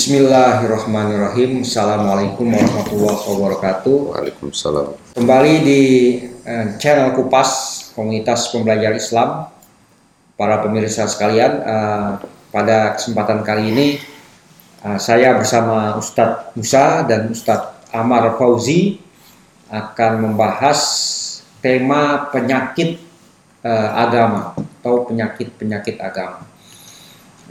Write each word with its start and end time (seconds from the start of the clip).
Bismillahirrahmanirrahim. 0.00 1.60
Assalamualaikum 1.60 2.48
warahmatullahi 2.48 3.20
wabarakatuh. 3.20 3.96
Waalaikumsalam. 4.08 4.96
Kembali 5.12 5.54
di 5.60 5.82
eh, 6.40 6.80
channel 6.80 7.12
Kupas 7.12 7.84
Komunitas 7.92 8.48
Pembelajar 8.48 8.96
Islam. 8.96 9.52
Para 10.40 10.64
pemirsa 10.64 11.04
sekalian, 11.04 11.52
eh, 11.60 12.10
pada 12.48 12.96
kesempatan 12.96 13.44
kali 13.44 13.76
ini 13.76 13.88
eh, 14.88 14.96
saya 14.96 15.36
bersama 15.36 15.92
Ustadz 16.00 16.56
Musa 16.56 17.04
dan 17.04 17.28
Ustadz 17.28 17.92
Amar 17.92 18.40
Fauzi 18.40 19.04
akan 19.68 20.32
membahas 20.32 20.80
tema 21.60 22.24
penyakit 22.32 23.04
eh, 23.60 23.90
agama 23.92 24.56
atau 24.56 25.04
penyakit-penyakit 25.12 26.00
agama. 26.00 26.48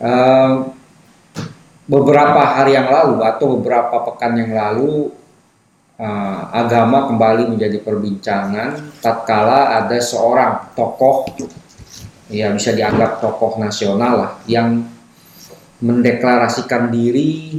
Eh, 0.01 0.78
beberapa 1.89 2.45
hari 2.45 2.77
yang 2.77 2.93
lalu 2.93 3.25
atau 3.25 3.57
beberapa 3.57 4.05
pekan 4.05 4.37
yang 4.37 4.53
lalu 4.53 5.09
uh, 5.97 6.41
agama 6.53 7.09
kembali 7.09 7.49
menjadi 7.49 7.81
perbincangan 7.81 9.01
tatkala 9.01 9.81
ada 9.81 9.97
seorang 9.97 10.69
tokoh 10.77 11.25
ya 12.29 12.53
bisa 12.53 12.77
dianggap 12.77 13.17
tokoh 13.17 13.57
nasional 13.57 14.13
lah 14.21 14.31
yang 14.45 14.85
mendeklarasikan 15.81 16.93
diri 16.93 17.57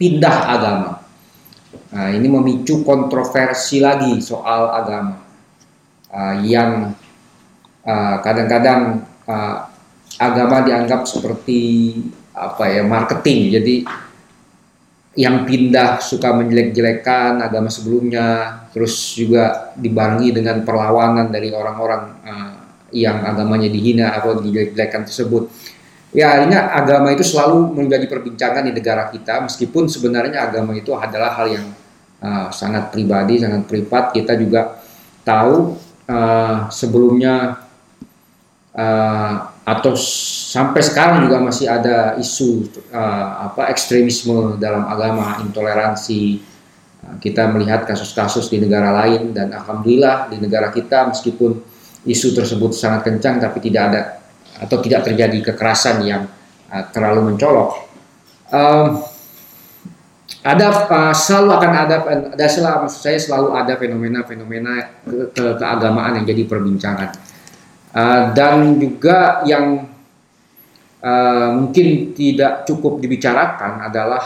pindah 0.00 0.38
agama. 0.48 0.92
Nah, 1.88 2.08
ini 2.14 2.30
memicu 2.30 2.86
kontroversi 2.86 3.82
lagi 3.82 4.22
soal 4.24 4.72
agama 4.72 5.20
uh, 6.14 6.34
yang 6.40 6.96
kadang-kadang 8.22 9.04
uh, 9.24 9.32
uh, 9.32 9.56
agama 10.20 10.64
dianggap 10.64 11.04
seperti 11.04 11.92
apa 12.38 12.70
ya 12.70 12.82
marketing. 12.86 13.38
Jadi 13.58 13.74
yang 15.18 15.42
pindah 15.42 15.98
suka 15.98 16.30
menjelek-jelekan 16.30 17.42
agama 17.42 17.66
sebelumnya 17.66 18.54
terus 18.70 18.94
juga 19.18 19.74
dibarengi 19.74 20.30
dengan 20.30 20.62
perlawanan 20.62 21.26
dari 21.34 21.50
orang-orang 21.50 22.02
uh, 22.22 22.52
yang 22.94 23.26
agamanya 23.26 23.66
dihina 23.66 24.14
atau 24.14 24.38
dijelek-jelekan 24.38 25.02
tersebut. 25.02 25.50
Ya 26.14 26.40
ini 26.40 26.56
agama 26.56 27.12
itu 27.12 27.20
selalu 27.26 27.76
menjadi 27.76 28.08
perbincangan 28.08 28.64
di 28.64 28.72
negara 28.72 29.12
kita 29.12 29.44
meskipun 29.44 29.90
sebenarnya 29.90 30.48
agama 30.48 30.72
itu 30.72 30.94
adalah 30.96 31.36
hal 31.36 31.52
yang 31.52 31.66
uh, 32.22 32.48
sangat 32.54 32.94
pribadi 32.94 33.42
sangat 33.42 33.66
privat. 33.66 34.14
Kita 34.14 34.38
juga 34.38 34.80
tahu 35.26 35.76
uh, 36.08 36.70
sebelumnya 36.70 37.60
atau 39.68 39.92
sampai 40.48 40.80
sekarang 40.80 41.28
juga 41.28 41.44
masih 41.44 41.68
ada 41.68 42.16
isu 42.16 42.72
uh, 42.88 43.52
apa 43.52 43.68
ekstremisme 43.68 44.56
dalam 44.56 44.88
agama, 44.88 45.44
intoleransi. 45.44 46.40
Uh, 47.04 47.16
kita 47.20 47.44
melihat 47.52 47.84
kasus-kasus 47.84 48.48
di 48.48 48.64
negara 48.64 48.96
lain 49.04 49.36
dan 49.36 49.52
alhamdulillah 49.52 50.32
di 50.32 50.40
negara 50.40 50.72
kita 50.72 51.12
meskipun 51.12 51.60
isu 52.08 52.32
tersebut 52.32 52.72
sangat 52.72 53.12
kencang 53.12 53.44
tapi 53.44 53.60
tidak 53.60 53.82
ada 53.92 54.00
atau 54.64 54.80
tidak 54.80 55.04
terjadi 55.04 55.52
kekerasan 55.52 56.00
yang 56.00 56.24
uh, 56.72 56.84
terlalu 56.88 57.36
mencolok. 57.36 57.92
Um, 58.48 59.04
ada 60.40 60.66
uh, 60.88 61.12
selalu 61.12 61.50
akan 61.60 61.72
ada 61.76 61.96
ada 62.32 62.46
selalu 62.48 62.88
saya 62.88 63.20
selalu 63.20 63.52
ada 63.52 63.76
fenomena-fenomena 63.76 64.96
ke, 65.04 65.60
keagamaan 65.60 66.16
yang 66.16 66.24
jadi 66.24 66.48
perbincangan 66.48 67.28
Uh, 67.88 68.36
dan 68.36 68.76
juga 68.76 69.40
yang 69.48 69.88
uh, 71.00 71.48
mungkin 71.56 72.12
tidak 72.12 72.68
cukup 72.68 73.00
dibicarakan 73.00 73.88
adalah 73.88 74.24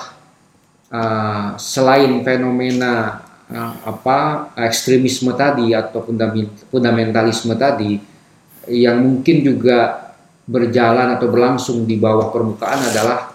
uh, 0.91 1.55
selain 1.57 2.27
fenomena 2.27 3.23
uh, 3.49 3.73
apa 3.87 4.51
ekstremisme 4.59 5.31
tadi 5.39 5.73
atau 5.73 6.03
fundamentalisme 6.75 7.55
tadi 7.55 8.03
yang 8.71 8.99
mungkin 8.99 9.37
juga 9.47 10.11
berjalan 10.43 11.15
atau 11.15 11.31
berlangsung 11.31 11.87
di 11.87 11.97
bawah 11.99 12.35
permukaan 12.35 12.83
adalah 12.83 13.31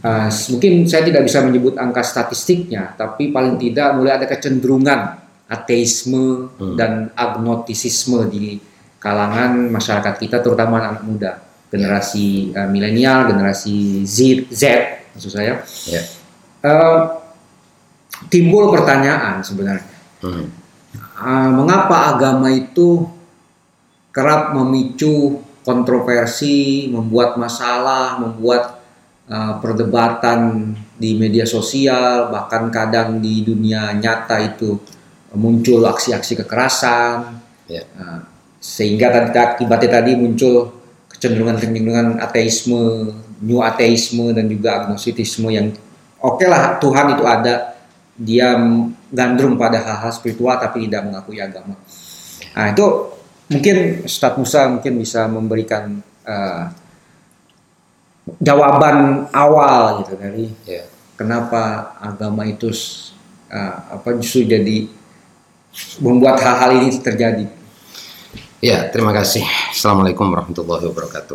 uh, 0.00 0.28
mungkin 0.48 0.88
saya 0.88 1.04
tidak 1.04 1.28
bisa 1.28 1.44
menyebut 1.44 1.76
angka 1.76 2.00
statistiknya 2.00 2.96
tapi 2.96 3.28
paling 3.28 3.60
tidak 3.60 3.92
mulai 4.00 4.16
ada 4.16 4.24
kecenderungan 4.24 5.20
ateisme 5.44 6.48
hmm. 6.56 6.76
dan 6.80 7.12
agnotisisme 7.12 8.24
di 8.32 8.71
kalangan 9.02 9.66
masyarakat 9.74 10.14
kita 10.22 10.38
terutama 10.38 10.78
anak 10.78 11.02
muda 11.02 11.42
generasi 11.74 12.54
uh, 12.54 12.70
milenial 12.70 13.26
generasi 13.26 14.06
Z 14.06 14.46
Z 14.54 14.62
maksud 15.18 15.32
saya 15.34 15.66
yeah. 15.90 16.04
uh, 16.62 17.18
timbul 18.30 18.70
pertanyaan 18.70 19.42
sebenarnya 19.42 19.90
hmm. 20.22 20.46
uh, 21.18 21.50
mengapa 21.50 22.14
agama 22.14 22.54
itu 22.54 23.10
kerap 24.14 24.54
memicu 24.54 25.42
kontroversi 25.66 26.86
membuat 26.86 27.34
masalah 27.34 28.22
membuat 28.22 28.78
uh, 29.26 29.58
perdebatan 29.58 30.72
di 30.94 31.18
media 31.18 31.42
sosial 31.42 32.30
bahkan 32.30 32.70
kadang 32.70 33.18
di 33.18 33.42
dunia 33.42 33.90
nyata 33.98 34.38
itu 34.38 34.78
muncul 35.34 35.82
aksi-aksi 35.82 36.38
kekerasan 36.46 37.42
yeah. 37.66 37.82
Ya. 37.82 37.98
uh, 37.98 38.31
sehingga 38.62 39.10
tadi 39.10 39.34
akibatnya 39.34 39.90
tadi 39.98 40.14
muncul 40.14 40.70
kecenderungan-kecenderungan 41.10 42.22
ateisme, 42.22 43.10
new 43.42 43.58
ateisme 43.58 44.30
dan 44.30 44.46
juga 44.46 44.86
agnostitisme 44.86 45.50
yang 45.50 45.74
oke 46.22 46.38
okay 46.38 46.46
lah 46.46 46.78
Tuhan 46.78 47.18
itu 47.18 47.24
ada, 47.26 47.74
dia 48.14 48.54
gandrung 49.10 49.58
pada 49.58 49.82
hal-hal 49.82 50.14
spiritual 50.14 50.54
tapi 50.62 50.86
tidak 50.86 51.10
mengakui 51.10 51.42
agama. 51.42 51.74
Nah 52.54 52.66
itu 52.70 52.86
mungkin 53.50 54.06
Ustadz 54.06 54.38
Musa 54.38 54.70
mungkin 54.70 54.94
bisa 55.02 55.26
memberikan 55.26 55.98
uh, 56.22 56.70
jawaban 58.38 59.26
awal 59.34 60.06
gitu 60.06 60.14
dari 60.14 60.46
yeah. 60.64 60.86
kenapa 61.18 61.94
agama 61.98 62.46
itu 62.46 62.70
uh, 63.50 63.98
apa 63.98 64.14
justru 64.22 64.46
jadi 64.46 64.86
membuat 65.98 66.38
hal-hal 66.38 66.78
ini 66.78 66.88
terjadi. 67.00 67.46
Ya, 68.62 68.86
terima 68.94 69.10
kasih. 69.10 69.42
Assalamualaikum 69.74 70.22
warahmatullahi 70.30 70.86
wabarakatuh. 70.86 71.34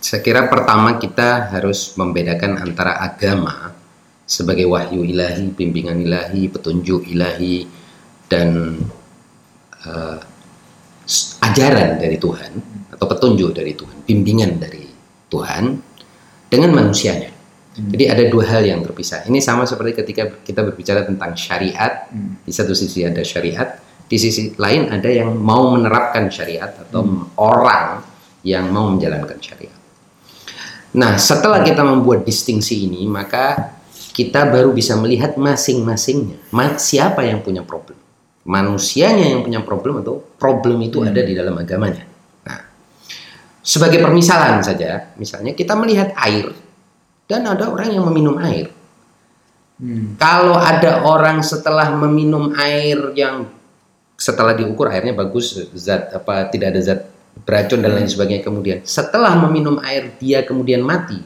Saya 0.00 0.24
kira 0.24 0.48
pertama 0.48 0.96
kita 0.96 1.52
harus 1.52 1.92
membedakan 1.92 2.56
antara 2.56 3.04
agama 3.04 3.76
sebagai 4.24 4.64
wahyu 4.72 5.04
ilahi, 5.04 5.52
bimbingan 5.52 6.00
ilahi, 6.00 6.48
petunjuk 6.48 7.04
ilahi, 7.04 7.68
dan 8.32 8.80
uh, 9.84 10.16
ajaran 11.44 12.00
dari 12.00 12.16
Tuhan 12.16 12.52
atau 12.96 13.06
petunjuk 13.12 13.52
dari 13.52 13.76
Tuhan, 13.76 14.00
bimbingan 14.08 14.56
dari 14.56 14.88
Tuhan 15.28 15.64
dengan 16.48 16.70
manusianya. 16.80 17.28
Hmm. 17.76 17.92
Jadi 17.92 18.04
ada 18.08 18.24
dua 18.32 18.44
hal 18.48 18.64
yang 18.64 18.80
terpisah. 18.80 19.28
Ini 19.28 19.36
sama 19.44 19.68
seperti 19.68 20.00
ketika 20.00 20.32
kita 20.40 20.64
berbicara 20.64 21.04
tentang 21.04 21.36
syariat. 21.36 22.08
Hmm. 22.08 22.40
Di 22.40 22.56
satu 22.56 22.72
sisi 22.72 23.04
ada 23.04 23.20
syariat, 23.20 23.84
di 24.04 24.16
sisi 24.20 24.52
lain 24.60 24.92
ada 24.92 25.08
yang 25.08 25.32
mau 25.40 25.72
menerapkan 25.72 26.28
syariat 26.28 26.70
atau 26.70 27.02
hmm. 27.02 27.40
orang 27.40 28.04
yang 28.44 28.68
mau 28.68 28.92
menjalankan 28.92 29.40
syariat. 29.40 29.78
Nah, 30.94 31.18
setelah 31.18 31.64
kita 31.66 31.82
membuat 31.82 32.22
distingsi 32.22 32.86
ini, 32.86 33.08
maka 33.10 33.74
kita 34.14 34.46
baru 34.46 34.70
bisa 34.70 34.94
melihat 34.94 35.34
masing-masingnya. 35.34 36.38
Siapa 36.78 37.26
yang 37.26 37.42
punya 37.42 37.66
problem? 37.66 37.98
Manusianya 38.46 39.34
yang 39.34 39.42
punya 39.42 39.64
problem 39.64 40.04
atau 40.04 40.22
problem 40.38 40.78
itu 40.84 41.02
hmm. 41.02 41.08
ada 41.10 41.20
di 41.24 41.32
dalam 41.34 41.56
agamanya. 41.58 42.04
Nah, 42.46 42.60
sebagai 43.64 43.98
permisalan 43.98 44.62
saja, 44.62 45.10
misalnya 45.18 45.56
kita 45.56 45.74
melihat 45.74 46.14
air 46.20 46.52
dan 47.26 47.48
ada 47.48 47.72
orang 47.72 47.90
yang 47.90 48.04
meminum 48.06 48.36
air. 48.38 48.70
Hmm. 49.80 50.14
Kalau 50.20 50.54
ada 50.54 51.02
orang 51.02 51.42
setelah 51.42 51.90
meminum 51.98 52.54
air 52.54 53.10
yang 53.18 53.50
setelah 54.24 54.56
diukur 54.56 54.88
airnya 54.88 55.12
bagus 55.12 55.52
zat 55.76 56.16
apa 56.16 56.48
tidak 56.48 56.72
ada 56.72 56.80
zat 56.80 57.00
beracun 57.44 57.84
dan 57.84 57.92
lain 57.92 58.08
sebagainya 58.08 58.40
kemudian. 58.40 58.78
Setelah 58.80 59.36
meminum 59.36 59.76
air 59.84 60.16
dia 60.16 60.40
kemudian 60.48 60.80
mati 60.80 61.20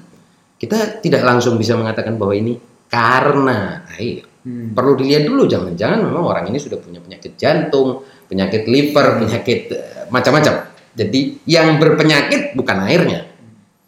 kita 0.59 0.99
tidak 0.99 1.23
langsung 1.23 1.55
bisa 1.55 1.79
mengatakan 1.79 2.19
bahwa 2.19 2.35
ini 2.35 2.59
karena 2.91 3.87
air. 3.95 4.27
Hmm. 4.39 4.71
perlu 4.71 4.95
dilihat 4.95 5.27
dulu 5.27 5.51
jangan-jangan 5.51 5.99
memang 5.99 6.23
orang 6.23 6.47
ini 6.47 6.63
sudah 6.63 6.79
punya 6.79 7.03
penyakit 7.03 7.35
jantung 7.35 8.07
penyakit 8.31 8.71
liver 8.71 9.19
penyakit 9.19 9.61
uh, 9.75 10.07
macam-macam. 10.15 10.73
Jadi 10.95 11.43
yang 11.47 11.79
berpenyakit 11.79 12.55
bukan 12.59 12.79
airnya 12.87 13.27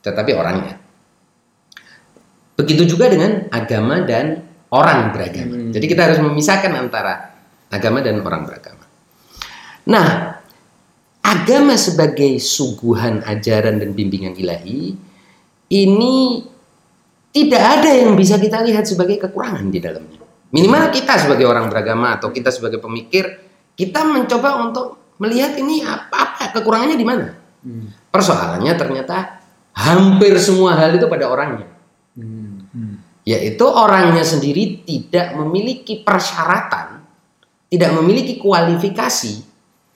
tetapi 0.02 0.30
orangnya. 0.34 0.74
Begitu 2.58 2.82
juga 2.94 3.08
dengan 3.08 3.46
agama 3.54 4.04
dan 4.04 4.42
orang 4.70 5.10
beragama. 5.14 5.54
Hmm. 5.54 5.70
jadi 5.74 5.86
kita 5.86 6.02
harus 6.10 6.18
memisahkan 6.22 6.72
antara 6.76 7.34
agama 7.70 8.02
dan 8.02 8.20
orang 8.20 8.46
beragama 8.46 8.80
Nah, 9.88 10.37
agama 11.25 11.79
sebagai 11.79 12.37
suguhan 12.43 13.23
ajaran 13.25 13.79
dan 13.79 13.94
bimbingan 13.94 14.35
ilahi 14.37 14.97
ini 15.71 16.17
tidak 17.31 17.62
ada 17.62 17.91
yang 17.94 18.19
bisa 18.19 18.37
kita 18.37 18.59
lihat 18.67 18.91
sebagai 18.91 19.23
kekurangan 19.23 19.71
di 19.71 19.79
dalamnya. 19.79 20.19
Minimal 20.50 20.91
kita 20.91 21.15
sebagai 21.15 21.47
orang 21.47 21.71
beragama 21.71 22.19
atau 22.19 22.35
kita 22.35 22.50
sebagai 22.50 22.82
pemikir, 22.82 23.38
kita 23.79 24.03
mencoba 24.03 24.59
untuk 24.67 25.15
melihat 25.23 25.55
ini 25.55 25.87
apa-apa 25.87 26.50
kekurangannya 26.59 26.99
di 26.99 27.06
mana. 27.06 27.27
Hmm. 27.62 27.87
Persoalannya 28.11 28.75
ternyata 28.75 29.47
hampir 29.79 30.35
semua 30.43 30.75
hal 30.75 30.99
itu 30.99 31.06
pada 31.06 31.31
orangnya. 31.31 31.71
Hmm. 32.19 32.67
Yaitu 33.23 33.62
orangnya 33.62 34.27
sendiri 34.27 34.82
tidak 34.82 35.38
memiliki 35.38 36.03
persyaratan, 36.03 37.06
tidak 37.71 37.91
memiliki 37.94 38.43
kualifikasi 38.43 39.50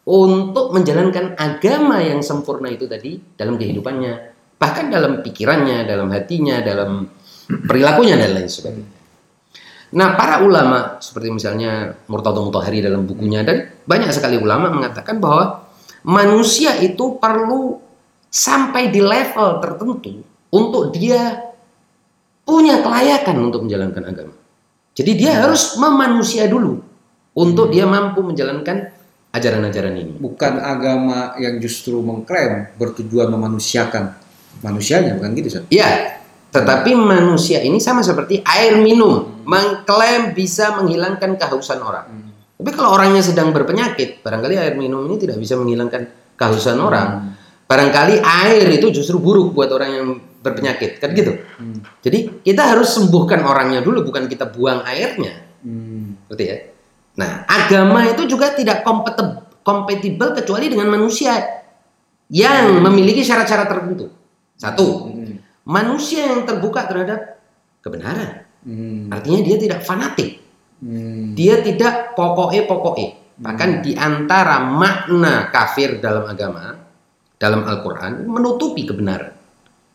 untuk 0.04 0.76
menjalankan 0.76 1.32
agama 1.40 2.04
yang 2.04 2.20
sempurna 2.20 2.68
itu 2.68 2.84
tadi 2.84 3.16
dalam 3.36 3.56
kehidupannya, 3.56 4.12
bahkan 4.60 4.92
dalam 4.92 5.24
pikirannya, 5.24 5.88
dalam 5.88 6.12
hatinya, 6.12 6.60
dalam 6.60 7.08
perilakunya 7.68 8.20
dan 8.20 8.36
lain 8.36 8.48
sebagainya. 8.48 8.92
Nah, 9.94 10.18
para 10.18 10.42
ulama 10.42 10.98
seperti 10.98 11.30
misalnya 11.30 11.94
Murtada 12.10 12.42
Mutahari 12.42 12.82
dalam 12.82 13.06
bukunya 13.06 13.46
dan 13.46 13.70
banyak 13.86 14.10
sekali 14.10 14.36
ulama 14.36 14.68
mengatakan 14.68 15.22
bahwa 15.22 15.70
manusia 16.02 16.74
itu 16.82 17.16
perlu 17.16 17.78
sampai 18.26 18.90
di 18.90 18.98
level 18.98 19.62
tertentu 19.62 20.26
untuk 20.50 20.90
dia 20.90 21.54
punya 22.42 22.82
kelayakan 22.82 23.50
untuk 23.50 23.64
menjalankan 23.64 24.04
agama. 24.04 24.34
Jadi 24.94 25.12
dia 25.18 25.32
hmm. 25.34 25.40
harus 25.42 25.62
memanusia 25.78 26.46
dulu 26.46 26.78
untuk 27.34 27.70
dia 27.74 27.86
mampu 27.86 28.22
menjalankan 28.22 28.93
ajaran-ajaran 29.34 29.94
ini. 29.98 30.14
Bukan 30.14 30.62
agama 30.62 31.34
yang 31.42 31.58
justru 31.58 31.98
mengklaim 31.98 32.70
bertujuan 32.78 33.26
memanusiakan 33.34 34.14
manusianya, 34.62 35.18
bukan 35.18 35.34
gitu, 35.34 35.66
Iya, 35.68 36.22
tetapi 36.54 36.94
manusia 36.94 37.58
ini 37.66 37.82
sama 37.82 38.06
seperti 38.06 38.38
air 38.46 38.78
minum, 38.78 39.42
mengklaim 39.42 40.38
bisa 40.38 40.78
menghilangkan 40.78 41.34
kehausan 41.34 41.82
orang. 41.82 42.06
Hmm. 42.06 42.30
Tapi 42.54 42.70
kalau 42.70 42.94
orangnya 42.94 43.26
sedang 43.26 43.50
berpenyakit, 43.50 44.22
barangkali 44.22 44.54
air 44.54 44.78
minum 44.78 45.02
ini 45.10 45.18
tidak 45.18 45.42
bisa 45.42 45.58
menghilangkan 45.58 46.06
kehausan 46.38 46.78
hmm. 46.78 46.86
orang. 46.86 47.08
Barangkali 47.66 48.22
air 48.22 48.70
itu 48.70 48.94
justru 48.94 49.18
buruk 49.18 49.50
buat 49.50 49.66
orang 49.74 49.90
yang 49.90 50.08
berpenyakit, 50.46 51.02
kan 51.02 51.10
gitu. 51.10 51.42
Hmm. 51.58 51.82
Jadi 51.98 52.46
kita 52.46 52.70
harus 52.70 52.94
sembuhkan 52.94 53.42
orangnya 53.42 53.82
dulu, 53.82 54.06
bukan 54.06 54.30
kita 54.30 54.46
buang 54.46 54.86
airnya. 54.86 55.34
Hmm. 55.66 56.22
Berarti 56.30 56.44
ya. 56.46 56.58
Nah, 57.14 57.46
agama 57.46 58.10
itu 58.10 58.26
juga 58.26 58.50
tidak 58.54 58.82
kompatibel 59.62 60.34
kecuali 60.34 60.66
dengan 60.66 60.90
manusia 60.90 61.38
yang 62.30 62.78
hmm. 62.78 62.82
memiliki 62.90 63.22
syarat-syarat 63.22 63.68
tertentu. 63.70 64.10
Satu, 64.54 64.88
hmm 65.10 65.24
manusia 65.64 66.28
yang 66.28 66.44
terbuka 66.44 66.84
terhadap 66.84 67.40
kebenaran. 67.80 68.44
Hmm. 68.64 69.12
Artinya 69.12 69.40
dia 69.44 69.56
tidak 69.60 69.80
fanatik. 69.84 70.40
Hmm. 70.80 71.32
Dia 71.32 71.60
tidak 71.64 72.16
pokoknya 72.16 72.62
pokoknya. 72.68 73.10
Bahkan 73.34 73.70
di 73.82 73.92
antara 73.98 74.62
makna 74.62 75.50
kafir 75.50 75.98
dalam 75.98 76.28
agama, 76.30 76.78
dalam 77.34 77.66
Al-Quran, 77.66 78.28
menutupi 78.28 78.86
kebenaran. 78.86 79.32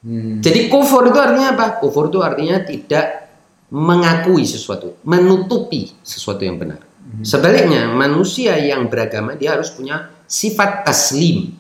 Hmm. 0.04 0.44
Jadi 0.44 0.68
kufur 0.68 1.08
itu 1.08 1.18
artinya 1.18 1.56
apa? 1.56 1.80
Kufur 1.80 2.12
itu 2.12 2.20
artinya 2.20 2.60
tidak 2.66 3.30
mengakui 3.70 4.44
sesuatu, 4.50 4.98
menutupi 5.06 5.94
sesuatu 6.02 6.42
yang 6.42 6.58
benar. 6.58 6.82
Hmm. 7.10 7.26
Sebaliknya, 7.26 7.90
manusia 7.90 8.54
yang 8.62 8.86
beragama 8.86 9.34
dia 9.34 9.58
harus 9.58 9.74
punya 9.74 10.14
sifat 10.30 10.86
taslim. 10.86 11.58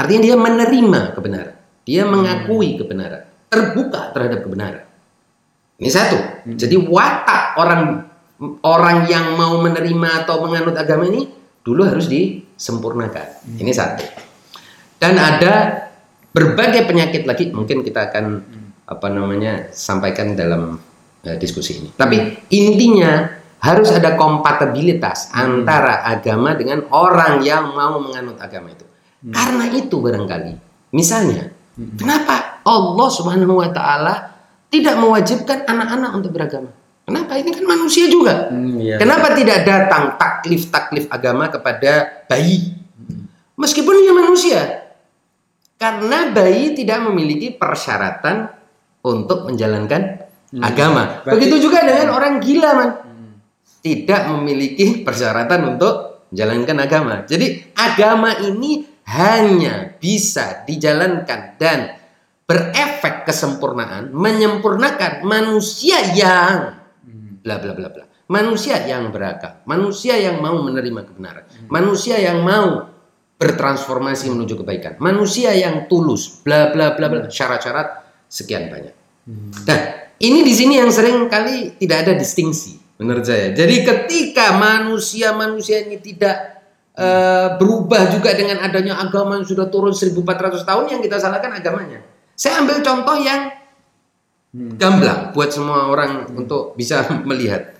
Artinya 0.00 0.22
dia 0.32 0.36
menerima 0.40 1.12
kebenaran. 1.12 1.56
Dia 1.84 2.08
mengakui 2.08 2.80
kebenaran 2.80 3.28
terbuka 3.48 4.12
terhadap 4.12 4.44
kebenaran. 4.44 4.84
Ini 5.80 5.90
satu. 5.92 6.18
Hmm. 6.18 6.56
Jadi 6.56 6.76
watak 6.80 7.56
orang 7.60 7.82
orang 8.62 9.08
yang 9.10 9.34
mau 9.34 9.58
menerima 9.58 10.24
atau 10.24 10.44
menganut 10.46 10.76
agama 10.78 11.08
ini 11.08 11.28
dulu 11.64 11.84
harus 11.84 12.06
disempurnakan. 12.08 13.58
Ini 13.60 13.72
satu. 13.72 14.04
Dan 14.98 15.14
ada 15.18 15.86
berbagai 16.34 16.86
penyakit 16.86 17.22
lagi 17.24 17.50
mungkin 17.50 17.82
kita 17.82 18.10
akan 18.10 18.24
apa 18.88 19.08
namanya 19.12 19.68
sampaikan 19.70 20.34
dalam 20.34 20.80
uh, 21.24 21.36
diskusi 21.38 21.82
ini. 21.82 21.88
Tapi 21.94 22.48
intinya 22.50 23.37
harus 23.58 23.90
ada 23.90 24.14
kompatibilitas 24.14 25.30
hmm. 25.30 25.38
antara 25.38 26.06
agama 26.06 26.54
dengan 26.54 26.86
orang 26.94 27.42
yang 27.42 27.74
mau 27.74 27.98
menganut 27.98 28.38
agama 28.38 28.70
itu. 28.70 28.86
Hmm. 29.22 29.34
Karena 29.34 29.64
itu 29.74 29.96
barangkali 29.98 30.52
misalnya 30.94 31.50
hmm. 31.76 31.98
kenapa 31.98 32.62
Allah 32.62 33.08
Subhanahu 33.10 33.58
wa 33.58 33.70
taala 33.74 34.14
tidak 34.68 34.94
mewajibkan 35.00 35.64
anak-anak 35.64 36.10
untuk 36.12 36.30
beragama. 36.36 36.70
Kenapa? 37.08 37.40
Ini 37.40 37.50
kan 37.56 37.64
manusia 37.64 38.04
juga. 38.04 38.52
Hmm, 38.52 38.76
iya, 38.76 39.00
Kenapa 39.00 39.32
tidak 39.32 39.64
datang 39.64 40.20
taklif-taklif 40.20 41.08
agama 41.08 41.48
kepada 41.48 42.24
bayi? 42.28 42.76
Meskipun 43.56 44.04
dia 44.04 44.12
manusia. 44.12 44.60
Karena 45.80 46.28
bayi 46.28 46.76
tidak 46.76 47.00
memiliki 47.08 47.56
persyaratan 47.56 48.52
untuk 49.00 49.48
menjalankan 49.48 50.28
hmm. 50.52 50.60
agama. 50.60 51.24
Berarti, 51.24 51.32
Begitu 51.32 51.56
juga 51.64 51.80
dengan 51.88 52.12
orang 52.12 52.34
gila, 52.44 52.70
man. 52.76 52.90
Hmm. 53.78 53.84
Tidak 53.86 54.22
memiliki 54.34 55.06
persyaratan 55.06 55.78
untuk 55.78 56.26
menjalankan 56.34 56.78
agama. 56.82 57.14
Jadi 57.24 57.72
agama 57.78 58.36
ini 58.42 58.84
hanya 59.08 59.96
bisa 59.96 60.66
dijalankan 60.68 61.56
dan 61.56 61.96
berefek 62.44 63.24
kesempurnaan, 63.28 64.12
menyempurnakan 64.12 65.24
manusia 65.24 66.00
yang 66.12 66.76
bla 67.44 67.56
bla 67.60 67.72
bla 67.72 67.88
bla. 67.88 68.04
Manusia 68.28 68.84
yang 68.84 69.08
berakal, 69.08 69.64
manusia 69.64 70.20
yang 70.20 70.44
mau 70.44 70.60
menerima 70.60 71.00
kebenaran, 71.08 71.48
manusia 71.72 72.20
yang 72.20 72.44
mau 72.44 72.84
bertransformasi 73.40 74.28
menuju 74.28 74.60
kebaikan, 74.60 75.00
manusia 75.00 75.56
yang 75.56 75.88
tulus, 75.88 76.44
bla 76.44 76.68
bla 76.68 76.92
bla 76.92 77.08
bla, 77.08 77.32
syarat-syarat 77.32 78.04
sekian 78.28 78.68
banyak. 78.68 78.92
Nah, 79.64 79.80
ini 80.20 80.44
di 80.44 80.52
sini 80.52 80.76
yang 80.76 80.92
sering 80.92 81.24
kali 81.32 81.80
tidak 81.80 82.04
ada 82.04 82.12
distingsi 82.20 82.87
menurut 82.98 83.24
saya. 83.24 83.54
Jadi 83.54 83.86
ketika 83.86 84.58
manusia-manusia 84.58 85.86
ini 85.86 86.02
tidak 86.02 86.58
uh, 86.98 87.56
berubah 87.56 88.10
juga 88.10 88.34
dengan 88.34 88.58
adanya 88.60 88.98
agama 88.98 89.38
yang 89.38 89.46
sudah 89.46 89.70
turun 89.70 89.94
1400 89.94 90.66
tahun 90.66 90.84
yang 90.90 91.00
kita 91.00 91.16
salahkan 91.22 91.54
agamanya. 91.54 92.02
Saya 92.34 92.62
ambil 92.62 92.82
contoh 92.82 93.16
yang 93.18 93.54
hmm. 94.54 94.78
gamblang 94.78 95.20
buat 95.34 95.50
semua 95.54 95.86
orang 95.90 96.26
hmm. 96.26 96.40
untuk 96.44 96.74
bisa 96.74 97.06
melihat. 97.28 97.78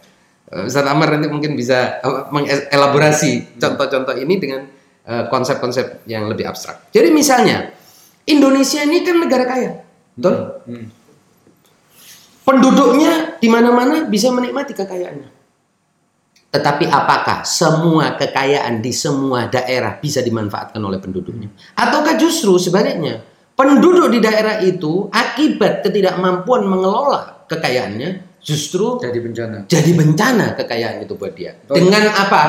Eh, 0.49 0.65
Ustaz 0.65 0.87
Amar 0.89 1.13
nanti 1.13 1.29
mungkin 1.29 1.59
bisa 1.59 2.01
eh, 2.01 2.23
mengelaborasi 2.33 3.31
hmm. 3.55 3.61
contoh-contoh 3.61 4.17
ini 4.17 4.37
dengan 4.41 4.63
konsep-konsep 5.09 6.05
yang 6.05 6.29
lebih 6.29 6.45
abstrak. 6.45 6.93
Jadi 6.93 7.09
misalnya 7.09 7.73
Indonesia 8.29 8.85
ini 8.85 9.01
kan 9.01 9.17
negara 9.17 9.49
kaya, 9.49 9.81
betul? 10.13 10.61
Hmm. 10.69 10.98
Penduduknya 12.49 13.37
di 13.37 13.49
mana-mana 13.53 14.09
bisa 14.09 14.33
menikmati 14.33 14.73
kekayaannya. 14.73 15.37
Tetapi 16.49 16.89
apakah 16.89 17.45
semua 17.45 18.17
kekayaan 18.17 18.81
di 18.81 18.89
semua 18.89 19.53
daerah 19.53 20.01
bisa 20.01 20.25
dimanfaatkan 20.25 20.81
oleh 20.81 20.97
penduduknya? 20.97 21.53
Ataukah 21.77 22.17
justru 22.17 22.57
sebaliknya? 22.57 23.21
penduduk 23.59 24.07
di 24.15 24.23
daerah 24.23 24.63
itu 24.63 25.11
akibat 25.11 25.83
ketidakmampuan 25.83 26.63
mengelola 26.63 27.43
kekayaannya 27.51 28.39
justru 28.39 29.03
jadi 29.03 29.19
bencana. 29.19 29.57
Jadi 29.67 29.91
bencana 29.99 30.55
kekayaan 30.55 31.03
itu 31.03 31.19
buat 31.19 31.35
dia. 31.35 31.59
Oh, 31.67 31.75
Dengan 31.75 32.07
apa? 32.15 32.43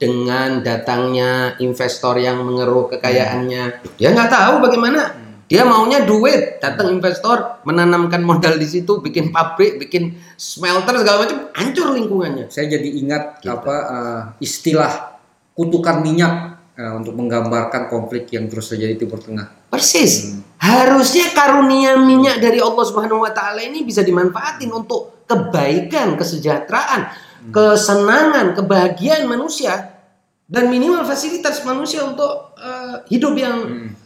Dengan 0.00 0.64
datangnya 0.64 1.60
investor 1.60 2.16
yang 2.16 2.40
mengeruk 2.42 2.96
kekayaannya. 2.96 3.64
Hmm. 3.84 3.92
Dia 4.00 4.16
nggak 4.16 4.32
tahu 4.32 4.54
bagaimana. 4.64 5.23
Dia 5.44 5.68
maunya 5.68 6.08
duit, 6.08 6.58
datang 6.58 6.88
investor 6.88 7.60
menanamkan 7.68 8.24
modal 8.24 8.56
di 8.56 8.64
situ, 8.64 9.04
bikin 9.04 9.28
pabrik, 9.28 9.76
bikin 9.76 10.16
smelter 10.40 11.04
segala 11.04 11.28
macam, 11.28 11.38
hancur 11.52 11.92
lingkungannya. 11.92 12.48
Saya 12.48 12.80
jadi 12.80 12.88
ingat 13.04 13.44
gitu. 13.44 13.52
apa 13.52 13.74
uh, 13.84 14.22
istilah 14.40 15.20
kutukan 15.52 16.00
minyak 16.00 16.64
uh, 16.80 16.92
untuk 16.96 17.12
menggambarkan 17.12 17.92
konflik 17.92 18.32
yang 18.32 18.48
terus 18.48 18.72
terjadi 18.72 18.96
di 18.96 19.00
Timur 19.04 19.20
Tengah. 19.20 19.68
Persis. 19.68 20.32
Hmm. 20.32 20.40
Harusnya 20.64 21.28
karunia 21.36 22.00
minyak 22.00 22.40
dari 22.40 22.64
Allah 22.64 22.84
Subhanahu 22.88 23.20
wa 23.20 23.32
taala 23.36 23.60
ini 23.60 23.84
bisa 23.84 24.00
dimanfaatin 24.00 24.72
untuk 24.72 25.28
kebaikan, 25.28 26.16
kesejahteraan, 26.16 27.00
hmm. 27.04 27.52
kesenangan, 27.52 28.56
kebahagiaan 28.56 29.28
manusia 29.28 29.92
dan 30.48 30.68
minimal 30.68 31.04
fasilitas 31.04 31.64
manusia 31.64 32.04
untuk 32.04 32.56
uh, 32.56 33.04
hidup 33.08 33.34
yang 33.36 33.56
hmm. 33.64 34.03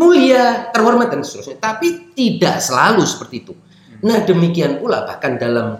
Mulia, 0.00 0.72
terhormat 0.72 1.12
dan 1.12 1.20
seterusnya. 1.20 1.60
Tapi 1.60 2.16
tidak 2.16 2.64
selalu 2.64 3.04
seperti 3.04 3.36
itu. 3.44 3.52
Nah, 4.00 4.24
demikian 4.24 4.80
pula 4.80 5.04
bahkan 5.04 5.36
dalam 5.36 5.76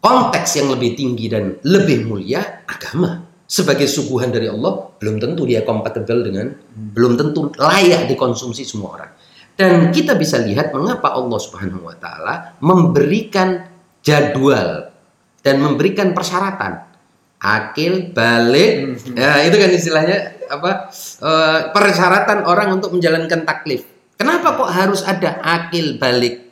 konteks 0.00 0.56
yang 0.56 0.72
lebih 0.72 0.96
tinggi 0.96 1.28
dan 1.28 1.60
lebih 1.60 2.08
mulia 2.08 2.64
agama 2.64 3.28
sebagai 3.44 3.84
suguhan 3.86 4.32
dari 4.32 4.48
Allah 4.48 4.90
belum 4.96 5.22
tentu 5.22 5.44
dia 5.44 5.62
kompatibel 5.62 6.24
dengan 6.24 6.50
belum 6.74 7.14
tentu 7.20 7.52
layak 7.60 8.08
dikonsumsi 8.08 8.64
semua 8.64 8.96
orang. 8.96 9.12
Dan 9.56 9.88
kita 9.88 10.16
bisa 10.16 10.36
lihat 10.40 10.72
mengapa 10.72 11.16
Allah 11.16 11.40
Subhanahu 11.40 11.88
wa 11.88 11.96
taala 11.96 12.56
memberikan 12.60 13.64
jadwal 14.04 14.92
dan 15.40 15.56
memberikan 15.60 16.12
persyaratan. 16.12 16.95
Akil, 17.36 18.16
balik, 18.16 18.72
Mhm. 18.96 19.12
ya 19.12 19.44
itu 19.44 19.56
kan 19.56 19.70
istilahnya 19.70 20.18
apa? 20.48 20.88
eh, 21.20 21.60
persyaratan 21.70 22.48
orang 22.48 22.80
untuk 22.80 22.96
menjalankan 22.96 23.44
taklif. 23.44 23.84
Kenapa 24.16 24.56
kok 24.56 24.72
harus 24.72 25.04
ada 25.04 25.36
akil 25.44 26.00
balik? 26.00 26.48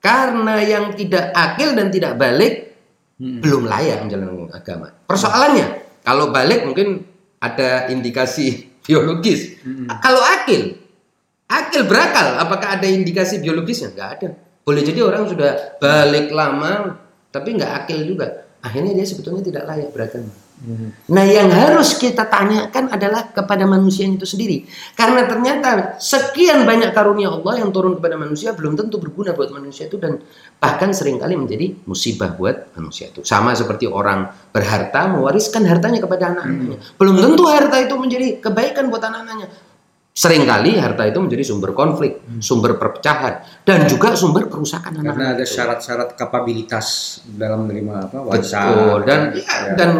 Karena 0.00 0.58
yang 0.58 0.96
tidak 0.96 1.30
akil 1.30 1.76
dan 1.76 1.92
tidak 1.92 2.16
balik 2.16 2.74
Hmm. 3.20 3.38
belum 3.38 3.68
layak 3.68 4.02
menjalankan 4.02 4.48
agama. 4.50 4.88
Persoalannya, 5.04 5.66
kalau 6.00 6.32
balik 6.32 6.64
mungkin 6.64 7.04
ada 7.38 7.86
indikasi 7.86 8.66
biologis. 8.88 9.60
Hmm. 9.62 9.86
Kalau 10.00 10.18
akil, 10.24 10.74
akil 11.46 11.82
berakal, 11.84 12.40
apakah 12.40 12.80
ada 12.80 12.88
indikasi 12.88 13.38
biologisnya? 13.38 13.92
Nggak 13.92 14.10
ada. 14.18 14.28
Boleh 14.64 14.82
jadi 14.82 15.00
orang 15.04 15.28
sudah 15.28 15.78
balik 15.78 16.32
lama, 16.32 16.98
tapi 17.28 17.54
nggak 17.54 17.84
akil 17.84 18.02
juga. 18.02 18.49
Akhirnya 18.60 18.92
dia 18.92 19.06
sebetulnya 19.08 19.40
tidak 19.40 19.64
layak 19.64 19.90
beragama. 19.92 20.32
Hmm. 20.60 20.92
Nah, 21.08 21.24
yang 21.24 21.48
harus 21.48 21.96
kita 21.96 22.28
tanyakan 22.28 22.92
adalah 22.92 23.32
kepada 23.32 23.64
manusia 23.64 24.04
itu 24.04 24.28
sendiri. 24.28 24.68
Karena 24.92 25.24
ternyata 25.24 25.96
sekian 25.96 26.68
banyak 26.68 26.92
karunia 26.92 27.32
Allah 27.32 27.64
yang 27.64 27.72
turun 27.72 27.96
kepada 27.96 28.20
manusia 28.20 28.52
belum 28.52 28.76
tentu 28.76 29.00
berguna 29.00 29.32
buat 29.32 29.48
manusia 29.56 29.88
itu 29.88 29.96
dan 29.96 30.20
bahkan 30.60 30.92
sering 30.92 31.16
kali 31.16 31.32
menjadi 31.40 31.80
musibah 31.88 32.36
buat 32.36 32.76
manusia 32.76 33.08
itu. 33.08 33.24
Sama 33.24 33.56
seperti 33.56 33.88
orang 33.88 34.28
berharta 34.52 35.08
mewariskan 35.08 35.64
hartanya 35.64 36.04
kepada 36.04 36.36
anak-anaknya. 36.36 36.76
Belum 37.00 37.16
tentu 37.16 37.48
harta 37.48 37.80
itu 37.80 37.94
menjadi 37.96 38.28
kebaikan 38.44 38.92
buat 38.92 39.00
anak-anaknya. 39.00 39.48
Seringkali 40.20 40.76
harta 40.76 41.08
itu 41.08 41.16
menjadi 41.16 41.48
sumber 41.48 41.72
konflik, 41.72 42.20
sumber 42.44 42.76
perpecahan, 42.76 43.40
dan 43.64 43.88
juga 43.88 44.12
sumber 44.12 44.52
kerusakan 44.52 45.00
anak-anak. 45.00 45.16
Karena 45.16 45.26
ada 45.32 45.44
syarat-syarat 45.48 46.08
kapabilitas 46.12 46.86
dalam 47.24 47.64
menerima 47.64 48.12
apa 48.12 48.18
warisan. 48.20 48.68
Betul 48.68 48.98
dan 49.08 49.20
ya, 49.32 49.40
Ya. 49.40 49.72
dan 49.80 49.90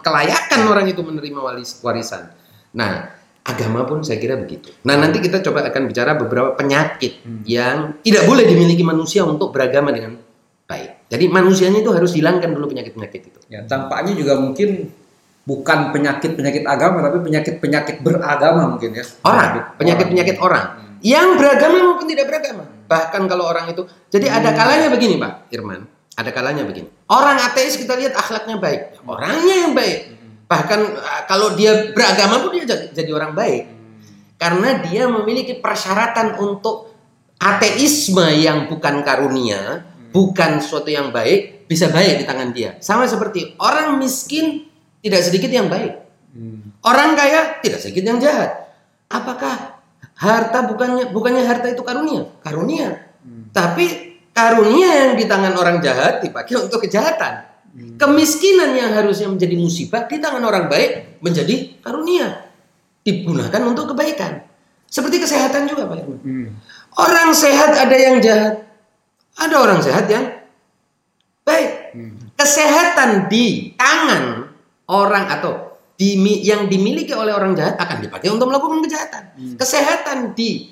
kelayakan 0.00 0.60
orang 0.72 0.88
itu 0.88 1.04
menerima 1.04 1.40
waris, 1.44 1.76
warisan. 1.84 2.32
Nah, 2.72 3.12
agama 3.44 3.84
pun 3.84 4.00
saya 4.00 4.16
kira 4.16 4.40
begitu. 4.40 4.72
Nah, 4.88 4.96
nanti 4.96 5.20
kita 5.20 5.44
coba 5.44 5.68
akan 5.68 5.82
bicara 5.92 6.16
beberapa 6.16 6.56
penyakit 6.56 7.20
Hmm. 7.20 7.44
yang 7.44 8.00
tidak 8.00 8.24
boleh 8.24 8.48
dimiliki 8.48 8.80
manusia 8.80 9.28
untuk 9.28 9.52
beragama 9.52 9.92
dengan 9.92 10.16
baik. 10.64 11.12
Jadi 11.12 11.24
manusianya 11.28 11.84
itu 11.84 11.92
harus 11.92 12.16
hilangkan 12.16 12.48
dulu 12.48 12.72
penyakit-penyakit 12.72 13.20
itu. 13.28 13.38
Ya, 13.52 13.60
tampaknya 13.68 14.16
juga 14.16 14.40
mungkin 14.40 14.88
bukan 15.46 15.94
penyakit-penyakit 15.94 16.66
agama 16.66 17.06
tapi 17.06 17.22
penyakit-penyakit 17.22 18.02
beragama 18.02 18.74
mungkin 18.74 18.98
ya. 18.98 19.04
Orang, 19.22 19.78
penyakit-penyakit 19.78 20.36
orang 20.42 20.66
Hmm. 20.66 20.98
yang 21.06 21.38
beragama 21.38 21.76
maupun 21.86 22.10
tidak 22.10 22.26
beragama. 22.26 22.66
Bahkan 22.90 23.22
kalau 23.30 23.46
orang 23.46 23.70
itu, 23.70 23.86
jadi 24.10 24.26
ada 24.42 24.50
Hmm. 24.50 24.58
kalanya 24.58 24.88
begini 24.90 25.14
Pak 25.22 25.54
Irman, 25.54 25.86
ada 26.18 26.30
kalanya 26.34 26.66
begini. 26.66 26.90
Orang 27.06 27.38
ateis 27.38 27.78
kita 27.78 27.94
lihat 27.94 28.18
akhlaknya 28.18 28.58
baik, 28.58 29.06
orangnya 29.06 29.54
yang 29.54 29.72
baik. 29.72 30.18
Bahkan 30.50 30.80
uh, 30.98 31.22
kalau 31.30 31.54
dia 31.54 31.94
beragama 31.94 32.42
pun 32.42 32.50
dia 32.54 32.66
jadi, 32.66 32.86
jadi 32.90 33.10
orang 33.14 33.34
baik. 33.34 33.64
Karena 34.36 34.82
dia 34.84 35.08
memiliki 35.08 35.58
persyaratan 35.62 36.36
untuk 36.42 36.92
ateisme 37.40 38.26
yang 38.36 38.66
bukan 38.68 39.00
karunia, 39.06 39.86
bukan 40.12 40.58
suatu 40.60 40.90
yang 40.92 41.08
baik, 41.14 41.68
bisa 41.70 41.88
baik 41.88 42.20
di 42.20 42.24
tangan 42.24 42.50
dia. 42.52 42.76
Sama 42.82 43.08
seperti 43.08 43.56
orang 43.58 43.96
miskin 43.96 44.65
tidak 45.06 45.22
sedikit 45.22 45.50
yang 45.54 45.70
baik. 45.70 46.02
Hmm. 46.34 46.74
Orang 46.82 47.14
kaya 47.14 47.62
tidak 47.62 47.78
sedikit 47.78 48.10
yang 48.10 48.18
jahat. 48.18 48.74
Apakah 49.06 49.78
harta 50.18 50.66
bukannya 50.66 51.14
bukannya 51.14 51.46
harta 51.46 51.70
itu 51.70 51.86
karunia? 51.86 52.26
Karunia. 52.42 53.06
Hmm. 53.22 53.54
Tapi 53.54 54.18
karunia 54.34 55.06
yang 55.06 55.12
di 55.14 55.30
tangan 55.30 55.54
orang 55.54 55.78
jahat 55.78 56.26
dipakai 56.26 56.58
untuk 56.58 56.82
kejahatan. 56.82 57.54
Kemiskinan 57.76 58.72
yang 58.72 58.96
harusnya 58.96 59.28
menjadi 59.28 59.52
musibah 59.52 60.08
di 60.08 60.16
tangan 60.16 60.40
orang 60.40 60.66
baik 60.66 61.20
menjadi 61.20 61.76
karunia. 61.84 62.48
Digunakan 63.04 63.62
untuk 63.68 63.92
kebaikan. 63.92 64.42
Seperti 64.88 65.20
kesehatan 65.20 65.68
juga 65.68 65.84
Pak 65.84 65.96
Irman. 66.02 66.18
Hmm. 66.24 66.48
Orang 66.96 67.36
sehat 67.36 67.76
ada 67.76 67.96
yang 67.96 68.18
jahat. 68.24 68.64
Ada 69.36 69.54
orang 69.60 69.80
sehat 69.84 70.08
yang 70.08 70.24
baik. 71.44 71.70
Hmm. 71.92 72.16
Kesehatan 72.32 73.28
di 73.28 73.76
tangan 73.76 74.45
orang 74.86 75.26
atau 75.26 75.76
dimi- 75.96 76.44
yang 76.44 76.68
dimiliki 76.70 77.10
oleh 77.16 77.32
orang 77.32 77.56
jahat 77.56 77.74
akan 77.80 78.04
dipakai 78.04 78.28
untuk 78.30 78.52
melakukan 78.52 78.84
kejahatan. 78.84 79.24
Hmm. 79.34 79.54
Kesehatan 79.58 80.18
di 80.36 80.70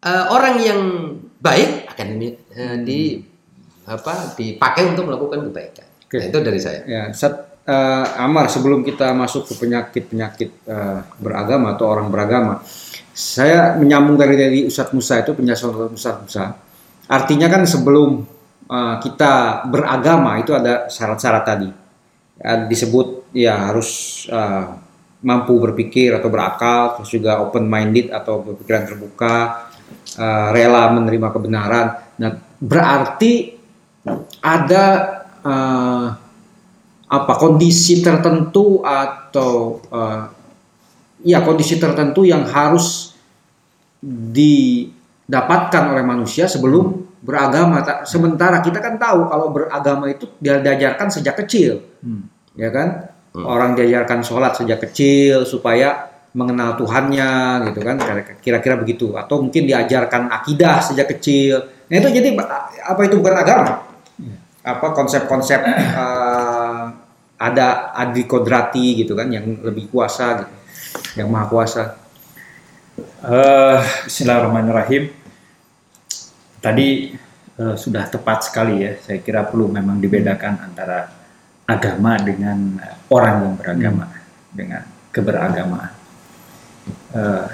eh, 0.00 0.24
orang 0.30 0.56
yang 0.60 0.80
baik 1.40 1.90
akan 1.92 2.06
dimi- 2.16 2.40
eh, 2.54 2.76
di 2.84 3.00
apa 3.88 4.36
dipakai 4.38 4.94
untuk 4.94 5.10
melakukan 5.10 5.50
kebaikan. 5.50 5.86
Oke. 6.06 6.16
Nah, 6.20 6.26
itu 6.30 6.38
dari 6.44 6.60
saya. 6.62 6.80
Ya, 6.86 7.02
Ustaz, 7.10 7.34
eh, 7.66 8.06
Amar 8.20 8.46
sebelum 8.46 8.86
kita 8.86 9.10
masuk 9.16 9.50
ke 9.50 9.54
penyakit-penyakit 9.58 10.50
eh, 10.68 11.00
beragama 11.18 11.74
atau 11.74 11.90
orang 11.90 12.06
beragama, 12.12 12.62
saya 13.10 13.74
menyambung 13.74 14.14
dari 14.14 14.36
dari 14.38 14.58
Ustadz 14.68 14.94
Musa 14.94 15.18
itu 15.20 15.34
penjelasan 15.34 15.90
Ustadz 15.90 16.22
Musa. 16.22 16.44
Artinya 17.10 17.50
kan 17.50 17.66
sebelum 17.66 18.22
eh, 18.70 18.96
kita 19.02 19.66
beragama 19.66 20.38
itu 20.38 20.54
ada 20.54 20.86
syarat-syarat 20.86 21.44
tadi. 21.44 21.68
Ya, 22.40 22.64
disebut 22.64 23.19
ya 23.30 23.70
harus 23.70 24.22
eh, 24.30 24.64
mampu 25.20 25.52
berpikir 25.60 26.16
atau 26.16 26.32
berakal, 26.32 26.96
terus 26.96 27.10
juga 27.12 27.44
open 27.44 27.68
minded 27.68 28.08
atau 28.08 28.40
berpikiran 28.40 28.88
terbuka, 28.88 29.68
eh, 30.16 30.48
rela 30.54 30.90
menerima 30.96 31.28
kebenaran. 31.30 31.86
Nah, 32.18 32.30
berarti 32.60 33.54
ada 34.40 34.84
eh, 35.44 36.06
apa 37.10 37.32
kondisi 37.36 38.00
tertentu 38.00 38.80
atau 38.80 39.82
eh, 39.90 40.22
ya 41.26 41.44
kondisi 41.44 41.76
tertentu 41.76 42.24
yang 42.24 42.48
harus 42.48 43.12
didapatkan 44.00 45.92
oleh 45.92 46.00
manusia 46.00 46.48
sebelum 46.48 47.04
beragama. 47.20 47.84
Ta- 47.84 48.08
Sementara 48.08 48.64
kita 48.64 48.80
kan 48.80 48.96
tahu 48.96 49.28
kalau 49.28 49.52
beragama 49.52 50.08
itu 50.08 50.24
dia 50.40 50.56
diajarkan 50.64 51.12
sejak 51.12 51.36
kecil, 51.44 51.84
ya 52.56 52.72
kan? 52.72 53.12
Hmm. 53.30 53.46
Orang 53.46 53.78
diajarkan 53.78 54.26
sholat 54.26 54.58
sejak 54.58 54.82
kecil 54.82 55.46
supaya 55.46 56.10
mengenal 56.34 56.78
Tuhannya 56.78 57.62
gitu 57.70 57.82
kan 57.82 57.98
kira-kira 58.38 58.78
begitu 58.78 59.18
atau 59.18 59.42
mungkin 59.42 59.66
diajarkan 59.66 60.30
akidah 60.30 60.78
sejak 60.78 61.10
kecil 61.18 61.58
nah 61.90 61.98
itu 61.98 62.06
jadi 62.06 62.38
apa 62.86 63.00
itu 63.02 63.18
bukan 63.18 63.34
agama 63.34 63.82
apa 64.62 64.86
konsep-konsep 64.94 65.58
eh, 65.66 66.84
ada 67.34 67.66
adi 67.98 68.30
kodrati 68.30 69.02
gitu 69.02 69.18
kan 69.18 69.26
yang 69.26 69.42
lebih 69.58 69.90
kuasa 69.90 70.46
gitu 70.46 70.54
yang 71.18 71.26
maha 71.34 71.50
kuasa 71.50 71.98
Eh, 73.20 73.78
Bismillahirrahmanirrahim. 74.08 75.12
Tadi 76.60 76.88
eh, 77.56 77.76
sudah 77.76 78.04
tepat 78.08 78.48
sekali 78.48 78.84
ya. 78.84 78.92
Saya 79.00 79.20
kira 79.24 79.44
perlu 79.48 79.68
memang 79.68 80.00
dibedakan 80.00 80.60
antara 80.60 81.19
agama 81.70 82.18
dengan 82.18 82.58
eh, 82.82 82.96
orang 83.14 83.36
yang 83.46 83.54
beragama 83.54 84.04
dengan 84.50 84.82
keberagamaan. 85.14 85.92
Eh, 87.14 87.46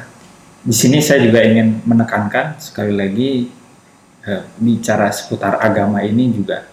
di 0.67 0.75
sini 0.75 0.99
saya 1.05 1.23
juga 1.23 1.45
ingin 1.45 1.85
menekankan 1.85 2.57
sekali 2.59 2.97
lagi 2.97 3.31
eh, 4.25 4.43
bicara 4.59 5.13
seputar 5.13 5.61
agama 5.61 6.01
ini 6.01 6.33
juga 6.33 6.65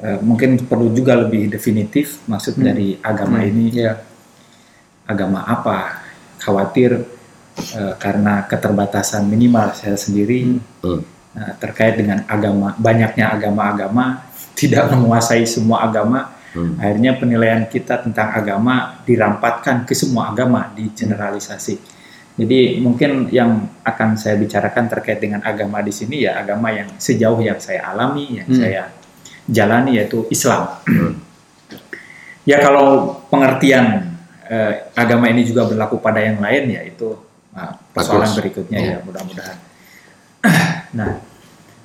eh, 0.00 0.18
mungkin 0.24 0.56
perlu 0.64 0.90
juga 0.96 1.14
lebih 1.20 1.52
definitif 1.52 2.24
maksud 2.24 2.56
Hmm. 2.56 2.64
dari 2.72 2.96
agama 3.04 3.44
ini. 3.44 3.70
Ya 3.76 4.00
agama 5.08 5.44
apa? 5.44 6.04
Khawatir 6.40 7.04
eh, 7.76 7.94
karena 8.00 8.48
keterbatasan 8.48 9.28
minimal 9.28 9.76
saya 9.76 9.96
sendiri. 10.00 10.56
Hmm. 10.82 11.04
eh, 11.38 11.52
terkait 11.60 11.94
dengan 12.00 12.24
agama 12.26 12.74
banyaknya 12.80 13.30
agama-agama 13.30 14.24
tidak 14.58 14.90
menguasai 14.90 15.46
semua 15.46 15.86
agama 15.86 16.34
Hmm. 16.58 16.74
akhirnya 16.82 17.14
penilaian 17.14 17.62
kita 17.70 18.02
tentang 18.02 18.34
agama 18.34 18.98
dirampatkan 19.06 19.86
ke 19.86 19.94
semua 19.94 20.34
agama 20.34 20.74
digeneralisasi 20.74 21.78
jadi 22.34 22.78
mungkin 22.78 23.30
yang 23.30 23.66
akan 23.82 24.14
saya 24.14 24.34
bicarakan 24.38 24.90
terkait 24.90 25.18
dengan 25.18 25.38
agama 25.42 25.78
di 25.78 25.90
sini 25.90 26.26
ya 26.26 26.38
agama 26.38 26.74
yang 26.74 26.90
sejauh 26.98 27.38
yang 27.38 27.58
saya 27.62 27.94
alami 27.94 28.42
yang 28.42 28.48
Hmm. 28.50 28.58
saya 28.58 28.82
jalani 29.46 29.96
yaitu 29.96 30.26
Islam 30.28 30.66
Hmm. 30.84 31.14
Ya 32.44 32.64
kalau 32.64 33.20
pengertian 33.28 34.08
eh, 34.48 34.88
agama 34.96 35.28
ini 35.28 35.44
juga 35.44 35.68
berlaku 35.68 36.00
pada 36.00 36.24
yang 36.24 36.40
lain 36.40 36.64
ya 36.72 36.80
itu 36.80 37.12
uh, 37.52 37.72
persoalan 37.92 38.24
Bagus. 38.24 38.38
berikutnya 38.40 38.78
Ya. 38.80 38.88
ya 38.96 38.98
mudah-mudahan. 39.04 39.56
nah 40.96 41.20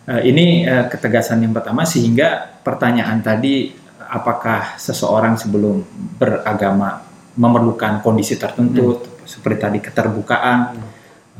eh, 0.07 0.21
ini 0.23 0.63
eh, 0.63 0.85
ketegasan 0.87 1.43
yang 1.43 1.51
pertama 1.51 1.83
sehingga 1.83 2.55
pertanyaan 2.63 3.19
tadi 3.19 3.75
apakah 4.13 4.77
seseorang 4.77 5.33
sebelum 5.33 5.81
beragama 6.21 7.01
memerlukan 7.33 8.05
kondisi 8.05 8.37
tertentu 8.37 9.01
seperti 9.25 9.57
tadi 9.57 9.79
keterbukaan, 9.81 10.77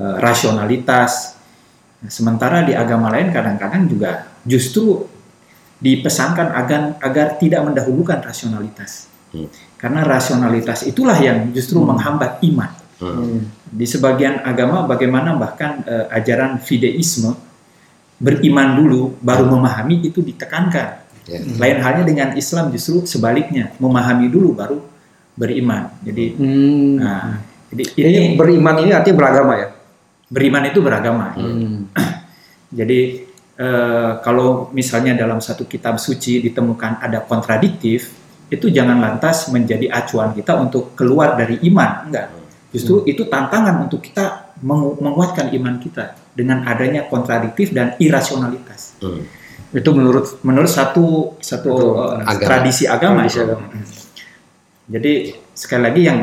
eh, 0.01 0.15
rasionalitas, 0.17 1.33
Nah, 2.03 2.11
sementara 2.11 2.67
di 2.67 2.75
agama 2.75 3.07
lain 3.07 3.31
kadang-kadang 3.31 3.87
juga 3.87 4.27
justru 4.43 5.07
dipesankan 5.79 6.51
agar 6.51 6.99
agar 6.99 7.39
tidak 7.39 7.63
mendahulukan 7.63 8.19
rasionalitas. 8.19 9.07
Hmm. 9.31 9.47
Karena 9.79 10.03
rasionalitas 10.03 10.83
itulah 10.83 11.15
yang 11.15 11.55
justru 11.55 11.79
Hmm. 11.79 11.95
menghambat 11.95 12.43
iman. 12.43 12.71
Hmm. 12.99 13.47
Di 13.71 13.87
sebagian 13.87 14.43
agama 14.43 14.83
bagaimana 14.83 15.35
bahkan 15.39 15.79
eh, 15.87 16.07
ajaran 16.11 16.59
fideisme 16.59 17.39
beriman 18.19 18.79
dulu 18.79 19.15
baru 19.23 19.47
memahami 19.47 20.03
itu 20.03 20.19
ditekankan. 20.19 21.02
Ya. 21.23 21.39
Lain 21.39 21.77
halnya 21.79 22.03
dengan 22.03 22.29
Islam 22.35 22.67
justru 22.69 23.07
sebaliknya, 23.07 23.71
memahami 23.79 24.27
dulu 24.27 24.51
baru 24.51 24.79
beriman. 25.33 25.89
Jadi 26.03 26.25
Hmm. 26.35 26.99
nah, 26.99 27.39
jadi 27.71 27.83
Ini 27.95 28.09
ini 28.09 28.27
beriman 28.35 28.75
ini 28.83 28.91
artinya 28.93 29.17
beragama 29.17 29.53
ya. 29.57 29.67
beriman 30.29 30.63
itu 30.65 30.79
beragama. 30.81 31.25
Hmm. 31.37 31.89
Jadi 32.79 32.99
eh, 33.53 34.11
kalau 34.25 34.73
misalnya 34.73 35.13
dalam 35.13 35.37
satu 35.37 35.69
kitab 35.69 36.01
suci 36.01 36.41
ditemukan 36.41 36.97
ada 36.99 37.21
kontradiktif, 37.21 38.09
itu 38.49 38.65
jangan 38.69 38.97
lantas 38.97 39.49
menjadi 39.49 39.93
acuan 39.93 40.33
kita 40.33 40.57
untuk 40.57 40.97
keluar 40.97 41.37
dari 41.37 41.61
iman, 41.69 42.09
enggak. 42.09 42.33
Justru 42.73 43.05
itu 43.05 43.29
tantangan 43.29 43.85
untuk 43.85 44.01
kita 44.01 44.57
mengu- 44.65 44.97
menguatkan 44.97 45.53
iman 45.53 45.77
kita 45.77 46.17
dengan 46.33 46.65
adanya 46.65 47.05
kontradiktif 47.05 47.69
dan 47.69 47.93
irasionalitas. 48.01 48.97
Hmm. 48.97 49.21
Itu 49.73 49.89
menurut 49.91 50.39
Menurut 50.45 50.69
satu 50.69 51.33
satu 51.41 51.69
Betul. 51.73 52.21
eh, 52.21 52.29
Agama. 52.29 52.47
tradisi 52.47 52.83
agama. 52.85 53.19
Tradisi 53.25 53.39
agama. 53.41 53.65
Jadi 54.83 55.13
sekali 55.53 55.81
lagi 55.81 56.01
yang 56.03 56.17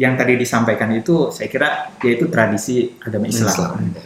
yang 0.00 0.14
tadi 0.16 0.34
disampaikan 0.34 0.88
itu 0.96 1.28
saya 1.30 1.46
kira 1.46 1.92
yaitu 2.02 2.26
tradisi 2.32 2.96
agama 2.98 3.28
Islam. 3.28 3.52
Islam. 3.52 3.72
Ya. 3.94 4.04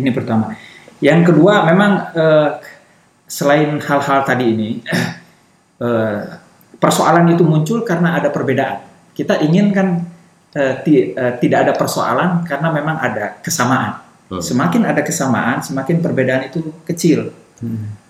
Ini 0.00 0.10
pertama. 0.14 0.54
Yang 1.02 1.20
kedua 1.32 1.66
memang 1.68 1.92
eh, 2.14 2.50
selain 3.26 3.76
hal-hal 3.76 4.20
tadi 4.24 4.44
ini 4.54 4.70
eh, 5.84 6.20
persoalan 6.78 7.26
itu 7.28 7.42
muncul 7.44 7.82
karena 7.82 8.16
ada 8.22 8.30
perbedaan. 8.30 8.86
Kita 9.12 9.42
ingin 9.42 9.74
kan 9.74 9.88
eh, 10.54 10.74
ti- 10.86 11.12
eh, 11.12 11.34
tidak 11.42 11.58
ada 11.68 11.72
persoalan 11.74 12.46
karena 12.46 12.68
memang 12.70 12.96
ada 13.02 13.36
kesamaan. 13.42 14.00
Hmm. 14.30 14.40
Semakin 14.40 14.88
ada 14.88 15.02
kesamaan, 15.04 15.60
semakin 15.60 16.00
perbedaan 16.00 16.48
itu 16.48 16.72
kecil. 16.86 17.34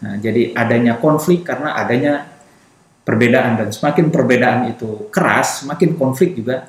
Nah, 0.04 0.14
jadi 0.20 0.52
adanya 0.56 0.98
konflik 0.98 1.46
karena 1.46 1.76
adanya 1.78 2.26
perbedaan 3.04 3.60
dan 3.60 3.68
semakin 3.70 4.08
perbedaan 4.08 4.72
itu 4.72 5.12
keras, 5.12 5.62
semakin 5.62 5.94
konflik 5.94 6.34
juga 6.34 6.68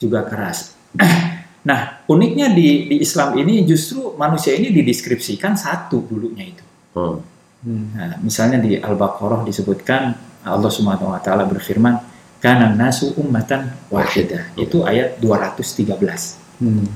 juga 0.00 0.24
keras. 0.26 0.76
Nah, 1.60 2.00
uniknya 2.08 2.56
di, 2.56 2.88
di 2.88 3.04
Islam 3.04 3.36
ini 3.36 3.68
justru 3.68 4.16
manusia 4.16 4.56
ini 4.56 4.72
dideskripsikan 4.72 5.52
satu 5.60 6.00
dulunya 6.08 6.48
itu. 6.48 6.64
Hmm. 7.60 7.92
Nah, 7.92 8.16
misalnya 8.24 8.56
di 8.64 8.80
Al-Baqarah 8.80 9.44
disebutkan 9.44 10.16
Allah 10.40 10.72
Subhanahu 10.72 11.12
wa 11.12 11.20
taala 11.20 11.44
berfirman, 11.44 12.00
"Kana 12.40 12.72
nasu 12.72 13.12
ummatan 13.12 13.76
wahidah." 13.92 14.56
Itu 14.56 14.88
ayat 14.88 15.20
213. 15.20 16.40
Hmm. 16.64 16.88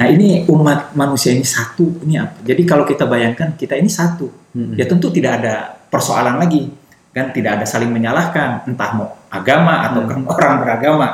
Nah, 0.00 0.08
ini 0.08 0.48
umat 0.48 0.96
manusia 0.96 1.36
ini 1.36 1.44
satu 1.44 2.00
ini 2.08 2.16
apa? 2.16 2.40
Jadi 2.40 2.62
kalau 2.64 2.88
kita 2.88 3.04
bayangkan 3.04 3.52
kita 3.52 3.76
ini 3.76 3.92
satu, 3.92 4.40
Hmm. 4.50 4.74
ya 4.74 4.82
tentu 4.88 5.12
tidak 5.12 5.44
ada 5.44 5.76
persoalan 5.92 6.40
lagi. 6.40 6.72
Kan 7.12 7.36
tidak 7.36 7.60
ada 7.60 7.66
saling 7.68 7.92
menyalahkan, 7.92 8.64
entah 8.64 8.90
mau 8.96 9.12
agama 9.28 9.84
atau 9.86 10.08
kan 10.08 10.20
orang 10.32 10.54
beragama. 10.64 11.08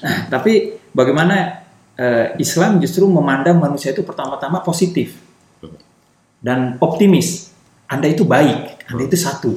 Nah, 0.00 0.18
tapi 0.32 0.80
bagaimana 0.90 1.62
eh, 2.00 2.32
Islam 2.40 2.80
justru 2.80 3.04
memandang 3.04 3.60
manusia 3.60 3.92
itu 3.92 4.00
pertama-tama 4.02 4.64
positif 4.64 5.20
dan 6.40 6.80
optimis. 6.80 7.52
Anda 7.86 8.08
itu 8.08 8.24
baik, 8.24 8.88
Anda 8.88 9.02
itu 9.04 9.20
satu. 9.20 9.52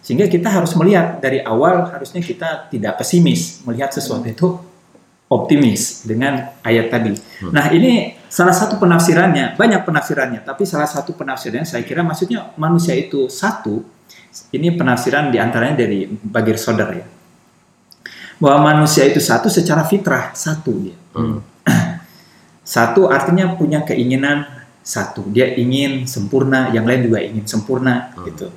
Sehingga 0.00 0.30
kita 0.30 0.46
harus 0.46 0.70
melihat 0.78 1.18
dari 1.18 1.42
awal 1.42 1.90
harusnya 1.90 2.22
kita 2.22 2.70
tidak 2.70 3.02
pesimis 3.02 3.66
melihat 3.66 3.90
sesuatu 3.90 4.22
itu 4.30 4.48
optimis 5.26 6.06
dengan 6.06 6.54
ayat 6.62 6.86
tadi. 6.86 7.12
Nah 7.50 7.66
ini 7.74 8.14
salah 8.30 8.54
satu 8.54 8.78
penafsirannya, 8.78 9.58
banyak 9.58 9.82
penafsirannya, 9.82 10.46
tapi 10.46 10.62
salah 10.62 10.86
satu 10.86 11.18
penafsirannya 11.18 11.66
saya 11.66 11.82
kira 11.82 12.06
maksudnya 12.06 12.54
manusia 12.54 12.94
itu 12.94 13.26
satu. 13.26 13.82
Ini 14.52 14.76
penafsiran 14.76 15.32
di 15.32 15.40
antaranya 15.40 15.82
dari 15.82 16.06
Bagir 16.06 16.60
Sodar 16.60 16.92
ya, 16.92 17.06
bahwa 18.36 18.70
manusia 18.76 19.08
itu 19.08 19.18
satu 19.18 19.48
secara 19.48 19.82
fitrah 19.88 20.30
satu 20.36 20.72
dia. 20.76 20.96
Hmm. 21.16 21.40
Satu 22.66 23.06
artinya 23.06 23.54
punya 23.54 23.86
keinginan 23.86 24.42
satu, 24.82 25.22
dia 25.30 25.54
ingin 25.54 26.02
sempurna, 26.02 26.74
yang 26.74 26.82
lain 26.82 27.06
juga 27.06 27.22
ingin 27.22 27.46
sempurna 27.46 28.10
Hmm. 28.10 28.26
gitu. 28.26 28.50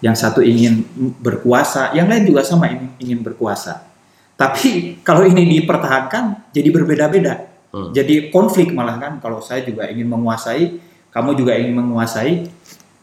Yang 0.00 0.16
satu 0.24 0.40
ingin 0.40 0.88
berkuasa, 1.20 1.92
yang 1.92 2.08
lain 2.08 2.24
juga 2.24 2.48
sama 2.48 2.72
ingin, 2.72 2.88
ingin 2.96 3.20
berkuasa. 3.20 3.91
Tapi 4.42 4.98
kalau 5.06 5.22
ini 5.22 5.46
dipertahankan 5.62 6.50
jadi 6.50 6.68
berbeda-beda. 6.74 7.46
Hmm. 7.70 7.94
Jadi 7.94 8.28
konflik 8.34 8.74
malah 8.74 8.98
kan 8.98 9.22
kalau 9.22 9.38
saya 9.38 9.62
juga 9.62 9.86
ingin 9.86 10.10
menguasai, 10.10 10.82
kamu 11.14 11.30
juga 11.38 11.54
ingin 11.54 11.78
menguasai. 11.78 12.50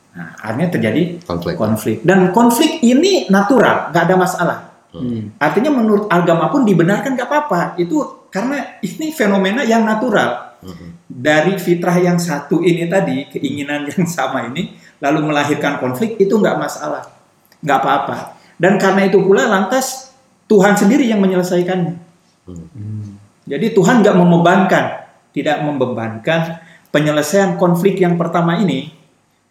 Nah, 0.09 0.35
akhirnya 0.41 0.67
terjadi 0.67 1.01
Konflik. 1.23 1.55
konflik. 1.55 1.97
Dan 2.03 2.35
konflik 2.35 2.83
ini 2.83 3.31
natural, 3.31 3.93
nggak 3.93 4.03
ada 4.03 4.15
masalah. 4.19 4.59
Hmm. 4.91 5.31
Artinya 5.39 5.71
menurut 5.71 6.09
agama 6.11 6.49
pun 6.51 6.67
dibenarkan 6.67 7.15
nggak 7.15 7.29
apa-apa. 7.29 7.61
Itu 7.79 8.27
karena 8.33 8.81
ini 8.83 9.15
fenomena 9.15 9.63
yang 9.63 9.87
natural. 9.87 10.59
Hmm. 10.59 10.97
Dari 11.07 11.55
fitrah 11.55 11.95
yang 11.95 12.19
satu 12.19 12.59
ini 12.59 12.89
tadi, 12.91 13.31
keinginan 13.31 13.87
yang 13.87 14.03
sama 14.09 14.43
ini, 14.51 14.75
lalu 14.99 15.31
melahirkan 15.31 15.79
konflik, 15.79 16.19
itu 16.19 16.35
nggak 16.35 16.57
masalah. 16.59 17.05
Nggak 17.63 17.79
apa-apa. 17.79 18.17
Dan 18.59 18.75
karena 18.75 19.07
itu 19.07 19.23
pula 19.23 19.47
lantas 19.47 20.08
Tuhan 20.49 20.73
sendiri 20.73 21.05
yang 21.05 21.21
menyelesaikannya. 21.21 21.93
Hmm. 22.49 23.21
Jadi 23.45 23.77
Tuhan 23.77 24.01
nggak 24.01 24.17
membebankan, 24.17 24.85
tidak 25.29 25.61
membebankan 25.61 26.57
penyelesaian 26.89 27.53
konflik 27.61 28.01
yang 28.01 28.17
pertama 28.17 28.57
ini, 28.57 28.89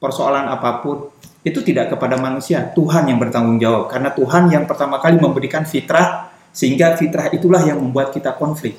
persoalan 0.02 0.50
apa 0.50 0.82
pun, 0.82 1.14
itu 1.46 1.62
tidak 1.62 1.94
kepada 1.94 2.18
manusia. 2.18 2.66
Tuhan 2.74 3.06
yang 3.06 3.22
bertanggung 3.22 3.62
jawab. 3.62 3.86
Karena 3.86 4.10
Tuhan 4.10 4.50
yang 4.50 4.66
pertama 4.66 4.98
kali 4.98 5.22
memberikan 5.22 5.62
fitrah, 5.62 6.34
sehingga 6.50 6.98
fitrah 6.98 7.30
itulah 7.30 7.62
yang 7.62 7.78
membuat 7.78 8.10
kita 8.10 8.34
konflik. 8.34 8.74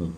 Hmm. 0.00 0.16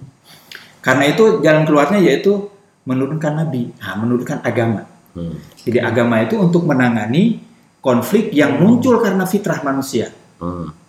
Karena 0.81 1.11
itu 1.11 1.43
jalan 1.43 1.67
keluarnya 1.67 1.99
yaitu 2.01 2.49
menurunkan 2.87 3.43
nabi, 3.43 3.75
nah, 3.77 3.99
menurunkan 3.99 4.41
agama. 4.47 4.87
Hmm. 5.13 5.37
Jadi 5.67 5.79
agama 5.83 6.23
itu 6.23 6.39
untuk 6.39 6.65
menangani 6.65 7.43
konflik 7.83 8.31
yang 8.31 8.57
muncul 8.63 9.03
karena 9.03 9.27
fitrah 9.27 9.61
manusia. 9.67 10.15
Hmm. 10.41 10.80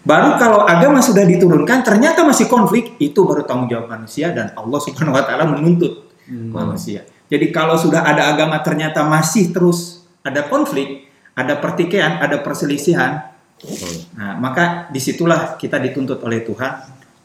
Baru 0.00 0.40
kalau 0.40 0.64
agama 0.64 1.04
sudah 1.04 1.28
diturunkan 1.28 1.84
ternyata 1.84 2.24
masih 2.24 2.48
konflik, 2.48 2.96
itu 2.96 3.20
baru 3.20 3.44
tanggung 3.44 3.68
jawab 3.68 3.92
manusia 3.92 4.32
dan 4.32 4.56
Allah 4.56 4.80
Subhanahu 4.80 5.12
wa 5.12 5.24
taala 5.24 5.44
menuntut 5.44 6.08
Hmm. 6.30 6.54
manusia. 6.54 7.02
Jadi 7.26 7.50
kalau 7.50 7.74
sudah 7.74 8.06
ada 8.06 8.30
agama 8.30 8.62
ternyata 8.62 9.02
masih 9.02 9.50
terus 9.50 10.06
ada 10.22 10.46
konflik, 10.46 11.10
ada 11.34 11.58
pertikaian, 11.58 12.22
ada 12.22 12.38
perselisihan, 12.38 13.34
Hmm. 13.60 13.96
nah, 14.16 14.32
maka 14.40 14.88
di 14.88 15.02
situlah 15.02 15.58
kita 15.60 15.76
dituntut 15.82 16.22
oleh 16.24 16.40
Tuhan 16.46 16.72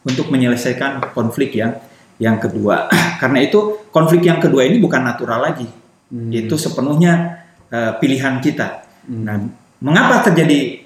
untuk 0.04 0.28
menyelesaikan 0.28 1.00
konflik 1.16 1.54
yang 1.56 1.80
yang 2.20 2.36
kedua. 2.36 2.90
Karena 3.22 3.40
itu 3.40 3.88
konflik 3.88 4.26
yang 4.26 4.36
kedua 4.42 4.66
ini 4.68 4.76
bukan 4.82 5.00
natural 5.00 5.40
lagi, 5.40 5.70
Hmm. 6.12 6.28
itu 6.34 6.58
sepenuhnya 6.60 7.40
eh, 7.66 7.94
pilihan 7.98 8.38
kita. 8.42 8.84
Hmm. 9.06 9.22
Nah, 9.22 9.36
mengapa 9.82 10.22
terjadi 10.22 10.82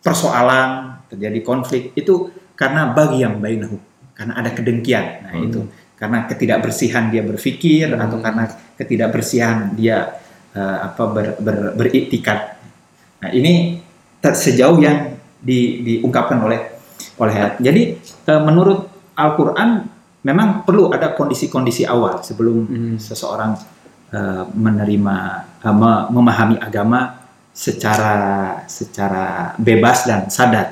persoalan, 0.00 0.93
terjadi 1.14 1.38
konflik 1.40 1.94
itu 1.94 2.28
karena 2.58 2.90
bagi 2.90 3.22
yang 3.22 3.38
bainahu, 3.38 3.78
karena 4.12 4.34
ada 4.38 4.50
kedengkian. 4.50 5.06
Nah, 5.22 5.32
Hmm. 5.34 5.46
itu 5.46 5.60
karena 5.94 6.26
ketidakbersihan 6.26 7.08
dia 7.08 7.22
berpikir 7.22 7.94
Hmm. 7.94 8.02
atau 8.02 8.18
karena 8.18 8.44
ketidakbersihan 8.74 9.72
dia 9.74 10.18
eh, 10.54 10.78
apa 10.86 11.02
ber, 11.10 11.26
ber- 11.42 11.74
beriktikad. 11.74 12.54
Nah, 13.18 13.30
ini 13.34 13.82
ter- 14.22 14.38
sejauh 14.38 14.78
yang 14.78 15.18
di, 15.42 15.82
diungkapkan 15.82 16.38
oleh 16.38 16.78
oleh 17.18 17.34
ayat. 17.34 17.58
Jadi 17.58 17.82
eh, 17.98 18.42
menurut 18.42 18.86
Al-Qur'an 19.18 19.82
memang 20.22 20.62
perlu 20.62 20.94
ada 20.94 21.10
kondisi-kondisi 21.10 21.82
awal 21.90 22.22
sebelum 22.22 22.56
Hmm. 22.70 22.96
seseorang 23.02 23.58
eh, 24.14 24.44
menerima 24.54 25.16
me- 25.74 26.06
memahami 26.14 26.62
agama 26.62 27.18
secara 27.50 28.14
secara 28.70 29.54
bebas 29.58 30.06
dan 30.06 30.30
sadar 30.30 30.70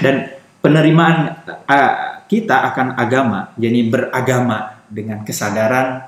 dan 0.00 0.36
penerimaan 0.60 1.44
eh, 1.46 1.92
kita 2.26 2.56
akan 2.72 2.94
agama 2.94 3.50
jadi 3.56 3.90
beragama 3.90 4.84
dengan 4.90 5.22
kesadaran 5.24 6.06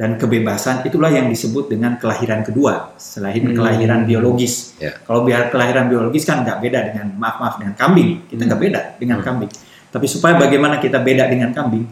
dan 0.00 0.16
kebebasan 0.16 0.80
itulah 0.88 1.12
yang 1.12 1.28
disebut 1.28 1.68
dengan 1.68 2.00
kelahiran 2.00 2.40
kedua 2.40 2.96
selain 2.96 3.44
Hmm. 3.44 3.52
kelahiran 3.52 4.08
biologis 4.08 4.72
Ya. 4.80 4.96
kalau 5.04 5.28
biar 5.28 5.52
kelahiran 5.52 5.92
biologis 5.92 6.24
kan 6.24 6.40
nggak 6.40 6.58
beda 6.58 6.78
dengan 6.88 7.06
maaf 7.20 7.36
maaf 7.36 7.54
dengan 7.60 7.76
kambing 7.76 8.24
kita 8.26 8.48
nggak 8.48 8.60
beda 8.60 8.80
dengan 8.96 9.20
Hmm. 9.20 9.26
kambing 9.28 9.50
tapi 9.90 10.06
supaya 10.08 10.40
bagaimana 10.40 10.80
kita 10.80 11.02
beda 11.04 11.28
dengan 11.28 11.52
kambing 11.52 11.84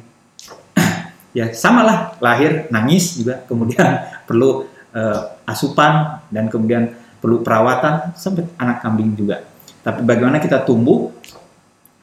ya 1.38 1.53
samalah 1.53 2.17
lahir 2.25 2.67
nangis 2.73 3.21
juga 3.21 3.45
kemudian 3.45 4.01
perlu 4.29 4.64
eh, 4.97 5.21
asupan 5.45 6.25
dan 6.33 6.49
kemudian 6.49 6.88
perlu 7.21 7.43
perawatan 7.45 8.14
sampai 8.14 8.47
anak 8.57 8.79
kambing 8.81 9.12
juga. 9.19 9.43
Tapi 9.88 10.05
bagaimana 10.05 10.37
kita 10.37 10.68
tumbuh 10.68 11.09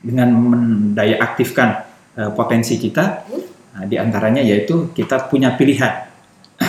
dengan 0.02 0.34
mendaya 0.34 1.22
aktifkan 1.22 1.86
eh, 2.18 2.34
potensi 2.34 2.82
kita, 2.82 3.30
nah, 3.78 3.86
di 3.86 4.02
antaranya 4.02 4.42
yaitu 4.42 4.90
kita 4.90 5.30
punya 5.30 5.54
pilihan 5.54 6.10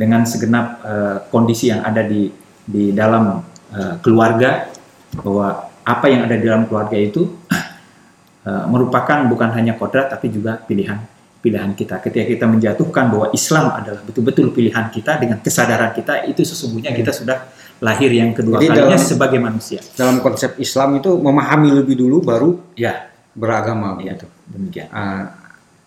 dengan 0.00 0.22
segenap 0.22 0.66
eh, 0.86 1.16
kondisi 1.34 1.74
yang 1.74 1.82
ada 1.82 2.06
di 2.06 2.30
di 2.62 2.94
dalam 2.94 3.42
eh, 3.74 3.98
keluarga 3.98 4.70
bahwa 5.18 5.66
apa 5.82 6.06
yang 6.06 6.30
ada 6.30 6.38
di 6.38 6.46
dalam 6.46 6.70
keluarga 6.70 6.94
itu 6.94 7.26
eh, 8.46 8.64
merupakan 8.70 9.26
bukan 9.26 9.50
hanya 9.50 9.74
kodrat 9.74 10.14
tapi 10.14 10.30
juga 10.30 10.62
pilihan 10.62 11.15
pilihan 11.38 11.72
kita. 11.72 12.00
Ketika 12.00 12.24
kita 12.26 12.46
menjatuhkan 12.46 13.04
bahwa 13.06 13.26
Islam 13.30 13.70
adalah 13.72 14.00
betul-betul 14.02 14.50
pilihan 14.50 14.88
kita 14.88 15.16
dengan 15.16 15.38
kesadaran 15.38 15.92
kita 15.92 16.26
itu 16.26 16.42
sesungguhnya 16.42 16.90
kita 16.90 17.10
sudah 17.10 17.46
lahir 17.78 18.08
yang 18.08 18.32
kedua 18.32 18.56
Jadi 18.58 18.68
kalinya 18.72 18.96
dalam- 18.96 19.04
sebagai 19.06 19.38
manusia. 19.38 19.80
Dalam 19.92 20.18
konsep 20.18 20.56
Islam 20.56 20.96
itu 20.96 21.12
memahami 21.12 21.70
lebih 21.72 21.96
dulu 21.96 22.20
baru 22.20 22.50
Ya, 22.74 23.12
beragama 23.32 24.00
ya 24.00 24.14
gitu. 24.14 24.26
demikian. 24.48 24.88
Ah, 24.90 25.36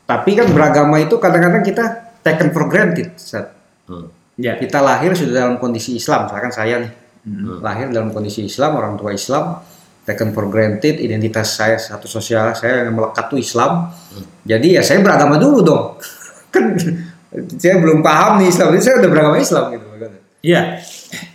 tapi 0.05 0.38
kan 0.38 0.49
beragama 0.49 0.97
itu 0.97 1.17
kadang-kadang 1.17 1.62
kita 1.62 1.83
taken 2.21 2.49
for 2.49 2.69
granted. 2.69 3.09
Hmm. 3.85 4.07
Ya, 4.39 4.55
Kita 4.55 4.79
lahir 4.79 5.12
sudah 5.12 5.33
dalam 5.35 5.55
kondisi 5.57 5.93
Islam, 5.93 6.29
misalkan 6.29 6.53
saya 6.53 6.79
nih 6.79 6.91
Hmm. 7.19 7.59
lahir 7.59 7.89
dalam 7.89 8.09
kondisi 8.09 8.41
Islam, 8.41 8.77
orang 8.77 8.95
tua 8.95 9.12
Islam, 9.12 9.59
taken 10.09 10.33
for 10.33 10.49
granted, 10.49 10.97
identitas 10.97 11.53
saya 11.53 11.77
satu 11.77 12.09
sosial 12.09 12.57
saya 12.57 12.89
yang 12.89 12.97
melekat 12.97 13.29
tuh 13.29 13.37
Islam. 13.37 13.93
Jadi 14.41 14.73
ya 14.73 14.81
saya 14.81 15.05
beragama 15.05 15.37
dulu 15.37 15.61
dong. 15.61 15.85
kan 16.53 16.73
saya 17.61 17.77
belum 17.77 18.01
paham 18.01 18.41
nih 18.41 18.49
Islam, 18.49 18.73
jadi 18.73 18.83
saya 18.83 18.95
udah 19.05 19.09
beragama 19.13 19.37
Islam 19.37 19.63
gitu. 19.77 19.85
Iya, 20.39 20.79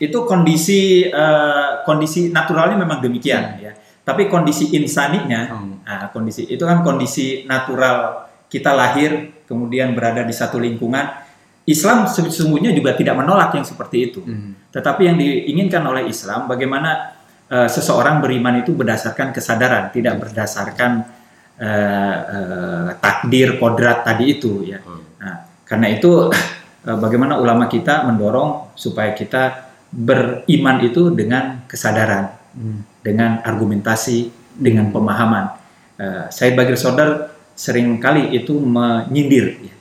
itu 0.00 0.18
kondisi 0.24 1.06
eh, 1.06 1.70
kondisi 1.84 2.32
naturalnya 2.32 2.80
memang 2.80 3.04
demikian 3.04 3.62
ya. 3.62 3.72
Tapi 4.04 4.28
kondisi 4.28 4.76
insaninya, 4.76 5.48
Hmm. 5.48 5.80
nah, 5.80 6.12
kondisi 6.12 6.44
itu 6.44 6.60
kan 6.60 6.84
kondisi 6.84 7.48
natural 7.48 8.28
kita 8.52 8.76
lahir 8.76 9.40
kemudian 9.48 9.96
berada 9.96 10.20
di 10.26 10.34
satu 10.34 10.60
lingkungan. 10.60 11.24
Islam 11.64 12.04
sesungguhnya 12.04 12.76
juga 12.76 12.92
tidak 12.92 13.16
menolak 13.16 13.56
yang 13.56 13.64
seperti 13.64 14.12
itu. 14.12 14.20
Hmm. 14.20 14.52
Tetapi 14.68 15.02
yang 15.08 15.16
diinginkan 15.16 15.80
oleh 15.80 16.04
Islam 16.12 16.44
bagaimana 16.44 17.13
eh, 17.54 17.68
seseorang 17.70 18.18
beriman 18.18 18.58
itu 18.58 18.74
berdasarkan 18.74 19.30
kesadaran, 19.30 19.94
tidak 19.94 20.18
berdasarkan 20.18 21.06
eh, 21.54 22.16
eh, 22.34 22.88
takdir 22.98 23.62
kodrat 23.62 24.02
tadi 24.02 24.34
itu 24.34 24.66
ya. 24.66 24.82
Hmm. 24.82 25.02
Nah, 25.22 25.34
karena 25.62 25.86
itu 25.94 26.34
bagaimana 27.04 27.38
ulama 27.38 27.70
kita 27.70 28.02
mendorong 28.04 28.74
supaya 28.74 29.14
kita 29.14 29.70
beriman 29.88 30.82
itu 30.82 31.14
dengan 31.14 31.62
kesadaran, 31.70 32.42
Hmm. 32.54 32.86
dengan 33.02 33.42
argumentasi, 33.42 34.30
dengan 34.54 34.90
pemahaman. 34.90 35.58
Eh, 35.98 36.26
Said 36.30 36.54
Bagir 36.54 36.74
Sodar 36.74 37.30
sering 37.54 37.98
kali 37.98 38.30
itu 38.30 38.54
menyindir, 38.58 39.58
ya. 39.62 39.74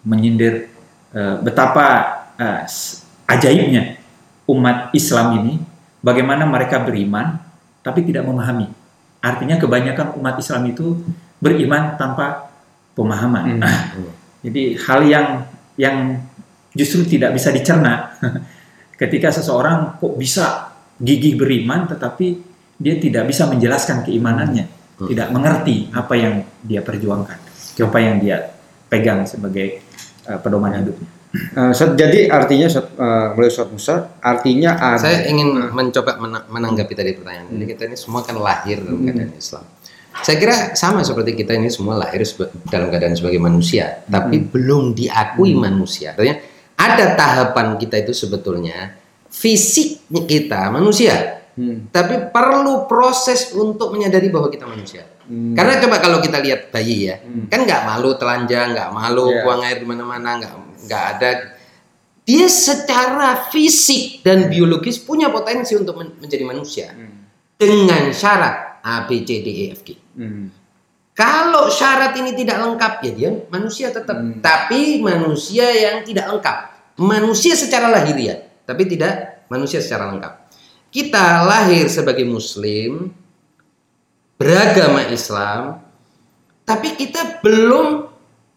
menyindir 0.00 0.72
eh, 1.12 1.36
betapa 1.40 1.86
s- 2.64 3.04
ajaibnya 3.28 4.00
umat 4.48 4.88
Islam 4.92 5.36
ini, 5.40 5.52
bagaimana 6.02 6.44
mereka 6.44 6.82
beriman 6.82 7.40
tapi 7.80 8.04
tidak 8.04 8.26
memahami. 8.26 8.68
Artinya 9.22 9.56
kebanyakan 9.56 10.18
umat 10.18 10.34
Islam 10.38 10.62
itu 10.68 10.98
beriman 11.38 11.94
tanpa 11.94 12.50
pemahaman. 12.98 13.56
Hmm. 13.56 13.60
Nah, 13.62 13.76
jadi 14.44 14.76
hal 14.76 15.00
yang 15.06 15.26
yang 15.78 15.96
justru 16.76 17.06
tidak 17.06 17.32
bisa 17.32 17.48
dicerna 17.54 18.12
ketika 19.00 19.32
seseorang 19.32 19.96
kok 19.96 20.14
bisa 20.18 20.74
gigih 21.00 21.34
beriman 21.34 21.88
tetapi 21.88 22.38
dia 22.76 22.98
tidak 22.98 23.30
bisa 23.30 23.46
menjelaskan 23.46 24.02
keimanannya, 24.02 24.82
Hmm. 25.02 25.08
tidak 25.10 25.28
mengerti 25.34 25.90
apa 25.90 26.14
yang 26.14 26.34
dia 26.62 26.78
perjuangkan, 26.84 27.38
apa 27.80 27.98
yang 27.98 28.22
dia 28.22 28.54
pegang 28.86 29.26
sebagai 29.26 29.82
uh, 30.30 30.38
pedoman 30.38 30.78
hidupnya. 30.78 31.10
Ustaz, 31.32 31.96
jadi 31.96 32.28
artinya 32.28 32.68
Ustaz, 32.68 32.92
eh, 32.92 33.26
mulai 33.32 33.48
Ustaz 33.48 33.68
Musa, 33.72 33.94
artinya 34.20 34.76
ada 34.76 35.00
Saya 35.00 35.24
ingin 35.24 35.72
mencoba 35.72 36.20
mena- 36.20 36.44
menanggapi 36.44 36.92
tadi 36.92 37.16
pertanyaan. 37.16 37.48
Jadi 37.48 37.64
kita 37.64 37.82
ini 37.88 37.96
semua 37.96 38.20
kan 38.20 38.36
lahir 38.36 38.84
dalam 38.84 39.00
keadaan 39.00 39.32
Islam. 39.32 39.64
Saya 40.12 40.36
kira 40.36 40.76
sama 40.76 41.00
seperti 41.00 41.32
kita 41.32 41.56
ini 41.56 41.72
semua 41.72 41.96
lahir 41.96 42.20
dalam 42.68 42.92
keadaan 42.92 43.16
sebagai 43.16 43.40
manusia, 43.40 44.04
tapi 44.04 44.44
belum 44.44 44.92
diakui 44.92 45.56
manusia. 45.56 46.12
Artinya 46.12 46.36
ada 46.76 47.16
tahapan 47.16 47.80
kita 47.80 47.96
itu 47.96 48.12
sebetulnya 48.12 48.92
fisik 49.32 50.04
kita 50.28 50.68
manusia, 50.68 51.40
Hmm. 51.56 51.88
tapi 51.88 52.28
perlu 52.28 52.84
proses 52.84 53.56
untuk 53.56 53.96
menyadari 53.96 54.28
bahwa 54.28 54.52
kita 54.52 54.68
manusia. 54.68 55.08
Hmm. 55.24 55.56
Karena 55.56 55.80
coba 55.80 55.96
kalau 55.96 56.20
kita 56.20 56.44
lihat 56.44 56.68
bayi 56.68 57.08
ya, 57.08 57.16
Hmm. 57.16 57.48
kan 57.48 57.64
nggak 57.64 57.82
malu 57.88 58.12
telanjang, 58.20 58.76
nggak 58.76 58.92
malu 58.92 59.32
Iya. 59.32 59.40
buang 59.40 59.60
air 59.64 59.80
di 59.80 59.86
mana-mana, 59.88 60.36
nggak 60.36 60.52
nggak 60.92 61.06
ada. 61.16 61.30
Dia 62.22 62.46
secara 62.46 63.48
fisik 63.48 64.20
dan 64.20 64.46
biologis 64.46 65.00
punya 65.00 65.32
potensi 65.32 65.72
untuk 65.72 65.96
men- 65.96 66.20
menjadi 66.20 66.44
manusia 66.44 66.92
Hmm. 66.92 67.24
dengan 67.56 68.12
syarat 68.12 68.84
A, 68.84 69.08
B, 69.08 69.24
C, 69.24 69.40
D, 69.40 69.48
E, 69.48 69.64
F, 69.72 69.80
G. 69.82 69.96
Hmm. 70.14 70.52
Kalau 71.12 71.72
syarat 71.72 72.12
ini 72.14 72.36
tidak 72.36 72.60
lengkap 72.60 72.92
ya 73.02 73.12
dia 73.16 73.30
manusia 73.48 73.88
tetap, 73.88 74.20
Hmm. 74.20 74.38
tapi 74.38 75.00
manusia 75.00 75.64
yang 75.72 76.04
tidak 76.04 76.28
lengkap, 76.28 76.56
manusia 77.00 77.56
secara 77.56 77.88
lahiriah, 77.88 78.38
tapi 78.68 78.84
tidak 78.84 79.42
manusia 79.48 79.80
secara 79.80 80.12
lengkap. 80.12 80.46
Kita 80.92 81.42
lahir 81.42 81.88
sebagai 81.88 82.28
Muslim, 82.28 83.10
beragama 84.36 85.08
Islam, 85.08 85.80
tapi 86.62 86.94
kita 86.94 87.40
belum 87.40 88.11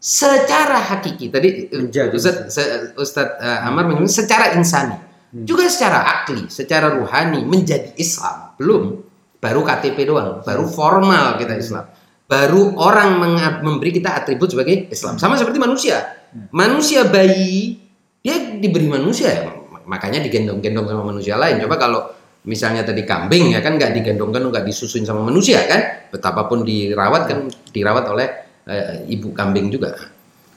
secara 0.05 0.77
hakiki. 0.77 1.33
Tadi 1.33 1.73
Menjadi 1.73 2.13
Ustaz, 2.13 2.45
Ustaz 2.93 3.41
eh, 3.41 3.65
Amar 3.65 3.89
menyebut 3.89 4.13
secara 4.13 4.53
insani, 4.53 4.93
juga 5.33 5.65
secara 5.65 6.05
akli, 6.21 6.45
secara 6.45 6.93
ruhani 6.93 7.41
menjadi 7.41 7.97
Islam 7.97 8.53
belum. 8.61 9.01
Baru 9.41 9.65
KTP 9.65 10.09
doang, 10.09 10.45
baru 10.45 10.69
formal 10.69 11.41
kita 11.41 11.57
Islam. 11.57 11.89
Baru 12.25 12.73
orang 12.81 13.21
memberi 13.61 13.93
kita 13.93 14.17
atribut 14.17 14.49
sebagai 14.49 14.89
Islam. 14.89 15.21
Sama 15.21 15.37
seperti 15.37 15.61
manusia. 15.61 16.01
Manusia 16.49 17.05
bayi 17.05 17.77
dia 18.25 18.57
diberi 18.57 18.89
manusia 18.89 19.29
ya. 19.29 19.41
Makanya 19.85 20.25
digendong-gendong 20.25 20.89
sama 20.89 21.03
manusia 21.05 21.37
lain. 21.37 21.61
Coba 21.61 21.77
kalau 21.77 22.01
misalnya 22.49 22.81
tadi 22.81 23.05
kambing 23.05 23.53
ya 23.53 23.61
kan 23.61 23.77
nggak 23.77 23.93
digendongkan 24.01 24.49
nggak 24.49 24.65
disusuin 24.65 25.05
sama 25.05 25.21
manusia 25.25 25.65
kan 25.65 26.09
betapapun 26.09 26.65
dirawat 26.65 27.25
kan 27.29 27.39
dirawat 27.73 28.05
oleh 28.09 28.44
eh, 28.65 29.05
ibu 29.09 29.31
kambing 29.31 29.69
juga 29.69 29.95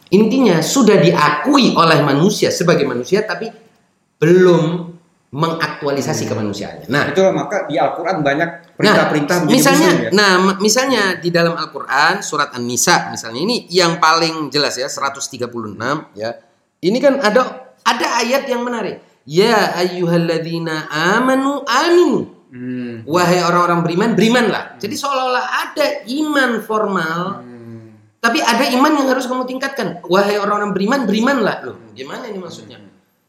intinya 0.09 0.59
sudah 0.65 0.97
diakui 0.97 1.77
oleh 1.77 2.01
manusia 2.01 2.49
sebagai 2.49 2.89
manusia 2.89 3.23
tapi 3.23 3.53
belum 4.17 4.97
mengaktualisasi 5.29 6.25
kemanusiaannya 6.25 6.89
nah 6.89 7.13
Itulah 7.13 7.37
maka 7.37 7.69
di 7.69 7.77
Al-Quran 7.77 8.25
banyak 8.25 8.51
perintah-perintah 8.81 9.37
Nah, 9.45 9.53
misalnya, 9.53 9.89
muslim 9.93 10.05
ya. 10.09 10.11
nah 10.17 10.31
misalnya 10.57 11.03
di 11.21 11.29
dalam 11.29 11.53
Al-Quran 11.53 12.25
surat 12.25 12.57
An-Nisa 12.57 13.13
misalnya 13.13 13.41
ini 13.45 13.69
yang 13.69 14.01
paling 14.01 14.49
jelas 14.49 14.81
ya 14.81 14.89
136 14.89 15.45
ya. 16.17 16.33
Ini 16.79 16.99
kan 17.03 17.19
ada 17.21 17.75
ada 17.83 18.07
ayat 18.23 18.47
yang 18.47 18.63
menarik. 18.65 19.03
Ya 19.27 19.75
ayyuhalladzina 19.77 20.89
amanu 20.89 21.61
aminu. 21.67 22.21
Hmm. 22.49 23.03
Wahai 23.05 23.45
orang-orang 23.45 23.85
beriman, 23.85 24.11
berimanlah. 24.17 24.79
Jadi 24.81 24.95
seolah-olah 24.97 25.47
ada 25.69 25.87
iman 26.09 26.51
formal, 26.65 27.21
Hmm. 27.45 27.48
Tapi 28.29 28.45
ada 28.45 28.65
iman 28.77 28.93
yang 28.93 29.09
harus 29.09 29.25
kamu 29.25 29.49
tingkatkan. 29.49 30.05
Wahai 30.05 30.37
orang-orang 30.37 30.77
beriman, 30.77 31.09
berimanlah. 31.09 31.65
Loh, 31.65 31.77
gimana 31.97 32.29
ini 32.29 32.37
maksudnya? 32.37 32.77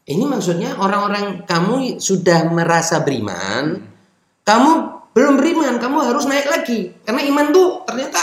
Ini 0.04 0.24
maksudnya 0.28 0.76
orang-orang 0.76 1.48
kamu 1.48 1.96
sudah 1.96 2.52
merasa 2.52 3.00
beriman, 3.00 3.80
kamu 4.44 4.70
belum 5.16 5.34
beriman, 5.40 5.80
kamu 5.80 5.96
harus 6.04 6.28
naik 6.28 6.52
lagi. 6.52 6.92
Karena 7.00 7.24
iman 7.32 7.46
tuh 7.48 7.88
ternyata 7.88 8.20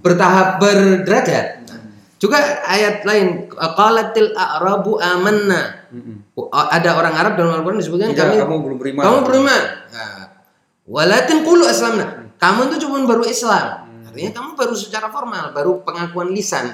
bertahap 0.00 0.56
berderajat. 0.62 1.46
Juga 2.22 2.38
ayat 2.70 3.02
lain, 3.02 3.50
qalatil 3.50 4.30
a'rabu 4.32 4.94
amanna. 5.02 5.82
Oh, 6.38 6.46
Ada 6.54 6.94
orang 6.94 7.18
Arab 7.18 7.32
dalam 7.34 7.58
Al-Qur'an 7.60 7.82
disebutkan 7.82 8.14
Tidak, 8.14 8.22
kami 8.30 8.38
kamu 8.38 8.56
belum 8.62 8.78
beriman. 8.78 9.02
kamu 9.02 9.18
beriman. 9.26 9.62
Nah, 9.90 10.22
walakin 10.86 11.42
qulu 11.42 11.66
aslamna. 11.66 12.30
Kamu 12.38 12.70
itu 12.70 12.86
cuma 12.86 13.02
baru 13.02 13.26
Islam. 13.26 13.81
Artinya 14.12 14.32
kamu 14.36 14.50
baru 14.60 14.74
secara 14.76 15.08
formal, 15.08 15.56
baru 15.56 15.80
pengakuan 15.80 16.28
lisan. 16.28 16.68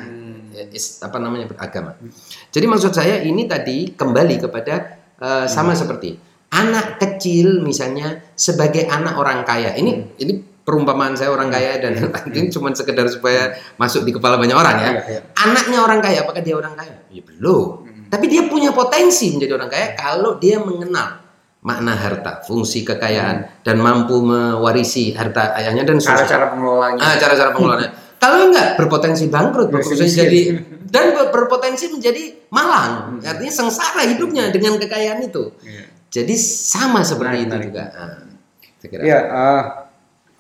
Ya, 0.51 0.67
is- 0.75 0.99
apa 1.07 1.23
namanya 1.23 1.47
beragama. 1.47 1.95
Jadi 2.51 2.67
maksud 2.67 2.91
saya 2.91 3.23
ini 3.23 3.47
tadi 3.47 3.95
kembali 3.95 4.43
kepada 4.43 4.75
eh, 5.19 5.47
sama 5.47 5.79
seperti 5.79 6.19
anak 6.51 6.99
kecil 6.99 7.63
misalnya 7.63 8.35
sebagai 8.35 8.91
anak 8.91 9.15
orang 9.15 9.47
kaya. 9.47 9.79
Ini 9.79 10.19
ini 10.19 10.33
perumpamaan 10.67 11.15
saya 11.15 11.31
orang 11.31 11.49
kaya 11.49 11.79
dan 11.79 11.95
ini 12.37 12.51
cuma 12.51 12.75
sekedar 12.75 13.07
supaya 13.07 13.55
masuk 13.79 14.03
di 14.03 14.11
kepala 14.11 14.35
banyak 14.35 14.59
orang 14.59 14.77
ya. 14.83 14.91
Iya, 14.91 15.03
iya. 15.07 15.21
Anaknya 15.39 15.79
orang 15.79 16.01
kaya, 16.03 16.27
apakah 16.27 16.43
dia 16.43 16.59
orang 16.59 16.75
kaya? 16.75 17.07
Ya 17.09 17.23
belum. 17.23 17.87
Tapi 18.09 18.25
dia 18.27 18.49
punya 18.49 18.73
potensi 18.73 19.31
menjadi 19.37 19.53
orang 19.55 19.71
kaya 19.71 19.87
kalau 19.95 20.43
dia 20.43 20.59
mengenal 20.59 21.28
makna 21.69 21.93
harta, 21.93 22.41
fungsi 22.49 22.81
kekayaan 22.81 23.61
dan 23.61 23.77
mampu 23.77 24.25
mewarisi 24.25 25.13
harta 25.13 25.53
ayahnya 25.61 25.85
dan. 25.85 26.01
Cara-cara 26.01 26.49
pengelolaannya. 26.57 27.03
Ah, 27.05 27.15
cara-cara 27.21 27.53
pengelolaannya. 27.53 27.91
Kalau 28.17 28.39
enggak 28.49 28.69
berpotensi 28.81 29.29
bangkrut, 29.29 29.69
berpotensi 29.69 30.17
jadi 30.17 30.41
dan 30.89 31.13
ber- 31.13 31.29
berpotensi 31.31 31.93
menjadi 31.93 32.49
malang. 32.49 33.21
Artinya 33.21 33.53
sengsara 33.53 34.03
hidupnya 34.09 34.49
dengan 34.49 34.81
kekayaan 34.81 35.21
itu. 35.23 35.53
Iya. 35.61 35.85
Jadi 36.09 36.35
sama 36.41 37.05
seperti 37.05 37.45
Menarik, 37.45 37.45
itu 37.45 37.53
menarik. 37.53 37.69
juga. 37.69 37.85
Ah. 37.93 38.19
Ya, 39.05 39.19
eh, 39.29 39.63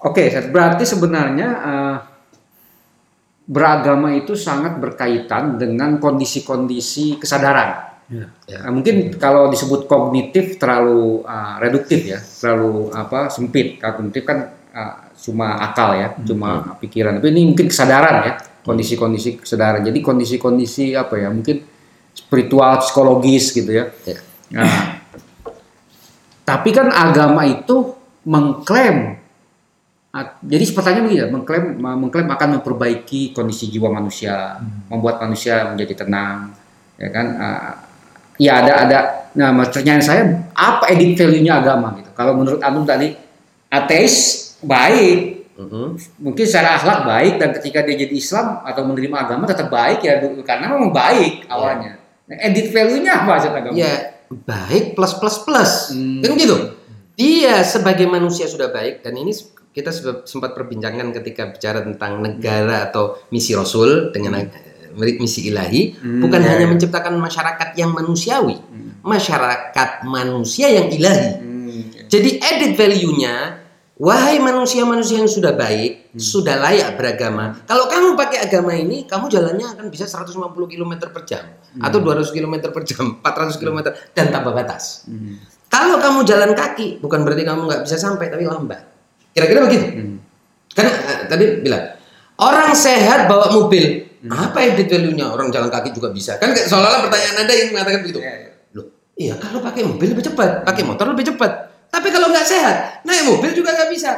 oke, 0.00 0.22
Seth. 0.32 0.48
berarti 0.48 0.84
sebenarnya 0.88 1.48
eh, 1.60 1.96
beragama 3.48 4.12
itu 4.12 4.36
sangat 4.36 4.76
berkaitan 4.76 5.56
dengan 5.56 5.96
kondisi-kondisi 5.96 7.16
kesadaran. 7.16 7.87
Ya. 8.08 8.26
Ya. 8.48 8.64
Mungkin 8.72 9.20
kalau 9.20 9.52
disebut 9.52 9.84
kognitif 9.84 10.56
terlalu 10.56 11.22
eh, 11.28 11.54
reduktif 11.60 12.00
ya, 12.08 12.18
terlalu 12.20 12.88
apa 12.96 13.28
sempit. 13.28 13.76
Kognitif 13.76 14.24
kan 14.24 14.48
eh, 14.72 14.94
cuma 15.20 15.60
akal 15.60 15.96
ya, 15.96 16.08
cuma 16.24 16.76
pikiran. 16.80 17.20
Tapi 17.20 17.28
ini 17.36 17.52
mungkin 17.52 17.68
kesadaran 17.68 18.16
ya, 18.24 18.32
kondisi-kondisi 18.64 19.44
kesadaran. 19.44 19.84
Jadi 19.84 20.00
kondisi-kondisi 20.00 20.96
apa 20.96 21.20
ya, 21.20 21.28
mungkin 21.28 21.60
spiritual, 22.16 22.80
psikologis 22.80 23.52
gitu 23.52 23.68
ya. 23.68 23.92
Ya. 24.08 24.18
Nah, 24.48 25.04
tapi 26.48 26.72
kan 26.72 26.88
agama 26.88 27.44
itu 27.44 27.92
mengklaim 28.24 29.20
jadi 30.40 30.64
pertanyaan 30.72 31.04
begini 31.04 31.20
ya, 31.20 31.26
mengklaim 31.28 31.64
mengklaim 31.78 32.28
akan 32.32 32.48
memperbaiki 32.58 33.36
kondisi 33.36 33.68
jiwa 33.68 33.92
manusia, 33.92 34.56
membuat 34.88 35.20
manusia 35.20 35.68
menjadi 35.68 36.02
tenang, 36.02 36.56
ya 36.96 37.08
kan? 37.12 37.26
Ah, 37.38 37.87
ya 38.38 38.64
ada 38.64 38.72
ada. 38.86 38.98
Nah, 39.38 39.54
pertanyaan 39.54 40.02
saya 40.02 40.22
apa 40.56 40.90
edit 40.90 41.14
value-nya 41.14 41.62
agama 41.62 41.94
gitu? 42.00 42.10
Kalau 42.16 42.34
menurut 42.34 42.58
Antum 42.64 42.82
tadi 42.82 43.14
ateis 43.68 44.56
baik, 44.64 45.38
Mhm. 45.58 45.86
mungkin 46.22 46.44
secara 46.46 46.78
akhlak 46.78 47.02
baik 47.02 47.34
dan 47.42 47.50
ketika 47.58 47.82
dia 47.82 47.98
jadi 47.98 48.14
Islam 48.14 48.62
atau 48.62 48.86
menerima 48.86 49.16
agama 49.26 49.42
tetap 49.42 49.66
baik 49.66 50.06
ya 50.06 50.22
karena 50.46 50.70
memang 50.70 50.94
baik 50.94 51.50
awalnya. 51.50 51.98
Nah, 52.30 52.36
edit 52.46 52.70
value-nya 52.70 53.26
apa 53.26 53.42
Ustaz 53.42 53.58
agama? 53.58 53.74
Ya, 53.74 54.22
baik 54.30 54.94
plus 54.94 55.18
plus 55.18 55.36
plus. 55.42 55.72
Hmm. 55.90 56.22
Kan 56.22 56.38
gitu. 56.38 56.56
Dia 57.18 57.66
sebagai 57.66 58.06
manusia 58.06 58.46
sudah 58.46 58.70
baik 58.70 59.02
dan 59.02 59.18
ini 59.18 59.34
kita 59.74 59.90
sempat 60.26 60.54
perbincangkan 60.54 61.10
ketika 61.18 61.50
bicara 61.50 61.82
tentang 61.82 62.22
negara 62.22 62.86
atau 62.86 63.18
misi 63.34 63.58
Rasul 63.58 64.14
dengan 64.14 64.38
eh, 64.38 64.67
misi 64.96 65.52
ilahi, 65.52 65.96
Hmm, 65.98 66.22
bukan 66.24 66.40
ya, 66.40 66.48
hanya 66.56 66.66
ya. 66.66 66.70
menciptakan 66.70 67.14
masyarakat 67.18 67.68
yang 67.76 67.90
manusiawi, 67.92 68.56
masyarakat 69.02 70.04
manusia 70.04 70.68
yang 70.70 70.88
ilahi. 70.88 71.28
Hmm. 71.40 71.82
Jadi 72.08 72.40
edit 72.40 72.72
value-nya, 72.74 73.60
wahai 73.98 74.40
manusia-manusia 74.40 75.20
yang 75.20 75.28
sudah 75.28 75.52
baik, 75.52 76.14
sudah 76.16 76.56
layak 76.56 76.96
beragama. 76.96 77.60
Kalau 77.68 77.90
kamu 77.90 78.16
pakai 78.16 78.48
agama 78.48 78.72
ini, 78.72 79.04
kamu 79.04 79.28
jalannya 79.28 79.76
akan 79.76 79.86
bisa 79.92 80.08
150 80.08 80.38
km 80.66 80.92
per 81.12 81.22
jam 81.28 81.44
atau 81.78 81.98
200 82.00 82.32
km 82.32 82.72
per 82.72 82.82
jam, 82.88 83.04
400 83.26 83.60
km 83.60 83.92
dan 84.16 84.32
tanpa 84.32 84.56
batas. 84.56 85.04
Hmm. 85.04 85.36
Kalau 85.68 86.00
kamu 86.00 86.24
jalan 86.24 86.56
kaki, 86.56 86.96
bukan 87.04 87.28
berarti 87.28 87.44
kamu 87.44 87.60
nggak 87.68 87.82
bisa 87.84 88.00
sampai, 88.00 88.32
tapi 88.32 88.48
lambat. 88.48 88.80
Kira-kira 89.36 89.68
begitu. 89.68 89.84
Hmm. 89.84 90.16
Kan 90.72 90.86
eh, 90.88 91.20
tadi 91.28 91.44
bilang 91.60 91.92
orang 92.40 92.72
sehat 92.72 93.28
bawa 93.28 93.52
mobil, 93.52 94.07
apa 94.26 94.58
edit 94.66 94.90
value-nya? 94.90 95.30
Orang 95.30 95.54
jalan 95.54 95.70
kaki 95.70 95.94
juga 95.94 96.10
bisa. 96.10 96.34
Kan 96.42 96.50
seolah-olah 96.56 97.06
pertanyaan 97.06 97.46
anda 97.46 97.54
yang 97.54 97.70
mengatakan 97.70 98.00
begitu. 98.02 98.18
Iya, 98.18 98.34
iya. 98.34 98.50
Loh, 98.74 98.86
iya 99.14 99.34
kalau 99.38 99.62
pakai 99.62 99.86
mobil 99.86 100.10
lebih 100.16 100.26
cepat, 100.26 100.66
pakai 100.66 100.82
motor 100.82 101.06
lebih 101.14 101.30
cepat. 101.30 101.52
Tapi 101.88 102.08
kalau 102.12 102.28
nggak 102.28 102.46
sehat, 102.46 102.76
naik 103.06 103.24
mobil 103.24 103.50
juga 103.56 103.72
nggak 103.72 103.90
bisa, 103.94 104.10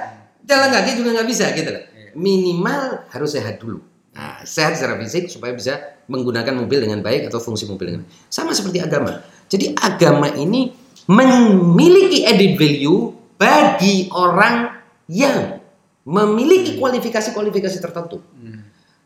jalan 0.42 0.68
kaki 0.74 0.98
juga 0.98 1.20
nggak 1.20 1.28
bisa, 1.28 1.44
gitu 1.54 1.70
loh. 1.70 1.84
Minimal 2.18 3.06
harus 3.14 3.30
sehat 3.30 3.62
dulu. 3.62 3.78
Nah, 4.10 4.42
sehat 4.42 4.74
secara 4.74 4.98
fisik 4.98 5.30
supaya 5.30 5.54
bisa 5.54 5.78
menggunakan 6.10 6.50
mobil 6.50 6.82
dengan 6.82 6.98
baik 6.98 7.30
atau 7.30 7.38
fungsi 7.38 7.70
mobil 7.70 7.94
dengan 7.94 8.02
baik. 8.02 8.12
Sama 8.26 8.50
seperti 8.50 8.82
agama. 8.82 9.22
Jadi 9.46 9.70
agama 9.78 10.34
ini 10.34 10.74
memiliki 11.06 12.26
added 12.26 12.58
value 12.58 13.14
bagi 13.38 14.10
orang 14.10 14.82
yang 15.06 15.62
memiliki 16.02 16.74
kualifikasi-kualifikasi 16.74 17.78
tertentu. 17.78 18.18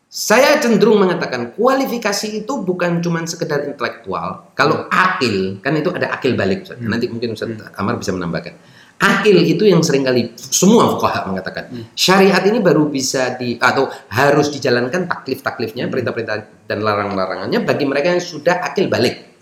Saya 0.05 0.55
cenderung 0.63 1.01
mengatakan 1.01 1.51
kualifikasi 1.57 2.45
itu 2.45 2.53
bukan 2.63 3.03
cuma 3.03 3.25
sekedar 3.27 3.67
intelektual. 3.67 4.47
Kalau 4.55 4.87
akil, 4.87 5.59
kan 5.59 5.75
itu 5.75 5.91
ada 5.91 6.15
akil 6.15 6.39
balik. 6.39 6.63
Ustaz. 6.63 6.79
Nanti 6.79 7.11
mungkin 7.11 7.35
Ustaz 7.35 7.51
Amar 7.75 7.99
bisa 7.99 8.15
menambahkan. 8.15 8.55
Akil 8.95 9.43
itu 9.43 9.67
yang 9.67 9.83
sering 9.83 10.07
kali 10.07 10.31
semua 10.39 10.87
fuqaha 10.95 11.27
mengatakan 11.27 11.67
syariat 11.99 12.39
ini 12.47 12.63
baru 12.63 12.87
bisa 12.87 13.35
di 13.35 13.59
atau 13.59 13.91
harus 14.07 14.47
dijalankan 14.55 15.03
taklif-taklifnya, 15.11 15.91
perintah-perintah 15.91 16.63
dan 16.63 16.79
larang-larangannya 16.79 17.59
bagi 17.67 17.83
mereka 17.83 18.15
yang 18.15 18.23
sudah 18.23 18.63
akil 18.63 18.87
balik. 18.87 19.35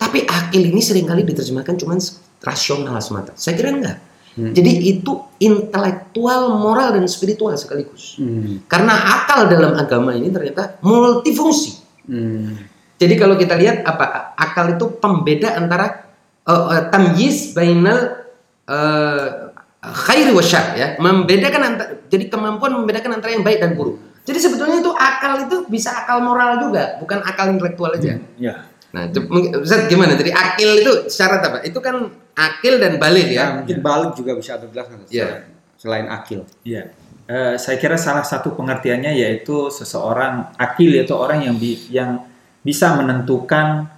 Tapi 0.00 0.24
akil 0.24 0.72
ini 0.72 0.80
sering 0.80 1.04
kali 1.04 1.20
diterjemahkan 1.20 1.76
cuma 1.76 2.00
rasional 2.40 2.96
semata. 3.04 3.36
Saya 3.36 3.60
kira 3.60 3.76
enggak. 3.76 4.07
Jadi 4.38 4.72
itu 4.86 5.12
intelektual, 5.42 6.54
moral 6.54 6.94
dan 6.94 7.04
spiritual 7.10 7.58
sekaligus. 7.58 8.18
Hmm. 8.22 8.62
Karena 8.70 8.94
akal 8.94 9.50
dalam 9.50 9.74
agama 9.74 10.14
ini 10.14 10.30
ternyata 10.30 10.78
multifungsi. 10.86 11.82
Hmm. 12.06 12.54
Jadi 12.98 13.14
kalau 13.14 13.34
kita 13.34 13.54
lihat 13.58 13.82
apa 13.82 14.34
akal 14.38 14.74
itu 14.74 14.86
pembeda 14.98 15.54
antara 15.54 16.06
uh, 16.46 16.64
uh, 16.70 16.82
tamyiz 16.90 17.54
bainal 17.54 18.26
uh, 18.66 19.54
khairi 19.78 20.34
wa 20.34 20.42
syar 20.42 20.74
ya, 20.74 20.98
membedakan 20.98 21.62
antara 21.74 21.90
jadi 22.10 22.26
kemampuan 22.26 22.74
membedakan 22.74 23.22
antara 23.22 23.34
yang 23.34 23.46
baik 23.46 23.62
dan 23.62 23.78
buruk. 23.78 24.02
Jadi 24.26 24.38
sebetulnya 24.44 24.82
itu 24.82 24.92
akal 24.92 25.46
itu 25.46 25.56
bisa 25.70 26.04
akal 26.04 26.20
moral 26.20 26.60
juga, 26.60 26.98
bukan 27.00 27.22
akal 27.24 27.48
intelektual 27.54 27.96
aja. 27.96 28.20
Ya. 28.36 28.66
Nah, 28.88 29.08
mungkin- 29.28 29.52
Ustaz 29.60 29.84
gimana? 29.88 30.16
Jadi 30.16 30.32
akil 30.32 30.70
itu 30.80 30.92
syarat 31.12 31.44
apa? 31.44 31.58
Itu 31.64 31.80
kan 31.84 32.08
akil 32.38 32.78
dan 32.78 32.96
balik 32.96 33.26
Ya, 33.26 33.34
ya. 33.34 33.46
mungkin 33.58 33.82
balik 33.82 34.14
juga 34.14 34.38
bisa 34.38 34.54
ada 34.54 34.70
jelaskan 34.70 35.02
Iya. 35.10 35.50
selain 35.74 36.06
akil. 36.06 36.46
Iya. 36.62 36.94
Eh, 37.28 37.54
saya 37.58 37.76
kira 37.76 37.98
salah 37.98 38.22
satu 38.22 38.54
pengertiannya 38.54 39.12
yaitu 39.12 39.68
seseorang 39.68 40.54
akil 40.56 40.94
yaitu 40.94 41.12
orang 41.12 41.44
yang 41.44 41.58
bi- 41.58 41.90
yang 41.90 42.22
bisa 42.62 42.94
menentukan 42.94 43.90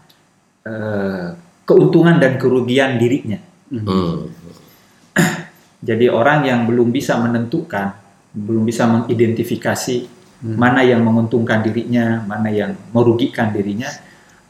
eh, 0.60 1.28
keuntungan 1.64 2.18
dan 2.18 2.36
kerugian 2.36 2.96
dirinya. 2.96 3.38
Hmm. 3.70 4.28
Jadi 5.80 6.12
orang 6.12 6.44
yang 6.44 6.60
belum 6.68 6.92
bisa 6.92 7.16
menentukan, 7.16 7.96
belum 8.36 8.68
bisa 8.68 8.84
mengidentifikasi 8.84 10.20
mana 10.44 10.84
yang 10.84 11.00
menguntungkan 11.00 11.64
dirinya, 11.64 12.20
mana 12.24 12.52
yang 12.52 12.76
merugikan 12.92 13.48
dirinya, 13.48 13.88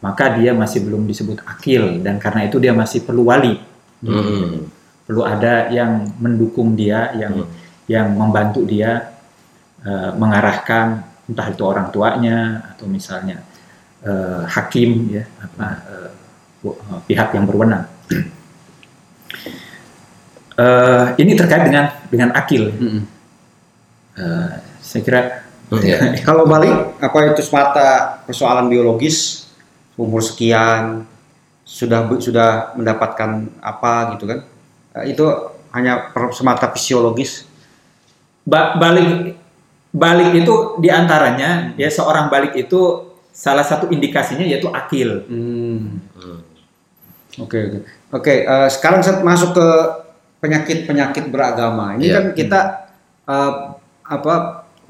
maka 0.03 0.35
dia 0.35 0.51
masih 0.51 0.83
belum 0.83 1.07
disebut 1.07 1.43
akil 1.47 2.03
dan 2.03 2.19
karena 2.19 2.51
itu 2.51 2.59
dia 2.59 2.75
masih 2.75 3.07
perlu 3.07 3.31
wali. 3.31 3.59
Hmm. 4.01 4.67
Perlu 5.05 5.23
ada 5.27 5.69
yang 5.69 6.07
mendukung 6.23 6.79
dia, 6.79 7.13
yang 7.19 7.45
Hmm. 7.45 7.51
yang 7.91 8.07
membantu 8.15 8.63
dia 8.65 9.13
eh, 9.83 10.11
mengarahkan 10.15 11.03
entah 11.27 11.47
itu 11.51 11.63
orang 11.65 11.89
tuanya 11.91 12.69
atau 12.75 12.87
misalnya 12.87 13.43
eh, 14.05 14.43
hakim 14.47 15.11
ya 15.11 15.25
apa 15.41 15.67
eh, 15.89 16.11
pihak 17.09 17.35
yang 17.37 17.45
berwenang. 17.49 17.85
Eh, 20.61 21.07
ini 21.25 21.33
terkait 21.33 21.65
dengan 21.65 21.89
dengan 22.13 22.37
akil. 22.37 22.69
Hmm. 22.69 23.03
Eh, 24.21 24.53
saya 24.85 25.01
kira 25.01 25.21
Hmm, 25.71 25.87
ya. 25.87 25.99
Kalau 26.27 26.45
balik 26.51 26.99
apa 26.99 27.19
itu 27.31 27.47
semata 27.47 28.21
persoalan 28.27 28.67
biologis 28.67 29.47
umur 29.95 30.19
sekian 30.19 31.07
sudah 31.71 32.11
sudah 32.19 32.49
mendapatkan 32.75 33.31
apa 33.63 34.19
gitu 34.19 34.27
kan? 34.27 34.43
Eh, 34.99 35.15
Itu 35.15 35.31
hanya 35.71 36.11
semata 36.31 36.67
fisiologis. 36.69 37.47
ba- 38.43 38.75
balik 38.75 39.39
balik 39.91 40.35
itu 40.35 40.55
di 40.79 40.91
antaranya 40.91 41.71
ya 41.77 41.87
seorang 41.87 42.27
balik 42.27 42.57
itu 42.57 43.07
salah 43.31 43.63
satu 43.63 43.87
indikasinya 43.87 44.43
yaitu 44.43 44.67
akil. 44.67 45.23
Hmm. 45.29 46.03
Oke 47.39 47.59
oke 47.61 47.79
oke. 48.11 48.35
eh, 48.43 48.69
sekarang 48.69 49.01
saya 49.01 49.23
masuk 49.23 49.55
ke 49.55 49.67
penyakit 50.41 50.85
penyakit 50.85 51.31
beragama. 51.31 51.95
Ini 51.95 52.03
Iya. 52.03 52.15
kan 52.19 52.25
kita 52.35 52.61
eh, 53.25 53.53
apa 54.03 54.35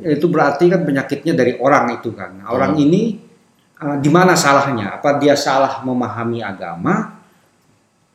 itu 0.00 0.26
berarti 0.26 0.64
kan 0.66 0.80
penyakitnya 0.80 1.36
dari 1.36 1.60
orang 1.60 2.00
itu 2.00 2.16
kan. 2.16 2.40
Orang 2.48 2.72
Hmm. 2.72 2.84
ini 2.88 3.20
eh, 3.80 3.96
di 3.98 4.10
mana 4.12 4.36
salahnya? 4.36 5.00
Apa 5.00 5.16
dia 5.16 5.34
salah 5.34 5.80
memahami 5.80 6.44
agama 6.44 7.16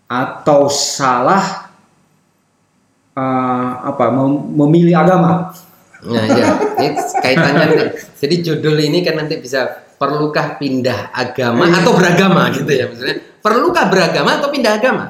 atau 0.06 0.70
salah 0.70 1.66
uh, 3.18 3.72
apa 3.90 4.06
mem- 4.14 4.54
memilih 4.54 4.94
agama. 5.02 5.50
Nah, 6.06 6.26
ya, 6.30 6.46
ini 6.78 6.90
kaitannya 7.18 7.66
nanti. 7.66 7.86
Jadi 8.22 8.36
judul 8.46 8.78
ini 8.78 9.02
kan 9.02 9.18
nanti 9.18 9.42
bisa 9.42 9.66
perlukah 9.98 10.62
pindah 10.62 11.10
agama 11.10 11.66
atau 11.66 11.98
beragama 11.98 12.54
gitu 12.54 12.70
ya 12.70 12.86
maksudnya. 12.86 13.18
Perlukah 13.42 13.90
beragama 13.90 14.38
atau 14.38 14.54
pindah 14.54 14.74
agama? 14.78 15.06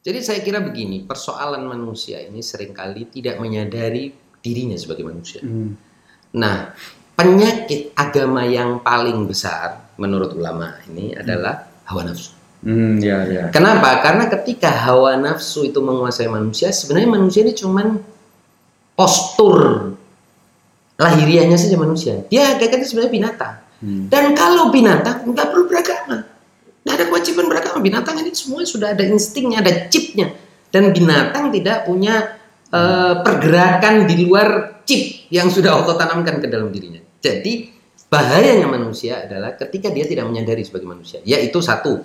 Jadi 0.00 0.24
saya 0.24 0.40
kira 0.40 0.64
begini, 0.64 1.04
persoalan 1.04 1.60
manusia 1.68 2.24
ini 2.24 2.40
sering 2.40 2.72
kali 2.72 3.12
tidak 3.12 3.36
menyadari 3.36 4.08
dirinya 4.40 4.72
sebagai 4.80 5.04
manusia. 5.04 5.44
Hmm. 5.44 5.76
Nah, 6.40 6.72
penyakit 7.20 7.92
agama 7.92 8.48
yang 8.48 8.80
paling 8.80 9.28
besar 9.28 9.89
menurut 10.00 10.32
ulama 10.32 10.80
ini 10.88 11.12
adalah 11.12 11.68
hawa 11.84 12.08
nafsu. 12.08 12.32
Hmm, 12.64 13.00
ya, 13.00 13.24
ya. 13.28 13.44
Kenapa? 13.52 14.00
Karena 14.00 14.28
ketika 14.32 14.72
hawa 14.72 15.16
nafsu 15.20 15.68
itu 15.68 15.80
menguasai 15.80 16.28
manusia, 16.28 16.72
sebenarnya 16.72 17.08
manusia 17.08 17.40
ini 17.44 17.52
cuman 17.52 18.00
postur 18.96 19.92
lahiriahnya 21.00 21.56
saja 21.56 21.76
manusia. 21.76 22.24
Dia 22.28 22.56
hakikatnya 22.56 22.88
sebenarnya 22.88 23.12
binatang. 23.12 23.54
Hmm. 23.80 24.12
Dan 24.12 24.36
kalau 24.36 24.68
binatang 24.68 25.24
nggak 25.24 25.46
perlu 25.48 25.64
beragama, 25.68 26.28
nggak 26.84 26.94
ada 27.00 27.04
kewajiban 27.08 27.48
beragama. 27.48 27.78
Binatang 27.80 28.16
ini 28.20 28.32
semua 28.36 28.64
sudah 28.68 28.92
ada 28.92 29.04
instingnya, 29.08 29.64
ada 29.64 29.88
chipnya. 29.88 30.36
Dan 30.68 30.92
binatang 30.92 31.48
tidak 31.48 31.88
punya 31.88 32.36
eh, 32.68 33.14
pergerakan 33.24 34.04
di 34.04 34.28
luar 34.28 34.80
chip 34.84 35.32
yang 35.32 35.48
sudah 35.48 35.80
Allah 35.80 35.96
tanamkan 35.96 36.44
ke 36.44 36.46
dalam 36.46 36.68
dirinya. 36.68 37.00
Jadi 37.24 37.79
bahayanya 38.10 38.66
manusia 38.66 39.24
adalah 39.24 39.54
ketika 39.54 39.88
dia 39.94 40.04
tidak 40.04 40.26
menyadari 40.26 40.66
sebagai 40.66 40.90
manusia, 40.90 41.22
yaitu 41.22 41.62
satu, 41.62 42.02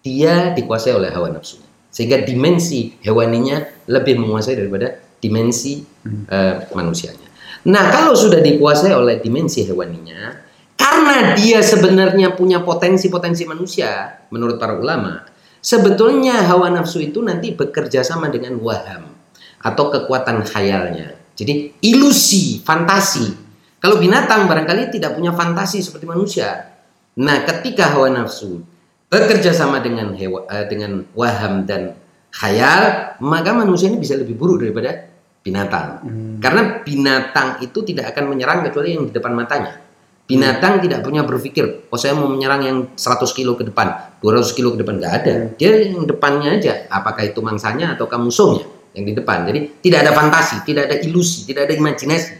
dia 0.00 0.54
dikuasai 0.54 0.94
oleh 0.94 1.10
hawa 1.10 1.34
nafsunya, 1.34 1.66
sehingga 1.90 2.22
dimensi 2.22 2.94
hewaninya 3.02 3.66
lebih 3.90 4.22
menguasai 4.22 4.54
daripada 4.54 5.02
dimensi 5.18 5.82
eh, 6.06 6.56
manusianya. 6.72 7.28
Nah, 7.66 7.94
kalau 7.94 8.14
sudah 8.14 8.42
dikuasai 8.42 8.90
oleh 8.94 9.22
dimensi 9.22 9.62
hewaninya, 9.66 10.34
karena 10.78 11.38
dia 11.38 11.62
sebenarnya 11.62 12.34
punya 12.34 12.62
potensi-potensi 12.62 13.46
manusia, 13.46 14.22
menurut 14.34 14.58
para 14.58 14.74
ulama, 14.74 15.22
sebetulnya 15.62 16.42
hawa 16.46 16.70
nafsu 16.74 16.98
itu 17.02 17.22
nanti 17.22 17.54
bekerja 17.54 18.02
sama 18.02 18.30
dengan 18.30 18.58
waham 18.58 19.14
atau 19.62 19.94
kekuatan 19.94 20.42
khayalnya. 20.42 21.14
Jadi 21.38 21.78
ilusi, 21.86 22.58
fantasi. 22.62 23.41
Kalau 23.82 23.98
binatang 23.98 24.46
barangkali 24.46 24.94
tidak 24.94 25.18
punya 25.18 25.34
fantasi 25.34 25.82
seperti 25.82 26.06
manusia. 26.06 26.70
Nah, 27.18 27.42
ketika 27.42 27.90
hawa 27.90 28.14
nafsu 28.14 28.62
bekerja 29.10 29.50
sama 29.50 29.82
dengan 29.82 30.14
hewa, 30.14 30.46
eh, 30.46 30.70
dengan 30.70 31.02
waham 31.18 31.66
dan 31.66 31.98
khayal, 32.30 33.12
maka 33.18 33.50
manusia 33.52 33.90
ini 33.90 33.98
bisa 33.98 34.14
lebih 34.14 34.38
buruk 34.38 34.62
daripada 34.62 35.10
binatang. 35.42 35.98
Karena 36.38 36.80
binatang 36.80 37.58
itu 37.60 37.82
tidak 37.82 38.14
akan 38.14 38.32
menyerang 38.32 38.62
kecuali 38.64 38.94
yang 38.94 39.10
di 39.10 39.12
depan 39.12 39.34
matanya. 39.34 39.82
Binatang 40.24 40.78
tidak 40.80 41.02
punya 41.02 41.26
berpikir, 41.26 41.90
oh 41.90 41.98
saya 41.98 42.14
mau 42.14 42.30
menyerang 42.30 42.62
yang 42.62 42.78
100 42.94 43.34
kilo 43.34 43.58
ke 43.58 43.66
depan, 43.66 44.16
200 44.22 44.54
kilo 44.56 44.72
ke 44.72 44.80
depan, 44.80 45.02
nggak 45.02 45.14
ada. 45.26 45.34
Dia 45.58 45.90
yang 45.90 46.06
depannya 46.06 46.56
aja, 46.56 46.86
apakah 46.88 47.26
itu 47.26 47.42
mangsanya 47.42 47.98
atau 47.98 48.06
musuhnya 48.16 48.64
yang 48.96 49.04
di 49.04 49.12
depan. 49.12 49.44
Jadi 49.44 49.82
tidak 49.82 50.08
ada 50.08 50.12
fantasi, 50.16 50.62
tidak 50.64 50.88
ada 50.88 50.96
ilusi, 51.02 51.44
tidak 51.44 51.68
ada 51.68 51.74
imajinasi. 51.76 52.32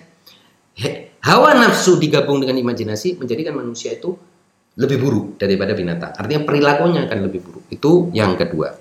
He- 0.79 1.12
Hawa 1.23 1.55
nafsu 1.55 2.03
digabung 2.03 2.43
dengan 2.43 2.59
imajinasi 2.59 3.15
menjadikan 3.15 3.55
manusia 3.55 3.95
itu 3.95 4.19
lebih 4.75 4.99
buruk 4.99 5.27
daripada 5.39 5.77
binatang. 5.77 6.17
Artinya 6.17 6.43
perilakunya 6.49 7.07
akan 7.07 7.19
lebih 7.29 7.41
buruk. 7.45 7.65
Itu 7.71 8.11
yang 8.17 8.35
kedua. 8.35 8.75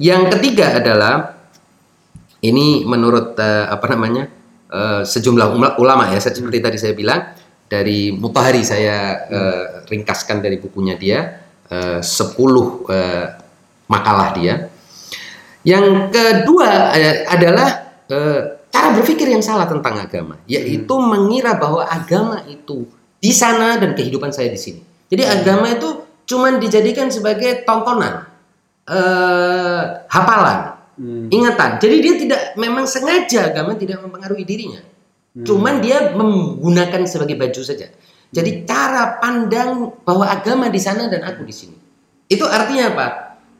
Yang 0.00 0.22
ketiga 0.38 0.80
adalah 0.80 1.34
ini 2.44 2.84
menurut 2.84 3.36
eh, 3.36 3.66
apa 3.68 3.86
namanya 3.92 4.28
eh, 4.70 5.02
sejumlah 5.04 5.48
ula- 5.56 5.76
ulama 5.80 6.08
ya 6.12 6.20
seperti 6.20 6.60
tadi 6.60 6.76
saya 6.80 6.94
bilang 6.96 7.20
dari 7.68 8.12
Mutahari 8.14 8.62
saya 8.62 9.26
eh, 9.28 9.64
ringkaskan 9.88 10.40
dari 10.44 10.56
bukunya 10.60 10.94
dia 10.94 11.42
eh, 11.68 12.00
10 12.00 12.04
eh, 12.04 13.26
makalah 13.90 14.28
dia. 14.36 14.54
Yang 15.64 16.12
kedua 16.12 16.92
eh, 16.94 17.24
adalah 17.28 17.68
eh, 18.08 18.40
cara 18.84 19.00
berpikir 19.00 19.24
yang 19.32 19.40
salah 19.40 19.64
tentang 19.64 19.96
agama, 19.96 20.36
yaitu 20.44 20.94
mengira 21.00 21.56
bahwa 21.56 21.88
agama 21.88 22.44
itu 22.44 22.84
di 23.16 23.32
sana 23.32 23.80
dan 23.80 23.96
kehidupan 23.96 24.28
saya 24.28 24.52
di 24.52 24.60
sini. 24.60 24.84
Jadi 25.08 25.24
agama 25.24 25.72
itu 25.72 26.04
cuman 26.28 26.60
dijadikan 26.60 27.08
sebagai 27.08 27.64
tontonan, 27.64 28.28
eh, 28.84 29.82
hafalan, 30.12 30.76
Hmm. 30.94 31.26
ingatan. 31.32 31.80
Jadi 31.80 31.96
dia 32.04 32.14
tidak 32.20 32.40
memang 32.60 32.84
sengaja 32.84 33.50
agama 33.50 33.74
tidak 33.74 34.04
mempengaruhi 34.04 34.44
dirinya. 34.44 34.84
Cuman 35.34 35.82
dia 35.82 36.14
menggunakan 36.14 37.02
sebagai 37.10 37.34
baju 37.34 37.58
saja. 37.66 37.90
Jadi 38.30 38.62
cara 38.62 39.18
pandang 39.18 39.90
bahwa 40.06 40.30
agama 40.30 40.70
di 40.70 40.78
sana 40.78 41.10
dan 41.10 41.26
aku 41.26 41.42
di 41.42 41.50
sini. 41.50 41.74
Itu 42.30 42.46
artinya 42.46 42.94
apa? 42.94 43.06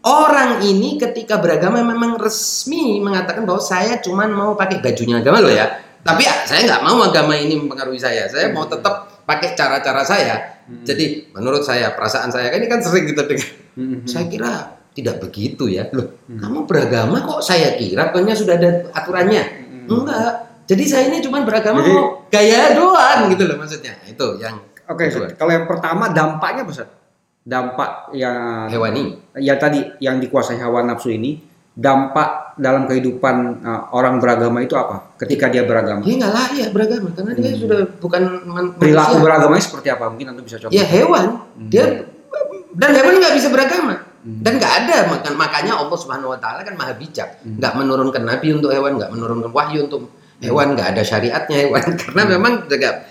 Orang 0.04 0.60
ini 0.60 1.00
ketika 1.00 1.40
beragama 1.40 1.80
memang 1.80 2.20
resmi 2.20 3.00
mengatakan 3.00 3.48
bahwa 3.48 3.56
saya 3.56 3.96
cuman 4.04 4.28
mau 4.36 4.52
pakai 4.52 4.84
bajunya 4.84 5.24
agama 5.24 5.40
loh 5.40 5.48
ya. 5.48 5.80
Tapi 6.04 6.28
ya, 6.28 6.44
saya 6.44 6.68
nggak 6.68 6.82
mau 6.84 7.00
agama 7.00 7.32
ini 7.32 7.56
mempengaruhi 7.56 7.96
saya. 7.96 8.28
Saya 8.28 8.52
mau 8.52 8.68
tetap 8.68 9.24
pakai 9.24 9.56
cara-cara 9.56 10.04
saya. 10.04 10.60
Jadi 10.84 11.32
menurut 11.32 11.64
saya 11.64 11.96
perasaan 11.96 12.28
saya 12.28 12.52
ini 12.52 12.68
kan 12.68 12.84
sering 12.84 13.08
kita 13.08 13.24
dengar. 13.24 13.48
Hmm. 13.80 14.04
Saya 14.04 14.28
kira 14.28 14.52
tidak 14.92 15.24
begitu 15.24 15.72
ya. 15.72 15.88
Loh, 15.96 16.20
kamu 16.28 16.68
beragama 16.68 17.24
kok 17.24 17.40
saya 17.40 17.72
kira 17.80 18.12
kayaknya 18.12 18.36
sudah 18.36 18.54
ada 18.60 18.70
aturannya. 18.92 19.44
Enggak. 19.88 20.32
Jadi 20.68 20.84
saya 20.84 21.08
ini 21.08 21.24
cuma 21.24 21.40
beragama 21.44 21.80
Jadi- 21.80 21.92
mau 21.92 22.28
gaya 22.28 22.76
doang 22.76 23.32
gitu 23.32 23.44
loh 23.48 23.56
maksudnya. 23.56 23.96
Itu 24.04 24.36
yang 24.36 24.60
Oke, 24.84 25.08
kedua. 25.08 25.32
kalau 25.36 25.52
yang 25.52 25.64
pertama 25.64 26.12
dampaknya 26.12 26.64
besar. 26.68 26.88
Dampak 27.44 28.16
yang 28.16 28.72
hewani. 28.72 29.20
ya 29.36 29.60
tadi 29.60 29.84
yang 30.00 30.16
dikuasai 30.16 30.56
hawa 30.56 30.80
nafsu 30.80 31.12
ini 31.12 31.36
dampak 31.74 32.54
dalam 32.54 32.86
kehidupan 32.86 33.66
uh, 33.66 33.82
orang 33.92 34.22
beragama 34.22 34.62
itu 34.62 34.78
apa? 34.78 35.18
Ketika 35.18 35.50
dia 35.50 35.66
beragama. 35.66 36.06
Dia 36.06 36.14
nggak 36.22 36.32
layak 36.32 36.68
beragama 36.70 37.08
karena 37.12 37.32
dia 37.34 37.52
sudah 37.58 37.80
bukan 37.98 38.22
Perilaku 38.78 39.20
beragamanya 39.20 39.64
seperti 39.64 39.88
apa? 39.90 40.08
Mungkin 40.08 40.26
Anda 40.32 40.42
bisa 40.46 40.56
coba. 40.62 40.70
Ya 40.70 40.86
hewan. 40.86 41.42
Dia 41.68 42.06
dan 42.74 42.90
hewan 42.94 43.18
nggak 43.18 43.34
bisa 43.36 43.48
beragama. 43.50 43.94
Dan 44.24 44.56
nggak 44.56 44.74
ada 44.86 44.96
makan 45.12 45.32
makanya 45.36 45.72
Allah 45.76 45.98
Subhanahu 46.00 46.32
Wa 46.32 46.38
Taala 46.40 46.64
kan 46.64 46.72
maha 46.80 46.96
bijak, 46.96 47.44
nggak 47.44 47.72
menurunkan 47.76 48.24
nabi 48.24 48.56
untuk 48.56 48.72
hewan, 48.72 48.96
nggak 48.96 49.12
menurunkan 49.12 49.52
wahyu 49.52 49.84
untuk 49.84 50.08
hewan, 50.40 50.72
nggak 50.72 50.96
ada 50.96 51.02
syariatnya 51.04 51.68
hewan 51.68 51.84
karena 52.00 52.22
memang 52.32 52.64
juga 52.64 53.04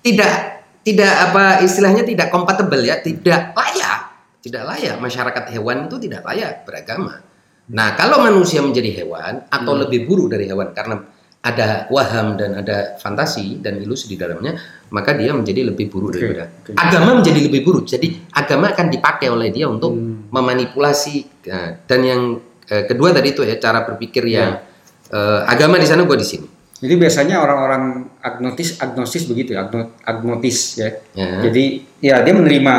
tidak 0.00 0.53
tidak 0.84 1.12
apa 1.30 1.64
istilahnya 1.64 2.04
tidak 2.04 2.28
kompatibel 2.28 2.78
ya, 2.78 3.00
tidak 3.00 3.56
layak, 3.56 4.00
tidak 4.44 4.62
layak 4.68 5.00
masyarakat 5.00 5.44
hewan 5.50 5.88
itu 5.88 5.96
tidak 5.98 6.22
layak 6.22 6.62
beragama. 6.68 7.24
Nah 7.72 7.96
kalau 7.96 8.20
manusia 8.20 8.60
menjadi 8.60 9.02
hewan 9.02 9.48
atau 9.48 9.72
lebih 9.72 10.04
buruk 10.04 10.28
dari 10.28 10.44
hewan 10.44 10.76
karena 10.76 11.00
ada 11.44 11.84
waham 11.92 12.40
dan 12.40 12.56
ada 12.56 12.96
fantasi 12.96 13.60
dan 13.60 13.76
ilusi 13.76 14.08
di 14.08 14.16
dalamnya, 14.16 14.56
maka 14.88 15.12
dia 15.12 15.32
menjadi 15.36 15.68
lebih 15.68 15.92
buruk 15.92 16.12
Oke, 16.12 16.20
daripada 16.20 16.44
oke. 16.48 16.70
agama 16.72 17.20
menjadi 17.20 17.40
lebih 17.44 17.60
buruk. 17.60 17.84
Jadi 17.84 18.32
agama 18.32 18.72
akan 18.72 18.86
dipakai 18.88 19.28
oleh 19.28 19.52
dia 19.52 19.68
untuk 19.68 19.92
Hmm. 19.92 20.28
memanipulasi. 20.32 21.44
Nah, 21.48 21.84
dan 21.84 22.00
yang 22.00 22.20
eh, 22.64 22.88
kedua 22.88 23.12
tadi 23.12 23.36
itu 23.36 23.44
ya 23.44 23.60
cara 23.60 23.84
berpikir 23.84 24.24
yang 24.24 24.56
Ya. 24.56 24.64
eh, 25.12 25.40
agama 25.44 25.76
di 25.76 25.84
sana 25.84 26.08
gua 26.08 26.16
di 26.16 26.24
sini. 26.24 26.48
Jadi 26.76 26.94
biasanya 26.96 27.38
orang-orang 27.38 27.82
agnotis 28.18 28.76
agnosis 28.76 29.24
begitu 29.24 29.52
ya, 29.52 29.64
agno- 29.64 29.94
agnotis 30.00 30.76
ya. 30.76 30.90
Ya. 31.12 31.40
Jadi 31.40 31.64
ya 31.98 32.20
dia 32.20 32.32
menerima 32.32 32.76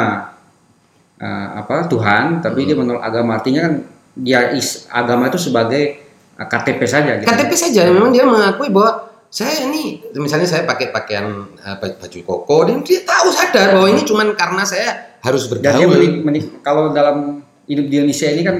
uh, 1.17 1.47
apa 1.57 1.87
Tuhan, 1.87 2.39
tapi 2.39 2.61
Hmm. 2.61 2.67
dia 2.67 2.77
menolak 2.77 3.03
agama. 3.03 3.31
Artinya 3.35 3.61
kan 3.63 3.73
dia 4.13 4.51
is, 4.51 4.87
agama 4.89 5.27
itu 5.27 5.39
sebagai 5.41 6.03
uh, 6.35 6.43
KTP 6.43 6.81
saja 6.83 7.11
gitu. 7.15 7.25
KTP 7.25 7.51
saja 7.53 7.81
memang 7.85 8.09
dia 8.09 8.23
mengakui 8.23 8.69
bahwa 8.69 9.03
saya 9.27 9.65
ini 9.65 9.99
misalnya 10.13 10.45
saya 10.45 10.63
pakai 10.63 10.91
pakaian 10.91 11.27
eh, 11.57 11.75
baju 11.75 12.19
koko 12.21 12.57
dan 12.63 12.79
dia 12.81 13.03
tahu 13.03 13.27
sadar 13.29 13.73
bahwa 13.73 13.87
ini 13.89 14.01
cuman 14.01 14.31
karena 14.31 14.63
saya 14.63 14.89
harus 15.19 15.49
Dan 15.49 15.59
dia 15.75 15.83
bergaul. 15.83 15.91
menik- 15.91 16.21
menik- 16.21 16.53
kalau 16.61 16.91
dalam 16.91 17.41
hidup 17.65 17.85
di 17.85 17.95
Indonesia 17.97 18.27
ini 18.27 18.41
kan 18.41 18.55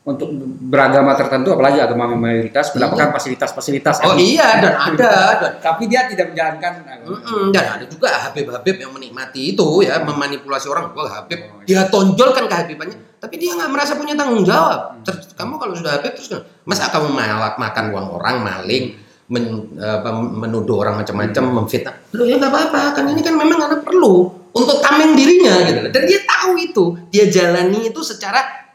untuk 0.00 0.32
beragama 0.64 1.12
tertentu 1.12 1.52
apalagi 1.52 1.76
agama 1.76 2.08
mayoritas 2.16 2.72
mendapatkan 2.72 3.12
fasilitas-fasilitas. 3.12 4.00
Iya. 4.00 4.06
Oh 4.08 4.16
kan. 4.16 4.18
iya 4.18 4.48
dan 4.56 4.74
ada 4.80 5.12
dan 5.36 5.52
Tapi 5.60 5.82
dia 5.92 6.08
tidak 6.08 6.32
menjalankan. 6.32 6.72
Mm-mm, 7.04 7.52
dan 7.52 7.64
ada 7.76 7.84
juga 7.84 8.08
Habib-Habib 8.28 8.76
yang 8.80 8.92
menikmati 8.96 9.52
itu 9.52 9.84
ya 9.84 10.00
memanipulasi 10.00 10.72
orang 10.72 10.92
gua 10.96 11.04
Habib 11.08 11.44
Oh, 11.52 11.60
dia 11.68 11.84
tonjolkan 11.92 12.48
kehabibannya 12.48 12.96
tapi 13.20 13.36
dia 13.36 13.52
nggak 13.52 13.68
merasa 13.68 14.00
punya 14.00 14.16
tanggung 14.16 14.40
jawab 14.44 14.96
Terus, 15.04 15.36
kamu 15.36 15.60
kalau 15.60 15.74
sudah 15.76 16.00
Habib 16.00 16.12
terus 16.16 16.32
masa 16.64 16.88
kamu 16.88 17.12
malak 17.12 17.60
makan 17.60 17.84
uang 17.92 18.06
orang 18.16 18.36
maling 18.40 18.96
men- 19.28 19.76
apa, 19.76 20.08
menuduh 20.16 20.80
orang 20.80 20.96
macam-macam 21.00 21.44
memfitnah 21.60 21.94
lo 22.16 22.24
ya 22.24 22.40
nggak 22.40 22.48
apa-apa 22.52 22.96
kan 22.96 23.04
ini 23.08 23.20
kan 23.20 23.36
memang 23.36 23.60
ada 23.60 23.76
perlu 23.84 24.32
untuk 24.50 24.80
tameng 24.80 25.12
dirinya 25.12 25.60
gitu 25.68 25.88
dan 25.92 26.02
dia 26.08 26.20
tahu 26.24 26.52
itu 26.56 26.84
dia 27.12 27.24
jalani 27.28 27.92
itu 27.92 28.00
secara 28.00 28.69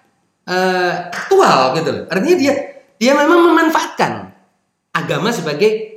eh, 0.45 0.93
aktual 1.09 1.77
gitu 1.77 1.89
loh 1.91 2.03
artinya 2.09 2.37
dia 2.37 2.53
dia 2.95 3.11
memang 3.13 3.51
memanfaatkan 3.51 4.31
agama 4.95 5.35
sebagai 5.35 5.95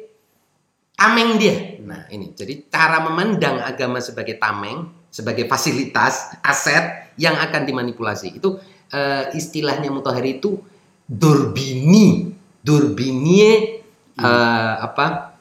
tameng 0.99 1.39
dia. 1.39 1.79
Nah, 1.87 2.11
ini. 2.11 2.35
Jadi 2.35 2.67
cara 2.67 2.99
memandang 3.07 3.63
agama 3.63 4.03
sebagai 4.03 4.35
tameng, 4.43 4.91
sebagai 5.15 5.47
fasilitas, 5.47 6.35
aset 6.43 7.15
yang 7.15 7.39
akan 7.39 7.63
dimanipulasi. 7.63 8.35
Itu 8.43 8.59
uh, 8.91 9.25
istilahnya 9.31 9.95
Mutahari 9.95 10.43
itu 10.43 10.59
durbini, 11.07 12.35
durbinie 12.61 13.87
uh, 14.19 14.83
apa? 14.83 15.39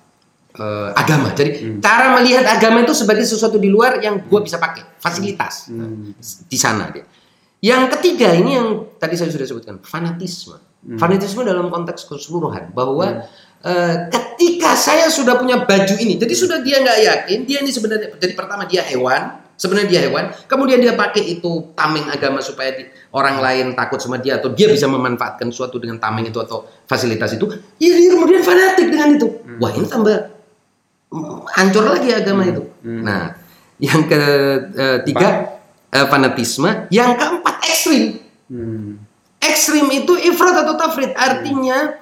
Uh, 0.58 0.90
agama. 0.98 1.34
Jadi 1.38 1.52
hmm. 1.54 1.80
cara 1.86 2.18
melihat 2.18 2.46
agama 2.50 2.82
itu 2.82 2.94
sebagai 2.94 3.26
sesuatu 3.26 3.62
di 3.62 3.70
luar 3.70 4.02
yang 4.02 4.26
gue 4.26 4.42
bisa 4.42 4.58
pakai, 4.62 4.98
fasilitas. 5.02 5.70
Hmm. 5.70 6.14
Di 6.22 6.58
sana 6.58 6.90
dia. 6.94 7.06
Yang 7.64 7.84
ketiga 7.98 8.34
ini 8.38 8.58
yang 8.58 8.68
tadi 9.02 9.18
saya 9.18 9.34
sudah 9.34 9.48
sebutkan, 9.50 9.82
fanatisme. 9.82 10.58
Hmm. 10.86 10.98
Fanatisme 11.02 11.42
dalam 11.42 11.74
konteks 11.74 12.06
keseluruhan 12.06 12.72
bahwa 12.76 13.26
hmm 13.26 13.46
Uh, 13.58 14.06
ketika 14.14 14.78
saya 14.78 15.10
sudah 15.10 15.42
punya 15.42 15.58
baju 15.66 15.98
ini, 15.98 16.22
jadi 16.22 16.30
sudah 16.30 16.62
dia 16.62 16.78
nggak 16.78 17.00
yakin, 17.02 17.38
dia 17.42 17.58
ini 17.66 17.74
sebenarnya, 17.74 18.14
jadi 18.22 18.38
pertama 18.38 18.70
dia 18.70 18.86
hewan, 18.86 19.34
sebenarnya 19.58 19.90
dia 19.90 20.02
hewan, 20.06 20.30
kemudian 20.46 20.78
dia 20.78 20.94
pakai 20.94 21.26
itu 21.26 21.74
tameng 21.74 22.06
agama 22.06 22.38
supaya 22.38 22.78
di, 22.78 22.86
orang 23.18 23.42
lain 23.42 23.66
takut 23.74 23.98
sama 23.98 24.22
dia 24.22 24.38
atau 24.38 24.54
dia 24.54 24.70
bisa 24.70 24.86
memanfaatkan 24.86 25.50
suatu 25.50 25.82
dengan 25.82 25.98
tameng 25.98 26.30
itu 26.30 26.38
atau 26.38 26.70
fasilitas 26.86 27.34
itu, 27.34 27.50
ya 27.82 27.98
dia 27.98 28.14
kemudian 28.14 28.46
fanatik 28.46 28.94
dengan 28.94 29.18
itu. 29.18 29.26
Hmm. 29.26 29.58
Wah 29.58 29.72
ini 29.74 29.88
tambah 29.90 30.18
hancur 31.58 31.84
lagi 31.98 32.10
agama 32.14 32.46
hmm. 32.46 32.52
itu. 32.54 32.64
Hmm. 32.86 33.02
Nah, 33.02 33.24
yang 33.82 34.06
ketiga 34.06 35.28
uh, 35.98 36.06
fanatisme, 36.14 36.94
yang 36.94 37.18
keempat 37.18 37.47
ekstrim. 37.88 38.06
Hmm. 38.52 38.92
Ekstrim 39.40 39.88
itu 39.96 40.14
ifrat 40.28 40.56
atau 40.68 40.76
tafrid, 40.76 41.16
artinya 41.16 41.96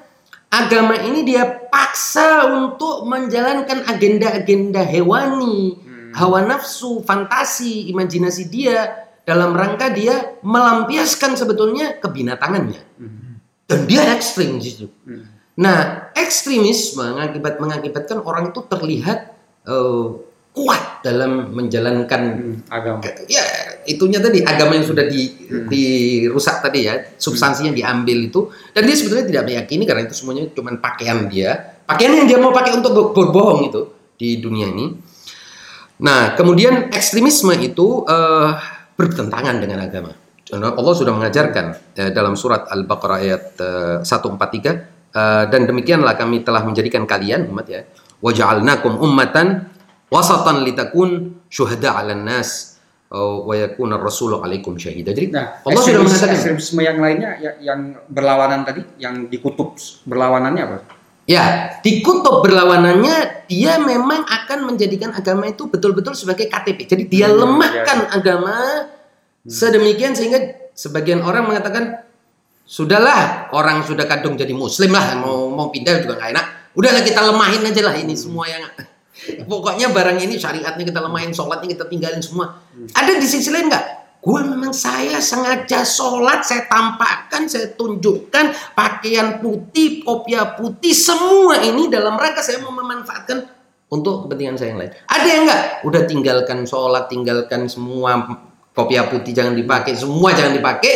agama 0.49 0.97
ini 0.97 1.21
dia 1.21 1.45
paksa 1.69 2.47
untuk 2.49 3.05
menjalankan 3.05 3.85
agenda-agenda 3.85 4.81
hewani, 4.81 5.77
hmm. 5.77 6.11
hawa 6.17 6.41
nafsu, 6.47 7.05
fantasi, 7.05 7.91
imajinasi 7.93 8.49
dia 8.49 9.05
dalam 9.25 9.53
rangka 9.53 9.93
dia 9.93 10.37
melampiaskan 10.41 11.37
sebetulnya 11.37 12.01
kebinatangannya. 12.01 12.81
Hmm. 12.97 13.37
Dan 13.65 13.79
dia 13.89 14.01
ekstrim 14.13 14.57
justru. 14.57 14.89
Hmm. 15.05 15.29
Nah, 15.55 16.11
ekstremisme 16.17 17.15
mengakibat 17.15 17.61
mengakibatkan 17.63 18.19
orang 18.21 18.51
itu 18.51 18.59
terlihat 18.67 19.33
uh, 19.69 20.19
kuat 20.55 21.03
dalam 21.03 21.51
menjalankan 21.51 22.21
hmm, 22.39 22.71
agama. 22.71 23.03
Ya, 23.27 23.43
itunya 23.83 24.23
tadi 24.23 24.39
agama 24.39 24.79
yang 24.79 24.87
sudah 24.87 25.03
di, 25.03 25.27
hmm. 25.27 25.67
dirusak 25.67 26.63
tadi 26.63 26.87
ya, 26.87 26.95
substansinya 27.19 27.75
hmm. 27.75 27.79
diambil 27.83 28.17
itu 28.31 28.39
dan 28.71 28.87
dia 28.87 28.95
sebetulnya 28.95 29.27
tidak 29.27 29.43
meyakini 29.51 29.83
karena 29.83 30.07
itu 30.07 30.15
semuanya 30.15 30.47
cuma 30.55 30.71
pakaian 30.79 31.27
dia, 31.27 31.75
pakaian 31.83 32.15
yang 32.15 32.25
dia 32.31 32.39
mau 32.39 32.55
pakai 32.55 32.79
untuk 32.79 33.11
berbohong 33.11 33.67
itu 33.67 33.81
di 34.15 34.39
dunia 34.39 34.71
ini. 34.71 34.95
Nah, 35.99 36.39
kemudian 36.39 36.87
ekstremisme 36.87 37.51
itu 37.59 38.07
uh, 38.07 38.55
bertentangan 38.95 39.59
dengan 39.59 39.83
agama. 39.83 40.15
Allah 40.55 40.93
sudah 40.95 41.11
mengajarkan 41.11 41.65
uh, 41.99 42.11
dalam 42.15 42.39
surat 42.39 42.71
Al-Baqarah 42.71 43.19
ayat 43.19 43.43
uh, 43.59 44.07
143 44.07 45.11
uh, 45.11 45.43
dan 45.51 45.61
demikianlah 45.67 46.15
kami 46.15 46.47
telah 46.47 46.63
menjadikan 46.63 47.03
kalian 47.03 47.51
umat 47.51 47.67
ya 47.67 47.81
waja'alnakum 48.23 48.99
ummatan 48.99 49.74
wasatan 50.09 50.65
litakun 50.65 51.39
syuhada 51.49 51.97
'alan 51.97 52.25
nas 52.25 52.75
uh, 53.11 53.45
wa 53.45 53.53
yakuna 53.55 53.99
rasulu 53.99 54.41
alaikum 54.41 54.75
syahida. 54.75 55.11
Jadi 55.15 55.31
nah, 55.33 55.61
Allah 55.63 55.81
sudah 55.81 56.01
mengatakan 56.01 56.35
ekstremisme 56.35 56.81
yang 56.81 56.97
lainnya 56.99 57.31
ya, 57.37 57.51
yang 57.61 57.79
berlawanan 58.09 58.65
tadi, 58.65 58.81
yang 58.97 59.27
dikutub 59.29 59.77
berlawanannya 60.07 60.63
apa? 60.63 60.77
Ya, 61.25 61.73
dikutub 61.81 62.45
berlawanannya 62.45 63.49
dia 63.49 63.81
memang 63.81 64.29
akan 64.29 64.69
menjadikan 64.69 65.09
agama 65.09 65.49
itu 65.49 65.65
betul-betul 65.65 66.13
sebagai 66.13 66.45
KTP. 66.49 66.85
Jadi 66.85 67.03
dia 67.09 67.27
hmm, 67.29 67.37
lemahkan 67.41 67.97
ya. 68.05 68.09
agama 68.13 68.53
hmm. 68.53 69.49
sedemikian 69.49 70.13
sehingga 70.13 70.69
sebagian 70.77 71.25
orang 71.25 71.49
mengatakan 71.49 72.05
sudahlah 72.65 73.49
orang 73.53 73.85
sudah 73.85 74.05
kadung 74.09 74.37
jadi 74.37 74.53
muslim 74.53 74.89
lah 74.89 75.17
mau 75.17 75.49
mau 75.49 75.73
pindah 75.73 76.05
juga 76.05 76.21
nggak 76.21 76.31
enak. 76.37 76.45
Udahlah 76.75 77.01
kita 77.07 77.21
lemahin 77.23 77.61
aja 77.71 77.81
lah 77.87 77.95
ini 77.95 78.13
semua 78.19 78.45
yang 78.51 78.61
Pokoknya 79.45 79.89
barang 79.91 80.17
ini 80.21 80.35
syariatnya 80.37 80.83
kita 80.85 80.99
lemahin, 81.01 81.31
sholatnya 81.33 81.69
kita 81.73 81.85
tinggalin 81.89 82.21
semua. 82.21 82.61
Ada 82.93 83.17
di 83.17 83.27
sisi 83.27 83.49
lain 83.49 83.67
nggak? 83.69 83.85
Gue 84.25 84.41
memang 84.41 84.73
saya 84.73 85.21
sengaja 85.21 85.85
sholat, 85.85 86.41
saya 86.41 86.65
tampakkan, 86.65 87.45
saya 87.45 87.77
tunjukkan 87.77 88.73
pakaian 88.73 89.37
putih, 89.37 90.01
kopiah 90.01 90.57
putih, 90.57 90.97
semua 90.97 91.61
ini 91.61 91.85
dalam 91.93 92.17
rangka 92.17 92.41
saya 92.41 92.57
mau 92.65 92.73
memanfaatkan 92.73 93.45
untuk 93.93 94.25
kepentingan 94.25 94.57
saya 94.57 94.73
yang 94.73 94.81
lain. 94.81 94.91
Ada 95.05 95.27
yang 95.29 95.41
enggak? 95.45 95.63
Udah 95.85 96.01
tinggalkan 96.09 96.59
sholat, 96.65 97.05
tinggalkan 97.05 97.69
semua 97.69 98.25
kopiah 98.73 99.05
putih 99.05 99.29
jangan 99.29 99.53
dipakai, 99.53 99.93
semua 99.93 100.33
jangan 100.33 100.57
dipakai. 100.57 100.93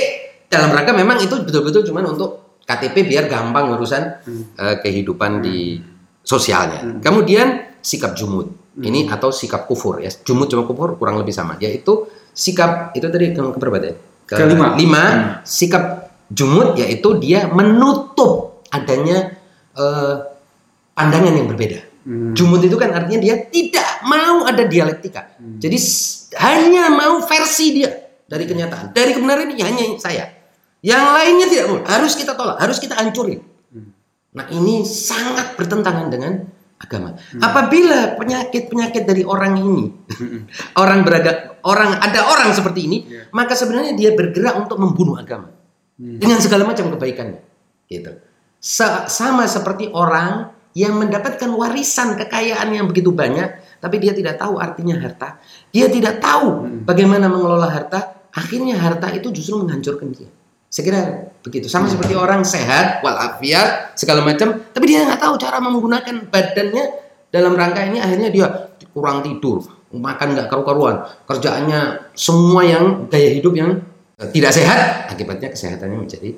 Dalam 0.49 0.73
rangka 0.73 0.97
memang 0.97 1.21
itu 1.21 1.37
betul-betul 1.45 1.85
cuman 1.85 2.17
untuk 2.17 2.59
KTP 2.65 3.05
biar 3.05 3.29
gampang 3.29 3.77
urusan 3.77 4.25
hmm. 4.25 4.43
uh, 4.57 4.75
kehidupan 4.81 5.37
hmm. 5.37 5.43
di 5.45 5.77
sosialnya. 6.25 6.81
Hmm. 6.81 6.97
Kemudian 6.97 7.68
sikap 7.81 8.15
jumud. 8.15 8.47
Hmm. 8.51 8.83
Ini 8.83 9.11
atau 9.11 9.33
sikap 9.33 9.67
kufur 9.67 9.99
ya. 9.99 10.11
Jumud 10.11 10.47
sama 10.47 10.63
kufur 10.63 10.95
kurang 10.95 11.19
lebih 11.19 11.33
sama. 11.35 11.59
Yaitu 11.59 12.07
sikap 12.31 12.95
itu 12.95 13.07
tadi 13.09 13.35
ke 13.35 13.41
berapa 13.41 13.77
deh? 13.81 13.95
Ke 14.29 14.39
kelima. 14.39 14.77
Lima, 14.77 15.03
hmm. 15.03 15.25
sikap 15.43 16.13
jumud 16.29 16.77
yaitu 16.77 17.17
dia 17.17 17.49
menutup 17.49 18.61
adanya 18.69 19.35
uh, 19.73 20.29
pandangan 20.93 21.33
yang 21.33 21.47
berbeda. 21.49 21.79
Hmm. 22.05 22.31
Jumud 22.37 22.63
itu 22.63 22.77
kan 22.79 22.95
artinya 22.95 23.19
dia 23.19 23.35
tidak 23.49 24.05
mau 24.05 24.45
ada 24.47 24.63
dialektika. 24.63 25.35
Hmm. 25.35 25.59
Jadi 25.59 25.77
hanya 26.39 26.93
mau 26.93 27.19
versi 27.25 27.75
dia 27.75 27.91
dari 28.29 28.45
kenyataan. 28.45 28.93
Dari 28.93 29.11
kebenaran 29.11 29.49
ini 29.51 29.63
hanya 29.65 29.83
saya. 29.99 30.29
Yang 30.79 31.05
lainnya 31.11 31.47
tidak 31.51 31.65
mau. 31.67 31.79
Harus 31.83 32.13
kita 32.15 32.37
tolak, 32.39 32.61
harus 32.61 32.77
kita 32.79 32.95
hancurin. 32.95 33.43
Hmm. 33.73 33.91
Nah 34.37 34.45
ini 34.53 34.87
sangat 34.87 35.59
bertentangan 35.59 36.07
dengan 36.07 36.47
agama. 36.79 37.19
Hmm. 37.19 37.41
Apabila 37.43 38.15
penyakit-penyakit 38.15 39.03
dari 39.03 39.23
orang 39.27 39.59
ini, 39.59 39.85
hmm. 39.91 40.41
orang 40.81 41.03
beragam, 41.03 41.59
orang 41.67 41.99
ada 41.99 42.25
orang 42.31 42.49
seperti 42.55 42.79
ini, 42.87 42.97
yeah. 43.05 43.27
maka 43.35 43.53
sebenarnya 43.53 43.93
dia 43.99 44.15
bergerak 44.15 44.55
untuk 44.55 44.79
membunuh 44.79 45.19
agama 45.19 45.51
hmm. 45.99 46.17
dengan 46.23 46.39
segala 46.39 46.63
macam 46.63 46.87
kebaikannya. 46.95 47.45
Gitu. 47.89 48.21
sama 48.61 49.49
seperti 49.49 49.89
orang 49.89 50.53
yang 50.77 50.93
mendapatkan 51.01 51.49
warisan 51.49 52.13
kekayaan 52.21 52.69
yang 52.69 52.85
begitu 52.85 53.09
banyak, 53.09 53.81
tapi 53.81 53.97
dia 53.97 54.13
tidak 54.13 54.37
tahu 54.37 54.61
artinya 54.61 54.99
harta. 55.01 55.41
Dia 55.73 55.89
tidak 55.89 56.21
tahu 56.21 56.67
hmm. 56.69 56.79
bagaimana 56.85 57.25
mengelola 57.27 57.65
harta. 57.65 58.29
Akhirnya 58.29 58.77
harta 58.77 59.09
itu 59.09 59.33
justru 59.33 59.57
menghancurkan 59.57 60.13
dia. 60.13 60.29
Saya 60.69 60.83
kira 60.85 61.01
begitu. 61.41 61.65
Sama 61.65 61.89
seperti 61.89 62.13
orang 62.13 62.45
sehat, 62.45 63.01
walafiat, 63.01 63.97
segala 63.97 64.21
macam, 64.21 64.53
tapi 64.69 64.85
dia 64.85 65.01
nggak 65.01 65.17
tahu 65.17 65.33
cara 65.41 65.57
menggunakan 65.57 66.29
badannya 66.29 66.85
dalam 67.33 67.57
rangka 67.57 67.81
ini 67.89 67.97
akhirnya 67.97 68.29
dia 68.29 68.47
kurang 68.93 69.25
tidur, 69.25 69.65
makan 69.89 70.37
nggak 70.37 70.45
karu-karuan, 70.45 71.09
kerjaannya 71.25 72.13
semua 72.13 72.61
yang 72.65 73.09
gaya 73.09 73.33
hidup 73.33 73.53
yang 73.57 73.81
tidak 74.29 74.53
sehat, 74.53 75.09
akibatnya 75.09 75.49
kesehatannya 75.49 75.97
menjadi 76.05 76.37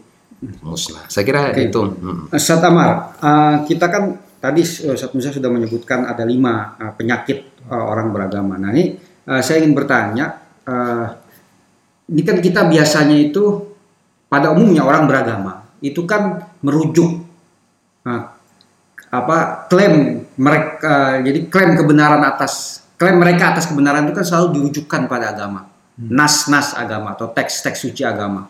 musnah. 0.64 1.06
Saya 1.12 1.24
kira 1.26 1.52
Oke. 1.52 1.68
itu. 1.68 1.82
Hmm. 1.82 2.32
Ustaz 2.32 2.64
Amar, 2.64 3.18
uh, 3.20 3.56
kita 3.68 3.90
kan 3.90 4.20
tadi 4.40 4.64
Ustaz 4.64 5.12
Musa 5.12 5.34
sudah 5.34 5.50
menyebutkan 5.52 6.08
ada 6.08 6.24
lima 6.24 6.78
uh, 6.80 6.94
penyakit 6.96 7.66
uh, 7.68 7.84
orang 7.88 8.14
beragama. 8.14 8.56
Nah 8.60 8.70
ini 8.76 8.96
uh, 9.28 9.42
saya 9.42 9.64
ingin 9.64 9.74
bertanya, 9.74 10.40
uh, 10.68 11.08
ini 12.12 12.22
kan 12.22 12.38
kita 12.40 12.68
biasanya 12.68 13.18
itu 13.18 13.71
pada 14.32 14.56
umumnya 14.56 14.88
orang 14.88 15.12
beragama 15.12 15.68
itu 15.84 16.08
kan 16.08 16.48
merujuk 16.64 17.20
nah, 18.08 18.32
apa 19.12 19.68
klaim 19.68 20.24
mereka 20.40 21.20
jadi 21.20 21.52
klaim 21.52 21.76
kebenaran 21.76 22.24
atas 22.24 22.80
klaim 22.96 23.20
mereka 23.20 23.52
atas 23.52 23.68
kebenaran 23.68 24.08
itu 24.08 24.16
kan 24.16 24.24
selalu 24.24 24.48
dirujukkan 24.56 25.12
pada 25.12 25.36
agama 25.36 25.68
hmm. 26.00 26.10
nas-nas 26.16 26.72
agama 26.80 27.14
atau 27.14 27.30
teks-teks 27.30 27.84
suci 27.84 28.02
agama. 28.08 28.48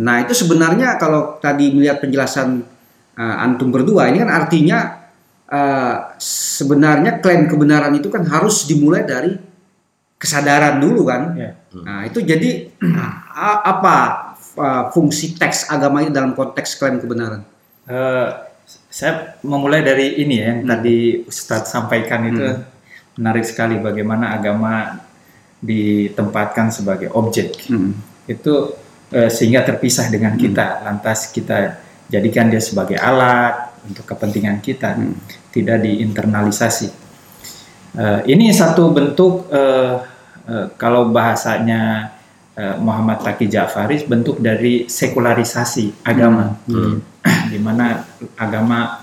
Nah 0.00 0.22
itu 0.22 0.32
sebenarnya 0.32 0.96
kalau 0.96 1.36
tadi 1.42 1.74
melihat 1.74 2.00
penjelasan 2.00 2.64
uh, 3.18 3.36
antum 3.44 3.68
berdua 3.74 4.08
ini 4.08 4.22
kan 4.22 4.30
artinya 4.30 4.78
uh, 5.50 6.14
sebenarnya 6.22 7.18
klaim 7.18 7.50
kebenaran 7.50 7.92
itu 7.98 8.08
kan 8.08 8.24
harus 8.24 8.64
dimulai 8.64 9.04
dari 9.04 9.34
kesadaran 10.16 10.78
dulu 10.78 11.02
kan. 11.04 11.22
Yeah. 11.36 11.54
Nah 11.82 12.06
itu 12.06 12.22
jadi 12.22 12.70
apa 13.74 14.29
uh, 14.56 14.90
fungsi 14.94 15.36
teks 15.36 15.68
agama 15.70 16.02
ini 16.02 16.10
dalam 16.14 16.32
konteks 16.34 16.78
klaim 16.78 16.98
kebenaran? 16.98 17.42
Uh, 17.86 18.46
saya 18.90 19.38
memulai 19.42 19.82
dari 19.82 20.22
ini 20.22 20.38
ya 20.38 20.54
yang 20.54 20.60
hmm. 20.62 20.70
tadi 20.70 20.96
Ustadz 21.26 21.70
sampaikan 21.74 22.26
itu 22.26 22.42
hmm. 22.42 22.62
menarik 23.18 23.42
sekali 23.46 23.78
bagaimana 23.82 24.38
agama 24.38 25.02
ditempatkan 25.60 26.72
sebagai 26.72 27.10
objek 27.12 27.66
hmm. 27.66 27.92
itu 28.30 28.74
uh, 29.12 29.30
sehingga 29.30 29.66
terpisah 29.66 30.08
dengan 30.08 30.38
hmm. 30.38 30.42
kita 30.42 30.66
lantas 30.86 31.34
kita 31.34 31.82
jadikan 32.10 32.50
dia 32.50 32.58
sebagai 32.58 32.98
alat 32.98 33.70
untuk 33.86 34.04
kepentingan 34.04 34.60
kita, 34.60 34.98
tidak 35.54 35.78
diinternalisasi. 35.80 36.88
Eh, 37.90 38.20
ini 38.30 38.54
satu 38.54 38.94
bentuk 38.94 39.50
eh, 39.50 39.94
eh, 40.46 40.66
kalau 40.78 41.10
bahasanya 41.10 42.12
eh, 42.56 42.76
Muhammad 42.78 43.22
Taqi 43.22 43.46
Ja'fari 43.46 44.02
bentuk 44.06 44.38
dari 44.40 44.86
sekularisasi 44.88 46.06
agama, 46.06 46.58
Hmm. 46.66 46.98
di 47.52 47.58
mana 47.60 48.02
agama 48.36 49.02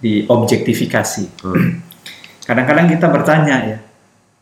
diobjektifikasi. 0.00 1.24
Hmm. 1.44 1.84
Kadang-kadang 2.48 2.86
kita 2.90 3.06
bertanya 3.12 3.56
ya, 3.62 3.78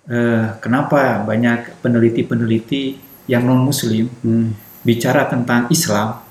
eh, 0.09 0.45
kenapa 0.63 1.23
banyak 1.27 1.83
peneliti-peneliti 1.85 2.97
yang 3.29 3.45
non 3.45 3.61
Muslim 3.61 4.09
Hmm. 4.25 4.57
bicara 4.85 5.29
tentang 5.29 5.69
Islam 5.69 6.25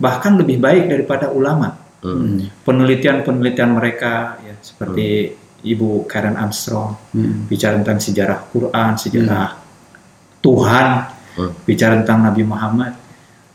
bahkan 0.00 0.34
lebih 0.34 0.56
baik 0.58 0.88
daripada 0.88 1.28
ulama. 1.30 1.76
Hmm. 2.00 2.48
Penelitian-penelitian 2.64 3.70
mereka 3.76 4.40
ya 4.40 4.56
seperti 4.64 5.36
Ibu 5.60 6.08
Karen 6.08 6.40
Armstrong 6.40 6.96
Hmm. 7.12 7.44
bicara 7.44 7.76
tentang 7.76 8.00
sejarah 8.00 8.48
Quran, 8.48 8.96
sejarah 8.96 9.60
Tuhan, 10.40 10.88
Hmm. 11.38 11.52
bicara 11.66 12.00
tentang 12.02 12.26
Nabi 12.26 12.42
Muhammad. 12.42 12.92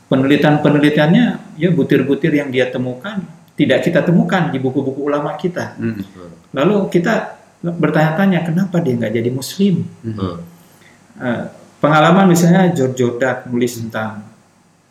Penelitian-penelitiannya 0.05 1.57
ya 1.57 1.69
butir-butir 1.73 2.29
yang 2.37 2.53
dia 2.53 2.69
temukan 2.69 3.25
tidak 3.55 3.87
kita 3.87 4.03
temukan 4.03 4.51
di 4.51 4.59
buku-buku 4.59 5.07
ulama 5.07 5.39
kita. 5.39 5.79
Hmm. 5.79 6.03
Lalu 6.51 6.91
kita 6.91 7.39
bertanya-tanya 7.63 8.43
kenapa 8.43 8.83
dia 8.83 8.99
nggak 8.99 9.13
jadi 9.15 9.29
Muslim? 9.31 9.87
Hmm. 10.03 10.43
Eh, 11.15 11.43
pengalaman 11.79 12.27
misalnya 12.27 12.75
George 12.75 12.99
Jordan 12.99 13.47
nulis 13.47 13.79
tentang 13.79 14.27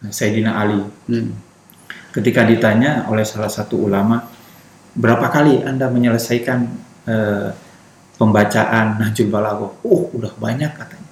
Sayyidina 0.00 0.56
Ali. 0.56 0.80
Hmm. 0.80 1.36
Ketika 2.16 2.48
ditanya 2.48 3.04
oleh 3.12 3.28
salah 3.28 3.52
satu 3.52 3.84
ulama, 3.84 4.24
berapa 4.96 5.28
kali 5.28 5.60
Anda 5.60 5.92
menyelesaikan 5.92 6.58
eh, 7.04 7.48
pembacaan 8.16 8.96
Nahjul 8.96 9.28
Balaghah? 9.28 9.84
Oh, 9.84 10.08
udah 10.16 10.32
banyak 10.40 10.72
katanya. 10.72 11.03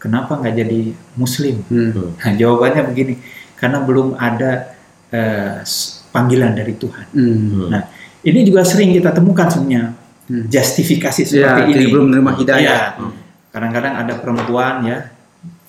Kenapa 0.00 0.32
nggak 0.34 0.54
jadi 0.56 0.80
Muslim? 1.14 1.60
Hmm. 1.68 2.16
Nah, 2.16 2.32
jawabannya 2.32 2.82
begini, 2.88 3.14
karena 3.54 3.78
belum 3.80 4.16
ada 4.16 4.72
eh, 5.06 5.60
s- 5.60 6.06
panggilan 6.08 6.54
dari 6.54 6.72
Tuhan. 6.72 7.06
Hmm. 7.10 7.68
Nah, 7.68 7.82
ini 8.20 8.40
juga 8.42 8.62
sering 8.62 8.90
kita 8.90 9.10
temukan 9.10 9.44
sebenarnya 9.46 9.92
Hmm. 10.24 10.46
justifikasi 10.46 11.26
Ya, 11.26 11.52
seperti 11.52 11.74
jadi 11.74 11.84
ini. 11.84 11.90
belum 11.90 12.04
menerima 12.08 12.32
hidayah. 12.36 12.80
Iya. 12.94 13.08
Kadang-kadang 13.48 13.94
ada 13.96 14.12
perempuan 14.16 14.74
ya, 14.82 14.98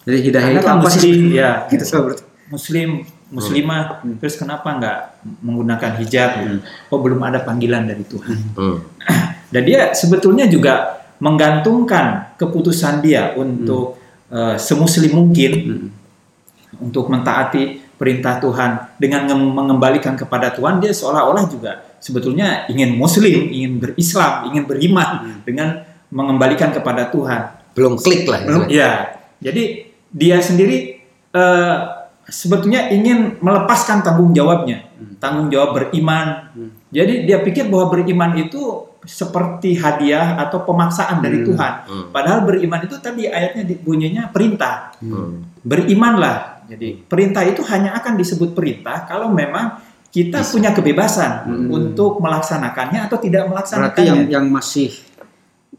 Jadi 0.01 0.17
hidayah 0.23 0.49
itu 0.51 0.61
kan 0.61 0.77
apa 0.77 0.89
sih? 0.89 1.13
ya, 1.35 1.65
Kita 1.65 1.81
selalu 1.81 2.03
bertanya. 2.07 2.29
muslim, 2.47 2.89
muslimah, 3.29 3.81
Hmm. 3.99 4.17
terus 4.17 4.35
kenapa 4.35 4.67
nggak 4.71 4.97
menggunakan 5.39 5.91
hijab? 5.97 6.29
Oh 6.87 6.99
belum 6.99 7.21
ada 7.21 7.39
panggilan 7.39 7.83
dari 7.83 8.01
Tuhan. 8.03 8.37
Hmm. 8.53 8.77
Dan 9.53 9.61
dia 9.63 9.91
sebetulnya 9.91 10.45
juga 10.45 11.01
menggantungkan 11.17 12.33
keputusan 12.35 12.99
dia 12.99 13.33
untuk 13.33 14.00
eh, 14.31 14.55
semuslim 14.57 15.11
mungkin 15.11 15.51
Hmm. 15.51 15.87
untuk 16.79 17.11
mentaati 17.11 17.83
perintah 17.99 18.39
Tuhan 18.39 18.95
dengan 18.97 19.27
ngem- 19.29 19.53
mengembalikan 19.53 20.15
kepada 20.17 20.49
Tuhan 20.55 20.79
dia 20.81 20.89
seolah-olah 20.89 21.45
juga 21.45 21.85
sebetulnya 22.01 22.65
ingin 22.65 22.97
muslim, 22.97 23.51
ingin 23.51 23.77
berislam, 23.77 24.49
ingin 24.49 24.65
beriman 24.65 25.37
dengan 25.45 25.85
mengembalikan 26.09 26.73
kepada 26.73 27.13
Tuhan. 27.13 27.61
Belum 27.77 27.95
klik 27.95 28.25
lah. 28.25 28.41
Belum, 28.43 28.65
ya. 28.67 29.15
Jadi 29.37 29.93
dia 30.09 30.41
sendiri 30.41 30.97
eh, 31.31 31.77
sebetulnya 32.27 32.89
ingin 32.91 33.37
melepaskan 33.39 34.01
tanggung 34.03 34.33
jawabnya, 34.33 34.87
tanggung 35.21 35.47
jawab 35.53 35.77
beriman. 35.77 36.51
Hmm. 36.51 36.71
Jadi 36.91 37.23
dia 37.29 37.39
pikir 37.39 37.71
bahwa 37.71 37.93
beriman 37.95 38.35
itu 38.35 38.90
seperti 39.01 39.73
hadiah 39.75 40.37
atau 40.37 40.61
pemaksaan 40.61 41.19
dari 41.19 41.41
Hmm. 41.41 41.47
Tuhan. 41.49 41.73
Hmm. 41.83 42.05
Padahal 42.13 42.45
beriman 42.45 42.81
itu 42.81 42.95
tadi 42.97 43.25
ayatnya 43.25 43.65
bunyinya 43.77 44.29
perintah. 44.29 44.93
Hmm. 45.01 45.41
Berimanlah. 45.61 46.61
Jadi 46.65 47.03
perintah 47.03 47.43
itu 47.43 47.65
hanya 47.67 47.91
akan 47.93 48.15
disebut 48.15 48.53
perintah 48.53 49.03
kalau 49.03 49.27
memang 49.27 49.81
kita 50.07 50.43
punya 50.43 50.71
kebebasan 50.71 51.31
Hmm. 51.43 51.67
untuk 51.67 52.19
melaksanakannya 52.19 52.99
atau 53.01 53.17
tidak 53.17 53.47
Berarti 53.47 53.51
melaksanakannya. 53.73 54.05
yang 54.05 54.19
yang 54.29 54.45
masih 54.47 54.91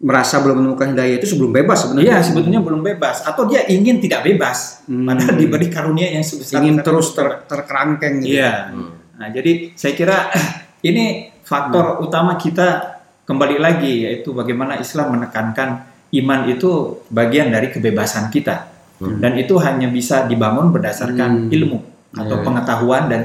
merasa 0.03 0.43
belum 0.43 0.59
menemukan 0.59 0.91
hidayah 0.91 1.15
itu 1.17 1.31
sebelum 1.31 1.55
bebas 1.55 1.87
sebenarnya. 1.87 2.19
Iya, 2.19 2.27
sebetulnya 2.27 2.59
belum 2.59 2.83
bebas 2.83 3.23
atau 3.23 3.47
dia 3.47 3.63
ingin 3.65 4.03
tidak 4.03 4.27
bebas, 4.27 4.83
Hmm. 4.85 5.07
padahal 5.07 5.39
diberi 5.39 5.71
karunia 5.71 6.11
yang 6.11 6.27
sebesar 6.27 6.59
ingin 6.59 6.83
terus 6.83 7.15
ter, 7.15 7.47
terkerangkeng 7.47 8.19
gitu. 8.19 8.35
Iya. 8.35 8.75
Hmm. 8.75 8.91
Nah, 9.15 9.29
jadi 9.31 9.71
saya 9.73 9.95
kira 9.95 10.17
ini 10.83 11.31
faktor 11.45 12.03
utama 12.03 12.35
kita 12.35 12.92
kembali 13.23 13.57
lagi 13.59 14.05
yaitu 14.05 14.35
bagaimana 14.35 14.79
Islam 14.79 15.15
menekankan 15.15 15.87
iman 16.13 16.41
itu 16.47 17.01
bagian 17.09 17.49
dari 17.49 17.73
kebebasan 17.73 18.29
kita 18.29 18.69
Hmm. 19.03 19.19
dan 19.19 19.35
itu 19.35 19.59
hanya 19.59 19.91
bisa 19.91 20.31
dibangun 20.31 20.71
berdasarkan 20.71 21.51
Hmm. 21.51 21.51
ilmu 21.51 21.79
atau 22.15 22.37
Iya. 22.39 22.45
pengetahuan 22.47 23.03
dan 23.11 23.23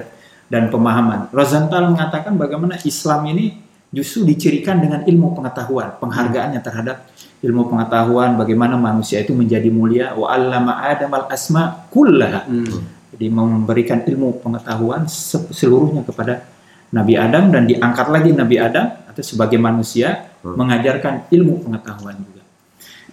dan 0.47 0.71
pemahaman. 0.71 1.27
Rosenthal 1.29 1.91
mengatakan 1.91 2.33
bagaimana 2.33 2.79
Islam 2.81 3.27
ini 3.29 3.61
justru 3.91 4.23
dicirikan 4.23 4.79
dengan 4.79 5.03
ilmu 5.03 5.35
pengetahuan, 5.35 5.99
penghargaannya 5.99 6.63
terhadap 6.63 7.03
ilmu 7.43 7.67
pengetahuan, 7.67 8.39
bagaimana 8.39 8.73
manusia 8.73 9.19
itu 9.21 9.35
menjadi 9.35 9.67
mulia. 9.69 10.15
Wa 10.15 10.33
'allama 10.33 10.81
Adam 10.81 11.11
al-asma 11.13 11.85
kullaha. 11.91 12.47
Hmm. 12.47 12.81
Jadi 13.13 13.27
memberikan 13.29 14.01
ilmu 14.01 14.39
pengetahuan 14.41 15.05
se- 15.05 15.51
seluruhnya 15.51 16.01
kepada 16.01 16.47
Nabi 16.93 17.13
Adam 17.19 17.51
dan 17.51 17.67
diangkat 17.67 18.07
lagi 18.07 18.31
Nabi 18.31 18.55
Adam 18.59 18.85
atau 19.09 19.23
sebagai 19.23 19.59
manusia 19.59 20.27
Hmm. 20.38 20.53
mengajarkan 20.53 21.33
ilmu 21.33 21.65
pengetahuan 21.65 22.13
juga. 22.21 22.45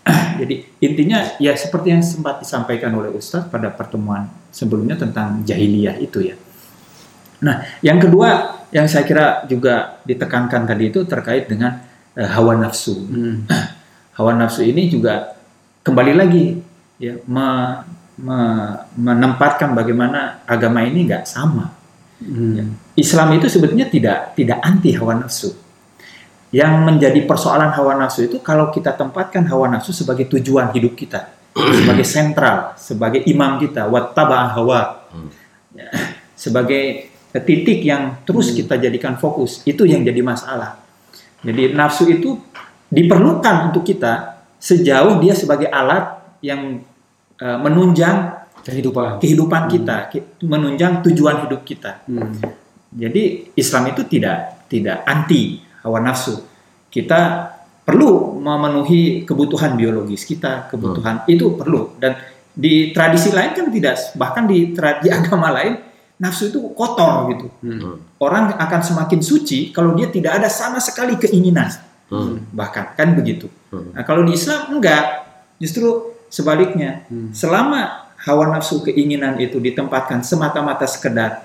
Jadi 0.44 0.76
intinya 0.84 1.24
ya 1.40 1.56
seperti 1.56 1.88
yang 1.96 2.04
sempat 2.04 2.44
disampaikan 2.44 2.92
oleh 2.92 3.08
Ustadz 3.08 3.48
pada 3.48 3.72
pertemuan 3.72 4.28
sebelumnya 4.52 4.92
tentang 5.00 5.40
jahiliyah 5.40 5.96
itu 6.04 6.20
ya. 6.20 6.36
Nah, 7.40 7.64
yang 7.80 7.96
kedua 7.96 8.60
yang 8.70 8.84
saya 8.86 9.08
kira 9.08 9.48
juga 9.48 9.98
ditekankan 10.04 10.68
tadi 10.68 10.92
itu 10.92 11.08
terkait 11.08 11.48
dengan 11.48 11.80
eh, 12.12 12.28
hawa 12.28 12.60
nafsu. 12.60 12.94
Hmm. 13.08 13.48
Hawa 14.14 14.30
nafsu 14.38 14.62
ini 14.62 14.86
juga 14.86 15.34
kembali 15.82 16.12
lagi 16.14 16.62
ya 17.02 17.18
me- 17.26 17.82
me- 18.14 18.78
menempatkan 18.94 19.74
bagaimana 19.74 20.38
agama 20.46 20.86
ini 20.86 21.02
nggak 21.08 21.26
sama. 21.26 21.72
Hmm. 22.22 22.78
Islam 22.94 23.34
itu 23.34 23.50
sebetulnya 23.50 23.90
tidak 23.90 24.38
tidak 24.38 24.58
anti 24.62 24.94
hawa 24.94 25.18
nafsu. 25.18 25.50
Yang 26.54 26.72
menjadi 26.86 27.20
persoalan 27.26 27.74
hawa 27.74 27.98
nafsu 27.98 28.30
itu 28.30 28.38
kalau 28.38 28.70
kita 28.70 28.94
tempatkan 28.94 29.42
hawa 29.50 29.66
nafsu 29.74 29.90
sebagai 29.90 30.30
tujuan 30.30 30.70
hidup 30.70 30.94
kita, 30.94 31.34
sebagai 31.82 32.06
sentral, 32.06 32.78
sebagai 32.78 33.26
imam 33.26 33.58
kita, 33.58 33.90
wattaba 33.90 34.54
hawa, 34.54 35.02
Hmm. 35.14 35.30
Ya, 35.78 35.86
sebagai 36.34 37.06
titik 37.30 37.86
yang 37.86 38.18
terus 38.26 38.50
kita 38.50 38.74
jadikan 38.82 39.14
fokus, 39.14 39.62
itu 39.62 39.86
yang 39.86 40.02
jadi 40.02 40.18
masalah. 40.26 40.82
Jadi 41.46 41.70
nafsu 41.70 42.10
itu 42.10 42.34
diperlukan 42.90 43.70
untuk 43.70 43.86
kita 43.86 44.42
sejauh 44.58 45.22
dia 45.22 45.34
sebagai 45.38 45.70
alat 45.70 46.18
yang 46.42 46.82
eh, 47.38 47.58
menunjang 47.58 48.43
Kehidupan. 48.64 49.20
kehidupan 49.20 49.62
kita, 49.68 49.96
ki- 50.08 50.40
menunjang 50.48 51.04
tujuan 51.04 51.44
hidup 51.44 51.62
kita. 51.68 52.00
Hmm. 52.08 52.32
Jadi 52.94 53.52
Islam 53.52 53.92
itu 53.92 54.08
tidak 54.08 54.66
tidak 54.72 55.04
anti 55.04 55.60
hawa 55.84 56.00
nafsu. 56.00 56.40
Kita 56.88 57.50
perlu 57.84 58.40
memenuhi 58.40 59.28
kebutuhan 59.28 59.76
biologis 59.76 60.24
kita, 60.24 60.72
kebutuhan 60.72 61.28
itu 61.28 61.52
perlu. 61.58 61.92
Dan 62.00 62.16
di 62.54 62.94
tradisi 62.94 63.34
lain 63.34 63.52
kan 63.52 63.66
tidak, 63.68 64.16
bahkan 64.16 64.48
di 64.48 64.72
di 64.74 65.08
agama 65.12 65.52
lain 65.52 65.76
nafsu 66.16 66.48
itu 66.48 66.72
kotor 66.72 67.28
gitu. 67.34 67.46
Hmm. 67.60 68.00
Orang 68.22 68.54
akan 68.56 68.80
semakin 68.80 69.20
suci 69.20 69.74
kalau 69.74 69.92
dia 69.92 70.08
tidak 70.08 70.40
ada 70.40 70.48
sama 70.48 70.80
sekali 70.80 71.18
keinginan. 71.20 71.68
Hmm. 72.08 72.46
Bahkan 72.54 72.94
kan 72.94 73.12
begitu. 73.18 73.50
Hmm. 73.74 73.90
Nah, 73.92 74.06
kalau 74.06 74.22
di 74.22 74.38
Islam 74.38 74.78
enggak, 74.78 75.26
justru 75.58 76.14
sebaliknya. 76.30 77.04
Hmm. 77.10 77.34
Selama 77.34 78.03
hawa 78.24 78.48
nafsu 78.50 78.80
keinginan 78.80 79.36
itu 79.36 79.60
ditempatkan 79.60 80.24
semata-mata 80.24 80.88
sekedar 80.88 81.44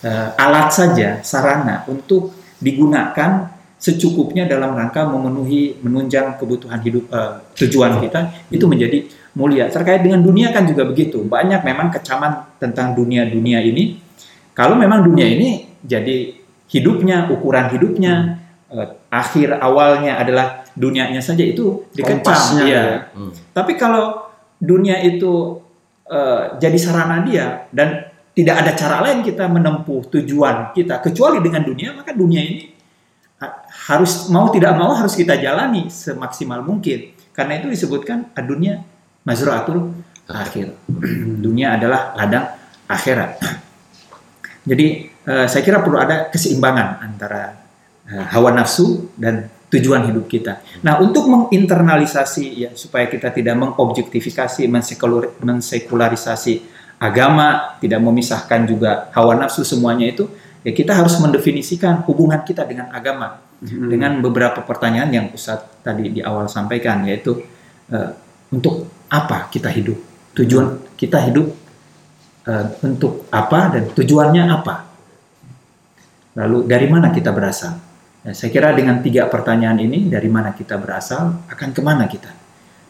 eh, 0.00 0.28
alat 0.38 0.70
saja, 0.70 1.18
sarana 1.26 1.82
untuk 1.90 2.30
digunakan 2.62 3.50
secukupnya 3.76 4.48
dalam 4.48 4.72
rangka 4.72 5.04
memenuhi 5.04 5.82
menunjang 5.82 6.38
kebutuhan 6.38 6.80
hidup 6.80 7.10
eh, 7.10 7.32
tujuan 7.58 7.98
kita 8.00 8.30
itu 8.48 8.64
menjadi 8.64 9.04
mulia. 9.34 9.66
Terkait 9.68 10.00
dengan 10.00 10.22
dunia 10.22 10.54
kan 10.54 10.64
juga 10.64 10.86
begitu. 10.86 11.20
Banyak 11.26 11.66
memang 11.66 11.90
kecaman 11.90 12.56
tentang 12.62 12.94
dunia-dunia 12.94 13.60
ini. 13.60 13.98
Kalau 14.54 14.78
memang 14.78 15.02
dunia 15.02 15.26
ini 15.26 15.66
jadi 15.82 16.30
hidupnya, 16.70 17.26
ukuran 17.28 17.74
hidupnya, 17.74 18.38
eh, 18.70 18.88
akhir 19.10 19.58
awalnya 19.58 20.22
adalah 20.22 20.62
dunianya 20.78 21.18
saja 21.18 21.42
itu 21.42 21.90
dikecam. 21.90 22.62
Iya. 22.62 22.70
ya. 22.70 22.82
Hmm. 23.14 23.34
Tapi 23.50 23.74
kalau 23.74 24.30
dunia 24.62 25.02
itu 25.02 25.63
eh, 26.08 26.42
jadi 26.60 26.78
sarana 26.80 27.24
dia 27.24 27.68
dan 27.72 28.14
tidak 28.34 28.66
ada 28.66 28.72
cara 28.74 28.96
lain 29.06 29.22
kita 29.22 29.46
menempuh 29.46 30.10
tujuan 30.10 30.74
kita 30.74 30.98
kecuali 30.98 31.38
dengan 31.38 31.62
dunia, 31.62 31.94
maka 31.94 32.10
dunia 32.10 32.42
ini 32.42 32.66
ha- 33.38 33.62
harus 33.94 34.26
mau 34.26 34.50
tidak 34.50 34.74
mau 34.74 34.90
harus 34.90 35.14
kita 35.14 35.38
jalani 35.38 35.86
semaksimal 35.86 36.66
mungkin. 36.66 37.14
Karena 37.30 37.62
itu 37.62 37.70
disebutkan 37.70 38.34
dunia 38.42 38.82
mazraatul 39.22 39.94
akhir. 40.26 40.74
dunia 41.46 41.78
adalah 41.78 42.10
ladang 42.18 42.58
akhirat. 42.90 43.38
Jadi 44.70 44.86
eh, 45.30 45.46
saya 45.46 45.62
kira 45.62 45.78
perlu 45.78 46.02
ada 46.02 46.26
keseimbangan 46.26 47.06
antara 47.06 47.54
eh, 48.10 48.24
hawa 48.34 48.50
nafsu 48.50 49.14
dan 49.14 49.46
tujuan 49.74 50.06
hidup 50.08 50.30
kita. 50.30 50.62
Nah, 50.86 51.02
untuk 51.02 51.26
menginternalisasi 51.26 52.44
ya 52.54 52.70
supaya 52.78 53.10
kita 53.10 53.34
tidak 53.34 53.58
mengobjektifikasi, 53.58 54.70
mensekularisasi 55.42 56.54
agama, 57.02 57.76
tidak 57.82 58.00
memisahkan 58.00 58.64
juga 58.70 59.10
hawa 59.10 59.34
nafsu 59.34 59.66
semuanya 59.66 60.08
itu, 60.08 60.30
ya 60.62 60.70
kita 60.70 60.94
harus 60.94 61.18
mendefinisikan 61.18 62.06
hubungan 62.06 62.46
kita 62.46 62.62
dengan 62.62 62.94
agama 62.94 63.44
dengan 63.64 64.20
beberapa 64.20 64.60
pertanyaan 64.60 65.10
yang 65.10 65.26
Ustadz 65.32 65.80
tadi 65.80 66.12
di 66.12 66.20
awal 66.20 66.50
sampaikan 66.52 67.06
yaitu 67.08 67.40
eh, 67.88 68.10
untuk 68.52 69.06
apa 69.08 69.48
kita 69.48 69.72
hidup? 69.72 69.96
Tujuan 70.36 70.96
kita 70.98 71.18
hidup 71.30 71.48
eh, 72.44 72.66
untuk 72.84 73.30
apa 73.32 73.78
dan 73.78 73.84
tujuannya 73.94 74.44
apa? 74.52 74.74
Lalu 76.34 76.66
dari 76.66 76.86
mana 76.90 77.14
kita 77.14 77.30
berasal? 77.30 77.93
Nah, 78.24 78.32
saya 78.32 78.48
kira 78.48 78.72
dengan 78.72 79.04
tiga 79.04 79.28
pertanyaan 79.28 79.76
ini, 79.84 80.08
dari 80.08 80.32
mana 80.32 80.56
kita 80.56 80.80
berasal, 80.80 81.44
akan 81.44 81.68
ke 81.76 81.80
mana 81.84 82.08
kita, 82.08 82.32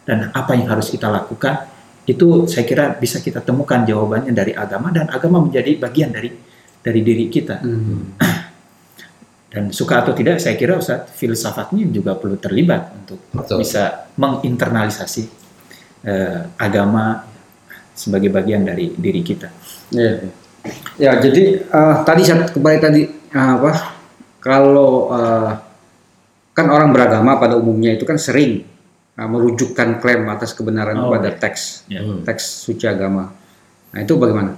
dan 0.06 0.30
apa 0.30 0.54
yang 0.54 0.70
harus 0.70 0.94
kita 0.94 1.10
lakukan, 1.10 1.66
itu 2.06 2.46
saya 2.46 2.62
kira 2.62 2.94
bisa 2.94 3.18
kita 3.18 3.42
temukan 3.42 3.82
jawabannya 3.82 4.30
dari 4.30 4.54
agama 4.54 4.94
dan 4.94 5.10
agama 5.10 5.42
menjadi 5.42 5.74
bagian 5.80 6.14
dari 6.14 6.30
dari 6.84 7.00
diri 7.00 7.26
kita. 7.32 7.56
Hmm. 7.64 8.14
Dan 9.54 9.70
suka 9.70 10.02
atau 10.02 10.10
tidak, 10.10 10.42
saya 10.42 10.58
kira 10.58 10.82
Ustaz, 10.82 11.14
filsafatnya 11.14 11.86
juga 11.86 12.18
perlu 12.18 12.34
terlibat 12.42 12.90
untuk 12.90 13.22
Betul. 13.30 13.62
bisa 13.62 14.10
menginternalisasi 14.18 15.22
eh, 16.10 16.42
agama 16.58 17.22
sebagai 17.94 18.34
bagian 18.34 18.66
dari 18.66 18.90
diri 18.90 19.22
kita. 19.22 19.48
Ya, 19.94 20.26
ya 20.98 21.10
jadi 21.22 21.62
eh, 21.70 21.96
tadi 22.02 22.22
saya 22.26 22.50
kembali 22.50 22.78
tadi 22.82 23.02
eh, 23.06 23.52
apa? 23.54 23.93
Kalau 24.44 25.08
eh, 25.10 25.50
kan 26.52 26.66
orang 26.68 26.92
beragama 26.92 27.40
pada 27.40 27.56
umumnya 27.56 27.96
itu 27.96 28.04
kan 28.04 28.20
sering 28.20 28.60
eh, 29.16 29.28
merujukkan 29.28 29.98
klaim 29.98 30.28
atas 30.28 30.52
kebenaran 30.52 31.00
Oh, 31.00 31.08
kepada 31.08 31.32
ya. 31.32 31.36
teks 31.40 31.62
Ya. 31.88 32.00
Hmm. 32.04 32.20
teks 32.22 32.44
suci 32.62 32.84
agama. 32.84 33.32
Nah 33.90 33.98
itu 33.98 34.12
bagaimana? 34.20 34.52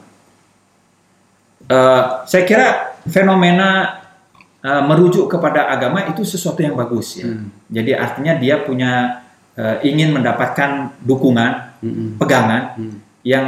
Eh, 1.67 2.03
saya 2.27 2.43
kira 2.43 2.67
fenomena 3.07 4.03
eh, 4.61 4.83
merujuk 4.83 5.27
kepada 5.27 5.71
agama 5.71 6.03
itu 6.07 6.23
sesuatu 6.23 6.59
yang 6.59 6.75
bagus 6.75 7.19
ya. 7.19 7.27
Hmm. 7.27 7.51
Jadi 7.71 7.91
artinya 7.95 8.35
dia 8.37 8.63
punya 8.63 9.23
eh, 9.55 9.87
ingin 9.87 10.13
mendapatkan 10.13 10.99
dukungan, 11.01 11.53
Mm-mm. 11.81 12.09
pegangan 12.19 12.75
Hmm. 12.75 12.99
yang 13.23 13.47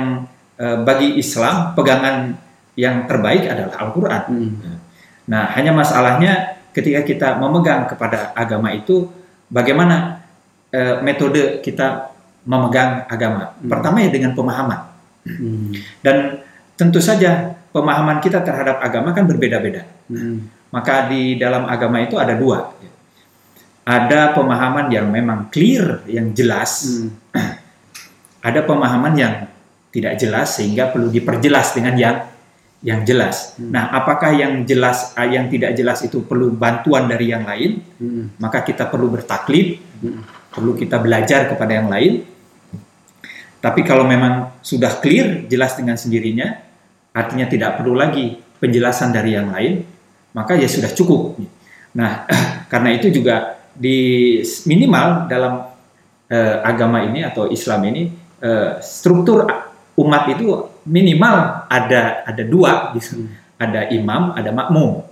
eh, 0.54 0.78
bagi 0.82 1.18
Islam 1.18 1.74
pegangan 1.74 2.34
yang 2.78 3.10
terbaik 3.10 3.42
adalah 3.50 3.74
Al-Qur'an. 3.74 4.22
Mm. 4.30 4.77
Nah, 5.28 5.52
hanya 5.54 5.76
masalahnya 5.76 6.58
ketika 6.72 7.04
kita 7.04 7.28
memegang 7.36 7.84
kepada 7.84 8.32
agama 8.32 8.72
itu 8.72 9.08
bagaimana 9.52 10.24
eh, 10.72 10.98
metode 11.04 11.60
kita 11.60 12.12
memegang 12.48 13.04
agama. 13.12 13.52
Hmm. 13.60 13.68
Pertama 13.68 14.00
ya 14.00 14.08
dengan 14.08 14.32
pemahaman. 14.32 14.80
Mm. 15.28 15.76
Dan 16.00 16.16
tentu 16.78 17.04
saja 17.04 17.52
pemahaman 17.74 18.24
kita 18.24 18.40
terhadap 18.40 18.80
agama 18.80 19.12
kan 19.12 19.28
berbeda-beda. 19.28 19.84
Mm. 20.08 20.48
Maka 20.72 21.12
di 21.12 21.36
dalam 21.36 21.68
agama 21.68 22.00
itu 22.00 22.16
ada 22.16 22.32
dua. 22.32 22.72
Ada 23.88 24.36
pemahaman 24.36 24.88
yang 24.92 25.08
memang 25.08 25.52
clear, 25.52 26.04
yang 26.08 26.32
jelas. 26.32 26.88
Mm. 26.88 27.10
Ada 28.48 28.62
pemahaman 28.62 29.18
yang 29.18 29.34
tidak 29.90 30.14
jelas 30.14 30.56
sehingga 30.56 30.94
perlu 30.94 31.10
diperjelas 31.10 31.74
dengan 31.74 31.98
yang 31.98 32.16
yang 32.78 33.02
jelas. 33.02 33.58
Hmm. 33.58 33.74
Nah, 33.74 33.90
apakah 33.90 34.30
yang 34.34 34.62
jelas, 34.62 35.14
ah, 35.18 35.26
yang 35.26 35.50
tidak 35.50 35.74
jelas 35.74 35.98
itu 36.06 36.22
perlu 36.22 36.54
bantuan 36.54 37.10
dari 37.10 37.34
yang 37.34 37.42
lain? 37.42 37.82
Mm. 37.98 38.38
Maka 38.38 38.62
kita 38.62 38.86
perlu 38.86 39.10
bertaklid, 39.10 39.82
Mm. 39.98 40.22
perlu 40.54 40.78
kita 40.78 41.02
belajar 41.02 41.50
kepada 41.50 41.74
yang 41.74 41.90
lain. 41.90 42.22
Tapi 43.58 43.82
kalau 43.82 44.06
memang 44.06 44.62
sudah 44.62 45.02
clear, 45.02 45.50
jelas 45.50 45.74
dengan 45.74 45.98
sendirinya, 45.98 46.54
artinya 47.10 47.50
tidak 47.50 47.82
perlu 47.82 47.98
lagi 47.98 48.38
penjelasan 48.62 49.10
dari 49.10 49.34
yang 49.34 49.50
lain, 49.50 49.82
maka 50.30 50.54
ya 50.54 50.70
sudah 50.70 50.94
cukup. 50.94 51.34
Nah, 51.98 52.30
karena 52.72 52.94
itu 52.94 53.10
juga 53.10 53.58
di 53.74 54.38
minimal 54.70 55.26
dalam 55.26 55.66
eh, 56.30 56.56
agama 56.62 57.02
ini 57.02 57.26
atau 57.26 57.50
Islam 57.50 57.90
ini 57.90 58.02
eh, 58.38 58.78
struktur 58.78 59.67
umat 59.98 60.30
itu 60.30 60.46
minimal 60.86 61.66
ada 61.66 62.22
ada 62.22 62.42
dua, 62.46 62.94
gitu. 62.94 63.26
ada 63.58 63.90
imam, 63.90 64.32
ada 64.32 64.50
makmum, 64.54 65.02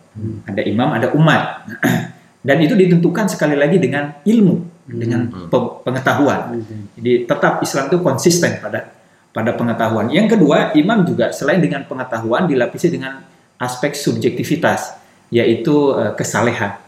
ada 0.46 0.62
imam, 0.62 0.88
ada 0.94 1.08
umat, 1.12 1.66
dan 2.46 2.56
itu 2.62 2.78
ditentukan 2.78 3.26
sekali 3.26 3.58
lagi 3.58 3.82
dengan 3.82 4.14
ilmu, 4.22 4.86
dengan 4.86 5.50
pe- 5.50 5.74
pengetahuan. 5.82 6.62
Jadi 6.94 7.26
tetap 7.26 7.60
Islam 7.60 7.84
itu 7.90 7.98
konsisten 8.00 8.62
pada 8.62 8.96
pada 9.36 9.52
pengetahuan. 9.52 10.08
Yang 10.08 10.38
kedua, 10.38 10.72
imam 10.72 11.04
juga 11.04 11.28
selain 11.34 11.60
dengan 11.60 11.84
pengetahuan 11.84 12.48
dilapisi 12.48 12.88
dengan 12.88 13.20
aspek 13.60 13.92
subjektivitas, 13.92 14.96
yaitu 15.28 15.92
eh, 15.92 16.12
kesalehan. 16.16 16.80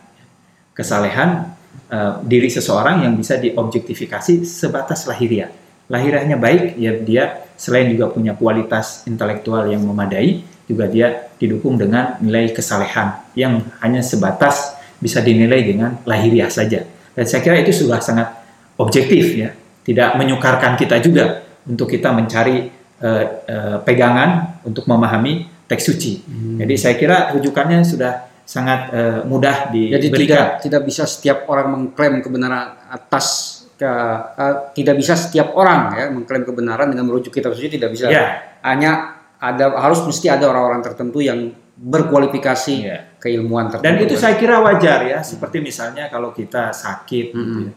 Kesalehan 0.72 1.52
eh, 1.92 2.12
diri 2.24 2.48
seseorang 2.48 3.04
yang 3.04 3.12
bisa 3.18 3.36
diobjektifikasi 3.36 4.48
sebatas 4.48 5.04
lahiriah. 5.04 5.52
Lahiriahnya 5.88 6.36
baik, 6.36 6.76
ya 6.76 6.92
dia 7.00 7.24
selain 7.56 7.88
juga 7.88 8.12
punya 8.12 8.36
kualitas 8.36 9.08
intelektual 9.08 9.64
yang 9.66 9.80
memadai, 9.82 10.44
juga 10.68 10.84
dia 10.84 11.32
didukung 11.40 11.80
dengan 11.80 12.20
nilai 12.20 12.52
kesalehan 12.52 13.24
yang 13.32 13.64
hanya 13.80 14.04
sebatas 14.04 14.76
bisa 15.00 15.24
dinilai 15.24 15.64
dengan 15.64 15.96
lahiriah 16.04 16.52
saja. 16.52 16.84
Dan 17.16 17.24
saya 17.24 17.40
kira 17.40 17.56
itu 17.64 17.72
sudah 17.72 18.04
sangat 18.04 18.28
objektif 18.76 19.32
ya, 19.34 19.56
tidak 19.82 20.14
menyukarkan 20.20 20.76
kita 20.76 21.00
juga 21.00 21.40
untuk 21.64 21.88
kita 21.88 22.12
mencari 22.12 22.68
eh, 23.00 23.24
eh, 23.48 23.76
pegangan 23.80 24.60
untuk 24.68 24.84
memahami 24.84 25.48
teks 25.64 25.84
suci. 25.88 26.12
Jadi 26.60 26.74
saya 26.76 26.94
kira 27.00 27.32
rujukannya 27.32 27.80
sudah 27.80 28.28
sangat 28.48 28.80
eh, 28.92 29.20
mudah 29.28 29.68
Jadi 29.68 29.88
tidak 29.88 30.00
diberikan. 30.04 30.46
tidak 30.60 30.82
bisa 30.88 31.04
setiap 31.04 31.44
orang 31.52 31.68
mengklaim 31.72 32.24
kebenaran 32.24 32.76
atas 32.88 33.57
eh, 33.86 34.56
tidak 34.74 34.94
bisa 34.98 35.14
setiap 35.14 35.54
orang 35.54 35.94
ya 35.94 36.04
mengklaim 36.10 36.42
kebenaran 36.42 36.90
dengan 36.90 37.06
merujuk 37.06 37.30
kitab 37.30 37.54
suci 37.54 37.78
tidak 37.78 37.94
bisa. 37.94 38.10
Ya, 38.10 38.58
Hanya 38.66 39.18
ada 39.38 39.70
harus 39.78 40.02
mesti 40.02 40.26
ada 40.26 40.50
orang-orang 40.50 40.82
tertentu 40.82 41.22
yang 41.22 41.54
berkualifikasi 41.78 42.74
Iya. 42.74 42.98
keilmuan 43.22 43.70
tertentu. 43.70 43.86
Dan 43.86 44.02
itu 44.02 44.14
saya 44.18 44.34
kira 44.34 44.58
wajar 44.58 45.06
ya, 45.06 45.22
seperti 45.22 45.62
misalnya 45.62 46.10
kalau 46.10 46.34
kita 46.34 46.74
sakit, 46.74 47.26
gitu 47.30 47.38
Mm-mm. 47.38 47.70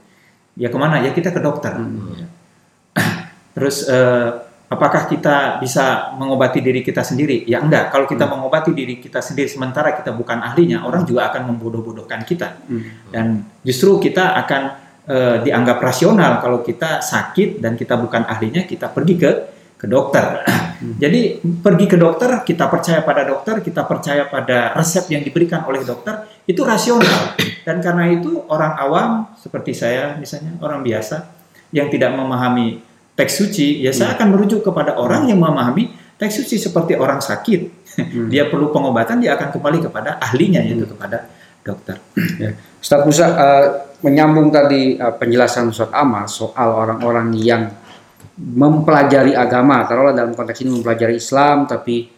ya. 0.57 0.65
ya 0.65 0.67
ke 0.73 0.77
mana? 0.81 0.97
Ya 1.05 1.13
kita 1.13 1.29
ke 1.29 1.37
dokter. 1.37 1.77
Mm. 1.77 2.25
Terus 3.55 3.85
eh, 3.85 4.29
apakah 4.73 5.05
kita 5.05 5.61
bisa 5.61 6.17
mengobati 6.17 6.65
diri 6.65 6.81
kita 6.81 7.05
sendiri? 7.05 7.45
Ya 7.45 7.61
enggak. 7.61 7.93
Kalau 7.93 8.09
kita 8.09 8.25
mengobati 8.25 8.73
diri 8.73 8.97
kita 8.97 9.21
sendiri 9.21 9.45
sementara 9.45 9.93
kita 9.93 10.17
bukan 10.17 10.41
ahlinya, 10.41 10.81
orang 10.81 11.05
juga 11.05 11.29
akan 11.29 11.53
membodoh-bodohkan 11.53 12.25
kita. 12.25 12.57
Mm. 12.65 13.13
Dan 13.13 13.25
justru 13.61 14.01
kita 14.01 14.33
akan 14.41 14.61
eh, 15.07 15.37
dianggap 15.41 15.77
rasional 15.81 16.43
kalau 16.43 16.61
kita 16.61 17.01
sakit 17.01 17.61
dan 17.63 17.77
kita 17.77 17.97
bukan 17.97 18.25
ahlinya, 18.27 18.65
kita 18.65 18.89
pergi 18.91 19.15
ke 19.17 19.31
ke 19.81 19.89
dokter. 19.89 20.45
Jadi 21.01 21.41
pergi 21.41 21.85
ke 21.89 21.97
dokter, 21.97 22.45
kita 22.45 22.69
percaya 22.69 23.01
pada 23.01 23.25
dokter, 23.25 23.65
kita 23.65 23.81
percaya 23.85 24.29
pada 24.29 24.77
resep 24.77 25.09
yang 25.09 25.25
diberikan 25.25 25.65
oleh 25.65 25.81
dokter, 25.81 26.29
itu 26.45 26.61
rasional. 26.61 27.33
Dan 27.65 27.81
karena 27.81 28.09
itu 28.13 28.45
orang 28.45 28.77
awam 28.77 29.09
seperti 29.41 29.73
saya 29.73 30.17
misalnya, 30.21 30.53
orang 30.61 30.85
biasa 30.85 31.25
yang 31.73 31.89
tidak 31.89 32.13
memahami 32.13 32.81
teks 33.17 33.41
suci, 33.41 33.81
ya 33.81 33.89
saya 33.89 34.13
akan 34.13 34.37
merujuk 34.37 34.61
kepada 34.61 34.97
orang 35.01 35.29
yang 35.29 35.41
memahami 35.41 35.93
teks 36.21 36.45
suci 36.45 36.61
seperti 36.61 36.93
orang 36.93 37.17
sakit. 37.17 37.89
Dia 38.33 38.49
perlu 38.53 38.69
pengobatan, 38.69 39.17
dia 39.17 39.33
akan 39.33 39.49
kembali 39.49 39.89
kepada 39.89 40.21
ahlinya 40.21 40.61
yaitu 40.61 40.85
kepada 40.85 41.25
dokter. 41.61 41.97
Ustaz 42.81 43.01
Musa 43.05 43.25
eh, 43.29 43.67
menyambung 44.01 44.49
tadi 44.49 44.97
eh, 44.97 45.13
penjelasan 45.15 45.69
Ustaz 45.69 45.93
Amal 45.93 46.25
soal 46.25 46.69
orang-orang 46.73 47.33
yang 47.37 47.69
mempelajari 48.41 49.37
agama, 49.37 49.85
taruhlah 49.85 50.17
dalam 50.17 50.33
konteks 50.33 50.65
ini 50.65 50.81
mempelajari 50.81 51.21
Islam 51.21 51.69
tapi 51.69 52.09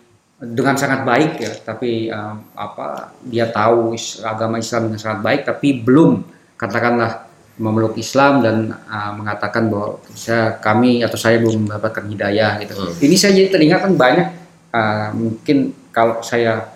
dengan 0.43 0.75
sangat 0.75 1.07
baik 1.07 1.31
ya, 1.39 1.51
tapi 1.63 2.07
eh, 2.07 2.35
apa 2.55 3.15
dia 3.23 3.47
tahu 3.51 3.95
agama 4.23 4.59
Islam 4.59 4.91
dengan 4.91 4.99
sangat 4.99 5.19
baik 5.23 5.41
tapi 5.47 5.83
belum 5.83 6.23
katakanlah 6.55 7.27
memeluk 7.59 7.99
Islam 7.99 8.41
dan 8.41 8.71
eh, 8.71 9.11
mengatakan 9.13 9.67
bahwa 9.67 9.99
saya 10.15 10.55
kami 10.57 11.03
atau 11.03 11.19
saya 11.19 11.37
belum 11.43 11.67
mendapatkan 11.67 12.05
hidayah 12.07 12.59
gitu. 12.63 12.73
Hmm. 12.79 12.95
Ini 13.03 13.15
saya 13.19 13.31
jadi 13.35 13.49
teringat 13.51 13.81
kan 13.83 13.93
banyak 13.99 14.27
uh, 14.73 15.07
mungkin 15.13 15.71
kalau 15.93 16.19
saya 16.25 16.73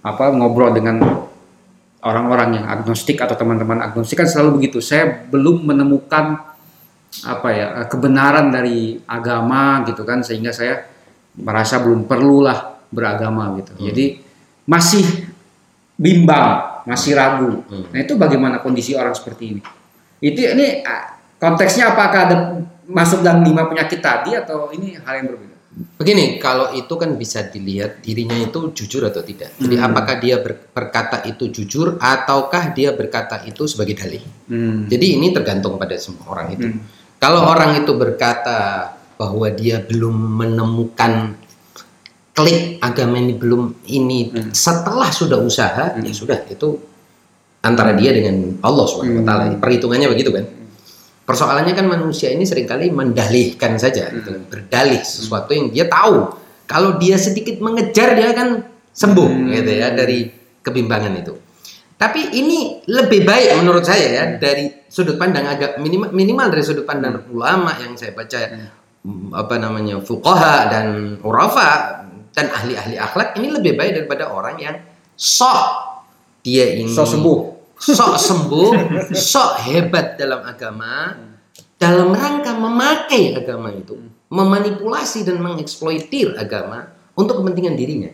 apa 0.00 0.32
ngobrol 0.32 0.72
dengan 0.72 1.00
orang-orang 2.04 2.60
yang 2.60 2.66
agnostik 2.68 3.16
atau 3.18 3.32
teman-teman 3.34 3.80
agnostik 3.80 4.20
kan 4.20 4.28
selalu 4.28 4.60
begitu. 4.60 4.78
Saya 4.84 5.24
belum 5.28 5.64
menemukan 5.64 6.54
apa 7.24 7.48
ya 7.54 7.66
uh, 7.82 7.86
kebenaran 7.88 8.52
dari 8.52 9.00
agama 9.08 9.86
gitu 9.88 10.04
kan 10.04 10.20
sehingga 10.20 10.52
saya 10.52 10.84
merasa 11.38 11.80
belum 11.80 12.04
perlulah 12.04 12.84
beragama 12.92 13.56
gitu. 13.58 13.72
Hmm. 13.74 13.84
Jadi 13.90 14.04
masih 14.68 15.04
bimbang, 15.96 16.84
masih 16.84 17.16
ragu. 17.16 17.64
Hmm. 17.66 17.88
Nah, 17.90 17.98
itu 18.04 18.14
bagaimana 18.14 18.60
kondisi 18.60 18.92
orang 18.92 19.16
seperti 19.16 19.56
ini? 19.56 19.62
Itu 20.20 20.40
ini 20.44 20.84
uh, 20.84 21.06
konteksnya 21.40 21.96
apakah 21.96 22.20
ada 22.28 22.36
masuk 22.84 23.24
dalam 23.24 23.40
lima 23.40 23.64
penyakit 23.64 24.04
tadi 24.04 24.36
atau 24.36 24.68
ini 24.76 25.00
hal 25.00 25.24
yang 25.24 25.28
berbeda? 25.32 25.53
Begini, 25.74 26.38
kalau 26.38 26.70
itu 26.70 26.94
kan 26.94 27.18
bisa 27.18 27.50
dilihat 27.50 27.98
dirinya 27.98 28.38
itu 28.38 28.70
jujur 28.70 29.10
atau 29.10 29.26
tidak. 29.26 29.58
Jadi 29.58 29.74
Hmm. 29.74 29.86
apakah 29.90 30.14
dia 30.22 30.38
ber- 30.38 30.70
berkata 30.70 31.26
itu 31.26 31.50
jujur 31.50 31.98
ataukah 31.98 32.70
dia 32.70 32.94
berkata 32.94 33.42
itu 33.42 33.66
sebagai 33.66 33.98
dalih. 33.98 34.22
Hmm. 34.46 34.86
Jadi 34.86 35.18
ini 35.18 35.34
tergantung 35.34 35.74
pada 35.74 35.98
semua 35.98 36.30
orang 36.30 36.54
itu. 36.54 36.66
Hmm. 36.70 36.78
Kalau 37.18 37.42
orang 37.42 37.82
itu 37.82 37.90
berkata 37.90 38.58
bahwa 39.18 39.50
dia 39.50 39.82
belum 39.82 40.14
menemukan 40.14 41.34
klik 42.34 42.78
agama 42.78 43.18
ini 43.18 43.34
belum 43.34 43.86
ini 43.86 44.18
Hmm. 44.30 44.50
setelah 44.54 45.10
sudah 45.10 45.42
usaha 45.42 45.94
Hmm. 45.94 46.06
ya 46.06 46.14
sudah 46.14 46.38
itu 46.50 46.78
antara 47.62 47.98
dia 47.98 48.14
dengan 48.14 48.62
Allah 48.62 48.86
taala. 49.26 49.42
Hmm. 49.50 49.58
Perhitungannya 49.58 50.06
begitu 50.06 50.30
kan. 50.30 50.46
Persoalannya 51.24 51.72
kan 51.72 51.88
manusia 51.88 52.28
ini 52.28 52.44
sering 52.44 52.68
kali 52.68 52.92
mendalihkan 52.92 53.80
saja 53.80 54.12
gitu 54.12 54.28
kan. 54.28 54.44
Berdalih 54.44 55.00
sesuatu 55.00 55.56
yang 55.56 55.72
dia 55.72 55.88
tahu. 55.88 56.36
Kalau 56.68 57.00
dia 57.00 57.16
sedikit 57.16 57.60
mengejar 57.64 58.12
dia 58.12 58.32
akan 58.36 58.60
sembuh 58.92 59.28
Hmm. 59.28 59.48
gitu 59.52 59.72
ya 59.72 59.92
dari 59.92 60.28
kebimbangan 60.60 61.12
itu. 61.16 61.34
Tapi 61.94 62.36
ini 62.36 62.84
lebih 62.90 63.24
baik 63.24 63.56
menurut 63.62 63.86
saya 63.86 64.06
ya 64.10 64.24
dari 64.36 64.68
sudut 64.90 65.16
pandang 65.16 65.46
agak 65.46 65.78
minimal 65.78 66.10
minimal 66.10 66.50
dari 66.50 66.62
sudut 66.66 66.84
pandang 66.84 67.24
ulama 67.30 67.70
yang 67.80 67.94
saya 67.94 68.12
baca 68.12 68.40
mm, 69.06 69.30
apa 69.32 69.54
namanya 69.62 70.02
fuqaha 70.02 70.68
dan 70.68 71.16
urafa 71.22 72.02
dan 72.34 72.50
ahli-ahli 72.50 72.98
akhlak 72.98 73.38
ini 73.38 73.48
lebih 73.54 73.78
baik 73.78 73.94
daripada 73.94 74.26
orang 74.26 74.58
yang 74.58 74.76
sok 75.14 75.62
dia 76.42 76.74
ini 76.74 76.90
So 76.90 77.06
sembuh. 77.06 77.53
Sok 77.78 78.14
sembuh, 78.16 78.70
sok 79.12 79.52
hebat 79.68 80.16
dalam 80.16 80.42
agama, 80.46 81.14
dalam 81.76 82.14
rangka 82.14 82.54
memakai 82.56 83.34
agama 83.36 83.74
itu, 83.74 83.98
memanipulasi 84.30 85.26
dan 85.26 85.42
mengeksploitir 85.42 86.38
agama 86.38 86.90
untuk 87.14 87.42
kepentingan 87.42 87.74
dirinya. 87.76 88.12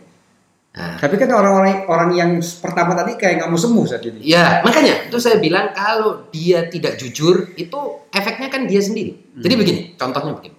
Nah, 0.71 0.95
Tapi 0.95 1.19
kan 1.19 1.27
orang-orang 1.35 1.83
orang 1.91 2.09
yang 2.15 2.31
pertama 2.39 2.95
tadi 2.95 3.19
kayak 3.19 3.43
nggak 3.43 3.49
mau 3.51 3.59
sembuh 3.59 3.85
saat 3.91 4.07
ini. 4.07 4.23
ya 4.23 4.63
makanya 4.63 5.11
itu 5.11 5.19
saya 5.19 5.35
bilang 5.35 5.75
kalau 5.75 6.31
dia 6.31 6.63
tidak 6.71 6.95
jujur 6.95 7.51
itu 7.59 7.79
efeknya 8.07 8.47
kan 8.47 8.63
dia 8.71 8.79
sendiri. 8.79 9.35
Jadi 9.35 9.53
begini, 9.59 9.81
contohnya 9.99 10.31
begini. 10.31 10.55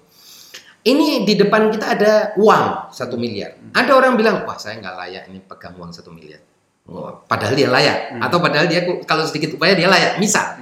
Ini 0.83 1.23
di 1.25 1.39
depan 1.39 1.71
kita 1.73 1.97
ada 1.97 2.13
uang 2.37 2.93
satu 2.93 3.17
miliar. 3.17 3.57
Ada 3.73 3.93
orang 3.95 4.19
bilang, 4.19 4.43
wah 4.45 4.59
saya 4.59 4.83
nggak 4.83 4.97
layak 4.99 5.25
ini 5.31 5.39
pegang 5.41 5.79
uang 5.79 5.95
satu 5.95 6.13
miliar. 6.13 6.43
Wah, 6.89 7.23
padahal 7.31 7.55
dia 7.55 7.71
layak. 7.71 8.19
Atau 8.19 8.43
padahal 8.43 8.67
dia 8.67 8.83
kalau 9.07 9.23
sedikit 9.23 9.55
upaya 9.55 9.79
dia 9.79 9.87
layak. 9.87 10.19
Misal, 10.19 10.59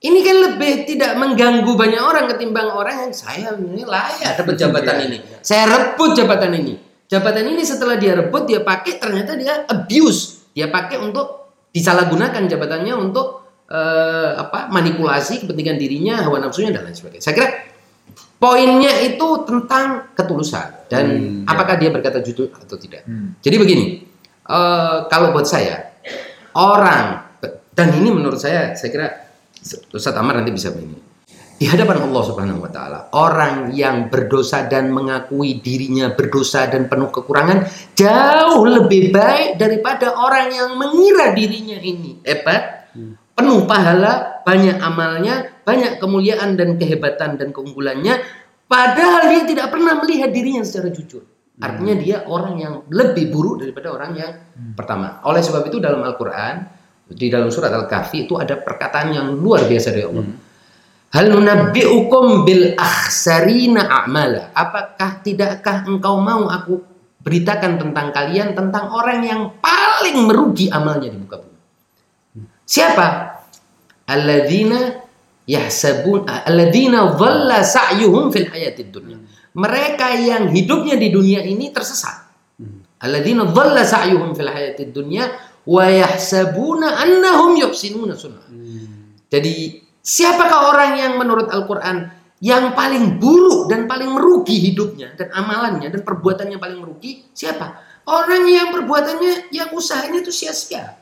Ini 0.00 0.16
kan 0.24 0.36
lebih 0.48 0.88
tidak 0.88 1.12
mengganggu 1.20 1.76
banyak 1.76 2.00
orang 2.00 2.24
ketimbang 2.32 2.72
orang 2.72 3.04
yang 3.04 3.12
saya 3.12 3.52
ini 3.52 3.84
layak 3.84 4.32
dapat 4.40 4.56
jabatan 4.56 4.96
ini. 5.04 5.18
Saya 5.44 5.68
rebut 5.68 6.16
jabatan 6.16 6.56
ini. 6.56 6.74
Jabatan 7.04 7.44
ini 7.44 7.60
setelah 7.60 8.00
dia 8.00 8.16
rebut 8.16 8.48
dia 8.48 8.64
pakai 8.64 8.96
ternyata 8.96 9.36
dia 9.36 9.68
abuse. 9.68 10.48
Dia 10.56 10.72
pakai 10.72 11.04
untuk 11.04 11.52
disalahgunakan 11.68 12.48
jabatannya 12.48 12.96
untuk 12.96 13.44
eh, 13.68 14.40
apa 14.40 14.72
manipulasi 14.72 15.44
kepentingan 15.44 15.76
dirinya, 15.76 16.24
hawa 16.24 16.40
nafsunya 16.48 16.72
dan 16.72 16.88
lain 16.88 16.96
sebagainya. 16.96 17.20
Saya 17.20 17.34
kira 17.36 17.48
poinnya 18.40 19.04
itu 19.04 19.28
tentang 19.44 20.16
ketulusan 20.16 20.88
dan 20.88 21.04
Hmm, 21.06 21.44
apakah 21.44 21.76
dia 21.76 21.92
berkata 21.92 22.24
jujur 22.24 22.48
atau 22.56 22.80
tidak. 22.80 23.04
Hmm. 23.04 23.36
Jadi 23.44 23.56
begini, 23.60 23.84
eh, 24.46 24.98
kalau 25.10 25.34
buat 25.34 25.44
saya 25.44 25.90
orang 26.56 27.30
dan 27.74 27.88
ini 27.96 28.08
menurut 28.12 28.40
saya 28.40 28.76
saya 28.76 28.90
kira 28.92 29.08
Ustaz 29.92 30.16
Amar 30.16 30.40
nanti 30.40 30.52
bisa 30.56 30.72
begini. 30.72 31.10
Di 31.60 31.68
hadapan 31.68 32.08
Allah 32.08 32.24
Subhanahu 32.24 32.64
wa 32.64 32.72
taala, 32.72 33.12
orang 33.12 33.76
yang 33.76 34.08
berdosa 34.08 34.64
dan 34.64 34.88
mengakui 34.88 35.60
dirinya 35.60 36.16
berdosa 36.16 36.64
dan 36.72 36.88
penuh 36.88 37.12
kekurangan 37.12 37.68
jauh 37.92 38.64
lebih 38.64 39.12
baik 39.12 39.60
daripada 39.60 40.16
orang 40.16 40.48
yang 40.48 40.72
mengira 40.80 41.36
dirinya 41.36 41.76
ini 41.76 42.24
hebat, 42.24 42.88
penuh 43.36 43.68
pahala, 43.68 44.40
banyak 44.40 44.80
amalnya, 44.80 45.52
banyak 45.60 46.00
kemuliaan 46.00 46.56
dan 46.56 46.80
kehebatan 46.80 47.36
dan 47.36 47.52
keunggulannya 47.52 48.24
padahal 48.64 49.28
dia 49.28 49.44
tidak 49.44 49.68
pernah 49.68 50.00
melihat 50.00 50.32
dirinya 50.32 50.64
secara 50.64 50.88
jujur. 50.88 51.28
Artinya 51.60 51.94
dia 52.00 52.24
orang 52.24 52.54
yang 52.56 52.74
lebih 52.88 53.28
buruk 53.28 53.60
daripada 53.60 53.92
orang 53.92 54.12
yang 54.16 54.32
pertama. 54.72 55.20
Oleh 55.28 55.44
sebab 55.44 55.68
itu 55.68 55.76
dalam 55.76 56.00
Al-Qur'an 56.00 56.64
di 57.10 57.26
dalam 57.28 57.52
surat 57.52 57.68
Al-Kahfi 57.68 58.24
itu 58.24 58.40
ada 58.40 58.56
perkataan 58.56 59.12
yang 59.12 59.26
luar 59.36 59.68
biasa 59.68 59.88
dari 59.92 60.04
Allah. 60.08 60.24
Hal 61.10 61.26
nunabbi'ukum 61.26 62.46
bil 62.46 62.78
akhsarina 62.78 63.90
a'mala. 63.90 64.54
Apakah 64.54 65.20
tidakkah 65.20 65.84
engkau 65.84 66.22
mau 66.22 66.46
aku 66.46 66.80
beritakan 67.20 67.76
tentang 67.82 68.14
kalian 68.14 68.56
tentang 68.56 68.88
orang 68.94 69.20
yang 69.20 69.42
paling 69.58 70.24
merugi 70.24 70.70
amalnya 70.70 71.10
di 71.10 71.18
muka 71.18 71.42
bumi? 71.42 71.58
Siapa? 72.62 73.06
Alladzina 74.06 75.02
yahsabun 75.50 76.30
alladzina 76.30 77.18
dhalla 77.18 77.66
sa'yuhum 77.66 78.30
fil 78.30 78.46
hayatid 78.46 78.94
dunya. 78.94 79.18
Mereka 79.50 80.06
yang 80.22 80.50
hidupnya 80.50 80.94
di 80.94 81.10
dunia 81.10 81.42
ini 81.42 81.74
tersesat. 81.74 82.30
Alladzina 83.00 83.48
dhalla 83.48 83.82
sa'yuhum 83.82 84.36
fil 84.36 84.50
hayatid 84.52 84.92
dunya 84.92 85.26
wa 85.64 85.84
yahsabuna 85.88 87.00
annahum 87.00 87.56
yuhsinuna 87.56 88.14
sunnah. 88.14 88.44
Jadi 89.30 89.80
siapakah 90.04 90.74
orang 90.74 90.90
yang 91.00 91.12
menurut 91.16 91.48
Al-Qur'an 91.48 92.12
yang 92.40 92.72
paling 92.72 93.20
buruk 93.20 93.68
dan 93.68 93.84
paling 93.84 94.12
merugi 94.12 94.56
hidupnya 94.70 95.12
dan 95.16 95.32
amalannya 95.32 95.88
dan 95.92 96.00
perbuatannya 96.04 96.56
paling 96.60 96.78
merugi? 96.80 97.24
Siapa? 97.32 97.88
Orang 98.08 98.48
yang 98.48 98.72
perbuatannya 98.72 99.52
yang 99.52 99.70
usahanya 99.76 100.24
itu 100.24 100.32
sia-sia. 100.32 101.00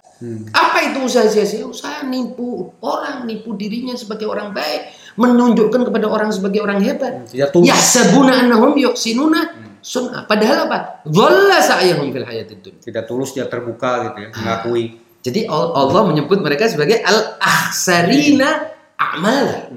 Apa 0.51 0.91
itu 0.91 0.99
usaha 1.07 1.31
sia-sia? 1.31 1.63
Usaha 1.63 2.03
nipu 2.03 2.75
orang, 2.83 3.23
nipu 3.23 3.55
dirinya 3.55 3.95
sebagai 3.95 4.27
orang 4.27 4.51
baik, 4.51 5.08
menunjukkan 5.19 5.91
kepada 5.91 6.07
orang 6.07 6.31
sebagai 6.31 6.63
orang 6.63 6.79
hebat. 6.79 7.27
Ya 7.35 7.51
sabuna 7.75 8.47
annahum 8.47 8.79
yuhsinuna 8.79 9.51
sunnah. 9.83 10.25
Padahal 10.31 10.71
apa? 10.71 11.03
Dhalla 11.03 11.59
sa'yahum 11.59 12.15
fil 12.15 12.23
hayatid 12.23 12.63
dunya. 12.63 12.79
Tidak 12.79 13.05
tulus 13.11 13.35
dia 13.35 13.51
terbuka 13.51 14.07
gitu 14.09 14.19
ya, 14.23 14.31
mengakui. 14.31 15.03
Jadi 15.19 15.51
Al- 15.51 15.75
Allah 15.75 16.03
menyebut 16.07 16.39
mereka 16.39 16.71
sebagai 16.71 17.03
al-ahsarina 17.03 18.71
a'mala. 18.95 19.75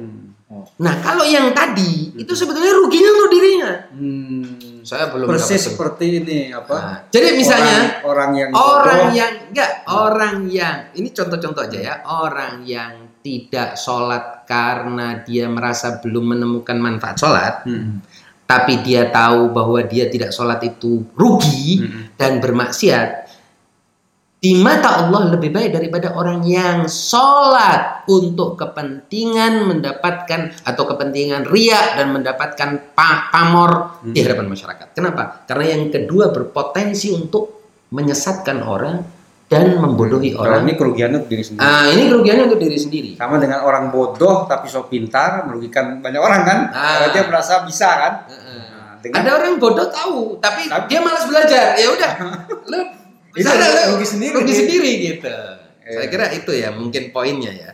Nah, 0.82 0.94
kalau 1.02 1.26
yang 1.26 1.50
tadi 1.58 2.14
itu 2.14 2.34
sebetulnya 2.38 2.74
ruginya 2.78 3.10
untuk 3.18 3.30
dirinya. 3.34 3.72
Hmm. 3.94 4.46
Saya 4.82 5.14
belum 5.14 5.30
Persis 5.30 5.62
seperti 5.74 6.26
ini 6.26 6.40
apa? 6.50 6.74
Nah, 6.74 6.98
jadi 7.14 7.38
misalnya 7.38 8.02
orang, 8.02 8.02
orang 8.02 8.32
yang 8.34 8.50
orang 8.50 8.82
bodoh, 8.82 9.14
yang 9.14 9.34
enggak 9.54 9.72
orang 9.86 10.38
yang 10.50 10.78
ini 10.98 11.10
contoh-contoh 11.14 11.70
aja 11.70 11.80
ya 11.80 11.96
orang 12.02 12.66
yang 12.66 13.11
tidak 13.22 13.78
sholat 13.78 14.44
karena 14.44 15.22
dia 15.22 15.48
merasa 15.48 15.98
belum 15.98 16.36
menemukan 16.36 16.78
manfaat 16.78 17.18
sholat 17.18 17.64
Hmm. 17.64 18.02
tapi 18.44 18.84
dia 18.84 19.08
tahu 19.08 19.50
bahwa 19.50 19.80
dia 19.82 20.12
tidak 20.12 20.36
sholat 20.36 20.60
itu 20.62 21.08
rugi 21.16 21.80
Hmm. 21.80 22.12
dan 22.20 22.38
bermaksiat 22.38 23.32
di 24.42 24.58
mata 24.58 25.06
Allah 25.06 25.38
lebih 25.38 25.54
baik 25.54 25.70
daripada 25.70 26.18
orang 26.18 26.42
yang 26.42 26.90
sholat 26.90 28.02
untuk 28.10 28.58
kepentingan 28.58 29.70
mendapatkan 29.70 30.66
atau 30.66 30.84
kepentingan 30.90 31.46
ria 31.46 31.78
dan 31.94 32.10
mendapatkan 32.10 32.98
pa- 32.98 33.30
pamor 33.30 34.02
di 34.02 34.18
hadapan 34.18 34.50
masyarakat. 34.50 34.98
Kenapa? 34.98 35.46
Karena 35.46 35.78
yang 35.78 35.94
kedua 35.94 36.34
berpotensi 36.34 37.14
untuk 37.14 37.62
menyesatkan 37.94 38.66
orang 38.66 39.21
dan 39.52 39.76
membodohi 39.76 40.32
Kalau 40.32 40.48
orang. 40.48 40.64
ini 40.64 40.80
kerugiannya 40.80 41.18
untuk 41.20 41.32
diri 41.36 41.44
sendiri. 41.44 41.68
Ah, 41.68 41.84
ini 41.92 42.08
kerugiannya 42.08 42.44
untuk 42.48 42.62
diri 42.64 42.78
sendiri. 42.80 43.10
Sama 43.20 43.36
dengan 43.36 43.60
orang 43.62 43.92
bodoh 43.92 44.48
tapi 44.48 44.72
so 44.72 44.88
pintar 44.88 45.44
merugikan 45.44 46.00
banyak 46.00 46.24
orang 46.24 46.42
kan? 46.48 46.60
Ah. 46.72 47.04
Karena 47.04 47.08
dia 47.12 47.24
merasa 47.28 47.54
bisa 47.68 47.90
kan? 47.92 48.14
Nah, 48.32 48.96
dengan 49.04 49.20
Ada 49.20 49.32
orang 49.36 49.60
bodoh 49.60 49.92
tahu, 49.92 50.40
tapi, 50.40 50.72
Tapi- 50.72 50.88
dia 50.88 51.00
malas 51.04 51.28
belajar. 51.28 51.76
Ya 51.76 51.88
udah, 51.90 52.12
lu 52.72 52.80
Itu 53.32 53.44
sana, 53.44 53.92
rugi 53.92 54.08
sendiri. 54.08 54.34
rugi 54.40 54.54
sendiri 54.56 54.92
gitu. 55.10 55.28
Iya. 55.82 55.92
Saya 56.00 56.08
kira 56.08 56.26
itu 56.32 56.52
ya 56.54 56.70
mungkin 56.72 57.12
poinnya 57.12 57.52
ya. 57.52 57.72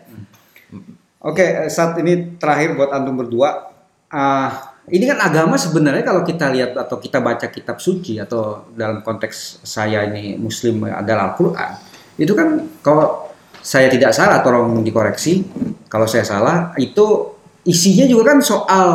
Oke, 1.19 1.43
eh, 1.43 1.69
saat 1.69 1.93
ini 1.97 2.38
terakhir 2.38 2.73
buat 2.73 2.89
antum 2.89 3.17
berdua. 3.17 3.69
Ah, 4.07 4.76
ini 4.88 5.03
kan 5.03 5.19
agama 5.19 5.59
sebenarnya 5.59 6.03
kalau 6.07 6.23
kita 6.23 6.47
lihat 6.47 6.71
atau 6.71 6.95
kita 6.95 7.19
baca 7.19 7.51
kitab 7.51 7.83
suci 7.83 8.23
atau 8.23 8.71
dalam 8.71 9.03
konteks 9.03 9.59
saya 9.67 10.07
ini 10.07 10.39
muslim 10.39 10.88
adalah 10.88 11.35
Al-Qur'an. 11.35 11.75
Itu 12.15 12.31
kan 12.31 12.79
kalau 12.79 13.27
saya 13.59 13.91
tidak 13.91 14.15
salah 14.15 14.39
tolong 14.39 14.79
dikoreksi 14.88 15.43
kalau 15.91 16.07
saya 16.07 16.23
salah 16.23 16.71
itu 16.79 17.35
isinya 17.67 18.07
juga 18.07 18.31
kan 18.31 18.39
soal 18.39 18.89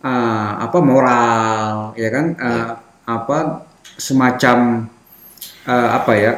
uh, 0.00 0.50
apa 0.56 0.78
moral 0.80 1.92
ya 2.00 2.08
kan 2.08 2.26
uh, 2.40 2.68
apa 3.04 3.68
semacam 4.00 4.88
uh, 5.68 5.88
apa 6.00 6.12
ya 6.16 6.32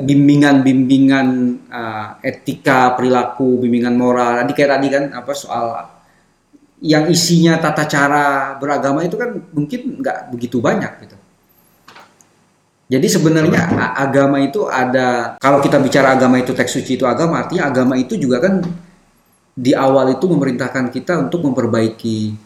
bimbingan-bimbingan 0.00 1.28
uh, 1.68 2.16
etika 2.24 2.96
perilaku 2.96 3.60
bimbingan 3.60 4.00
moral 4.00 4.40
tadi 4.40 4.56
kayak 4.56 4.80
tadi 4.80 4.88
kan 4.88 5.04
apa 5.12 5.32
soal 5.36 5.95
yang 6.84 7.08
isinya 7.08 7.56
tata 7.56 7.88
cara 7.88 8.56
beragama 8.60 9.00
itu 9.00 9.16
kan 9.16 9.32
mungkin 9.52 10.00
nggak 10.00 10.32
begitu 10.32 10.60
banyak 10.60 10.92
gitu. 11.08 11.16
Jadi 12.86 13.06
sebenarnya 13.10 13.66
agama 13.98 14.38
itu 14.38 14.62
ada 14.70 15.34
kalau 15.42 15.58
kita 15.58 15.82
bicara 15.82 16.14
agama 16.14 16.38
itu 16.38 16.54
teks 16.54 16.78
suci 16.78 16.94
itu 16.94 17.02
agama 17.02 17.42
artinya 17.42 17.66
agama 17.66 17.98
itu 17.98 18.14
juga 18.14 18.38
kan 18.38 18.62
di 19.56 19.74
awal 19.74 20.14
itu 20.14 20.28
memerintahkan 20.30 20.94
kita 20.94 21.18
untuk 21.26 21.42
memperbaiki 21.50 22.36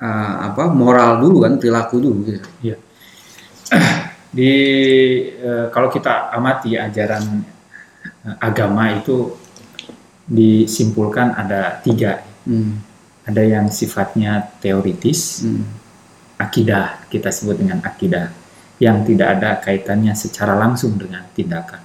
uh, 0.00 0.34
apa 0.48 0.70
moral 0.72 1.20
dulu 1.20 1.44
kan 1.44 1.60
perilaku 1.60 2.00
dulu 2.00 2.18
gitu. 2.24 2.48
Iya. 2.64 2.76
Di 4.28 4.52
uh, 5.40 5.66
kalau 5.68 5.92
kita 5.92 6.32
amati 6.32 6.78
ajaran 6.78 7.42
uh, 8.24 8.36
agama 8.40 8.94
itu 8.96 9.36
disimpulkan 10.24 11.34
ada 11.36 11.82
tiga. 11.84 12.24
Hmm 12.48 12.88
ada 13.28 13.44
yang 13.44 13.68
sifatnya 13.68 14.56
teoritis, 14.56 15.44
hmm. 15.44 15.64
akidah 16.40 17.04
kita 17.12 17.28
sebut 17.28 17.60
dengan 17.60 17.84
akidah, 17.84 18.32
yang 18.80 19.04
tidak 19.04 19.36
ada 19.36 19.60
kaitannya 19.60 20.16
secara 20.16 20.56
langsung 20.56 20.96
dengan 20.96 21.28
tindakan. 21.36 21.84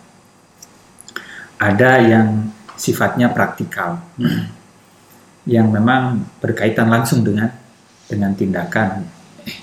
Ada 1.59 1.91
yang 1.99 2.47
sifatnya 2.79 3.27
praktikal, 3.35 3.99
hmm. 4.15 4.47
yang 5.43 5.67
memang 5.67 6.23
berkaitan 6.39 6.87
langsung 6.87 7.27
dengan 7.27 7.51
dengan 8.07 8.31
tindakan 8.31 9.03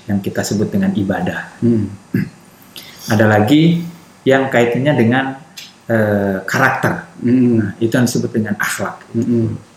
yang 0.05 0.21
kita 0.21 0.45
sebut 0.45 0.69
dengan 0.69 0.93
ibadah. 0.93 1.49
Hmm. 1.65 1.89
Ada 3.13 3.25
lagi 3.25 3.81
yang 4.29 4.53
kaitannya 4.53 4.93
dengan 4.93 5.25
uh, 5.89 6.45
karakter, 6.45 7.09
hmm. 7.25 7.53
nah, 7.57 7.71
itu 7.81 7.89
yang 7.97 8.05
disebut 8.05 8.31
dengan 8.37 8.55
akhlak. 8.61 9.01
Hmm 9.17 9.70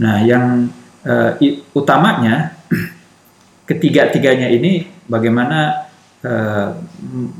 Nah, 0.00 0.22
yang 0.24 0.66
uh, 1.06 1.30
utamanya 1.76 2.58
ketiga-tiganya 3.68 4.50
ini 4.50 4.88
bagaimana 5.06 5.86
uh, 6.24 6.68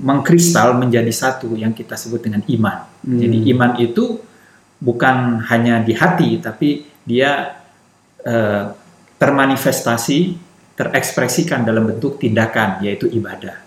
mengkristal 0.05 0.79
menjadi 0.79 1.11
satu 1.11 1.57
yang 1.59 1.75
kita 1.75 1.99
sebut 1.99 2.23
dengan 2.23 2.45
iman. 2.47 2.79
Hmm. 3.03 3.19
Jadi 3.19 3.39
iman 3.57 3.73
itu 3.81 4.21
bukan 4.79 5.43
hanya 5.49 5.81
di 5.81 5.97
hati, 5.97 6.39
tapi 6.39 6.85
dia 7.03 7.59
uh, 8.23 8.65
termanifestasi, 9.19 10.19
terekspresikan 10.77 11.65
dalam 11.65 11.89
bentuk 11.89 12.21
tindakan, 12.21 12.85
yaitu 12.85 13.09
ibadah. 13.09 13.65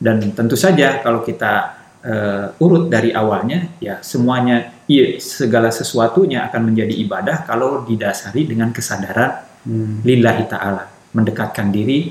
Dan 0.00 0.32
tentu 0.32 0.56
saja 0.56 1.04
kalau 1.04 1.20
kita 1.20 1.76
uh, 2.04 2.62
urut 2.64 2.88
dari 2.88 3.12
awalnya, 3.12 3.76
ya 3.80 4.00
semuanya 4.00 4.79
segala 5.22 5.70
sesuatunya 5.70 6.50
akan 6.50 6.72
menjadi 6.74 6.94
ibadah 6.98 7.46
kalau 7.46 7.86
didasari 7.86 8.42
dengan 8.48 8.74
kesadaran 8.74 9.46
hmm. 9.62 10.02
lillahi 10.02 10.44
taala, 10.50 10.90
mendekatkan 11.14 11.70
diri 11.70 12.10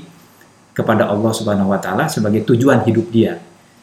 kepada 0.72 1.12
Allah 1.12 1.32
Subhanahu 1.34 1.74
wa 1.74 1.80
taala 1.82 2.08
sebagai 2.08 2.46
tujuan 2.48 2.80
hidup 2.88 3.12
dia. 3.12 3.36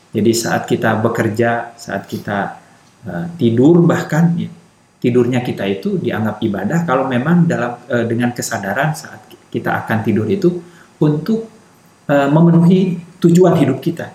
Jadi 0.09 0.31
saat 0.33 0.65
kita 0.65 0.97
bekerja, 1.03 1.77
saat 1.77 2.09
kita 2.09 2.57
uh, 3.05 3.25
tidur 3.37 3.85
bahkan 3.85 4.33
ya, 4.33 4.49
tidurnya 4.97 5.45
kita 5.45 5.67
itu 5.69 6.01
dianggap 6.01 6.41
ibadah 6.41 6.79
kalau 6.89 7.05
memang 7.05 7.45
dalam 7.45 7.77
uh, 7.85 8.05
dengan 8.07 8.33
kesadaran 8.33 8.97
saat 8.97 9.29
kita 9.53 9.85
akan 9.85 9.97
tidur 10.01 10.25
itu 10.25 10.57
untuk 10.97 11.45
uh, 12.09 12.29
memenuhi 12.33 12.97
tujuan 13.21 13.61
hidup 13.61 13.77
kita. 13.77 14.09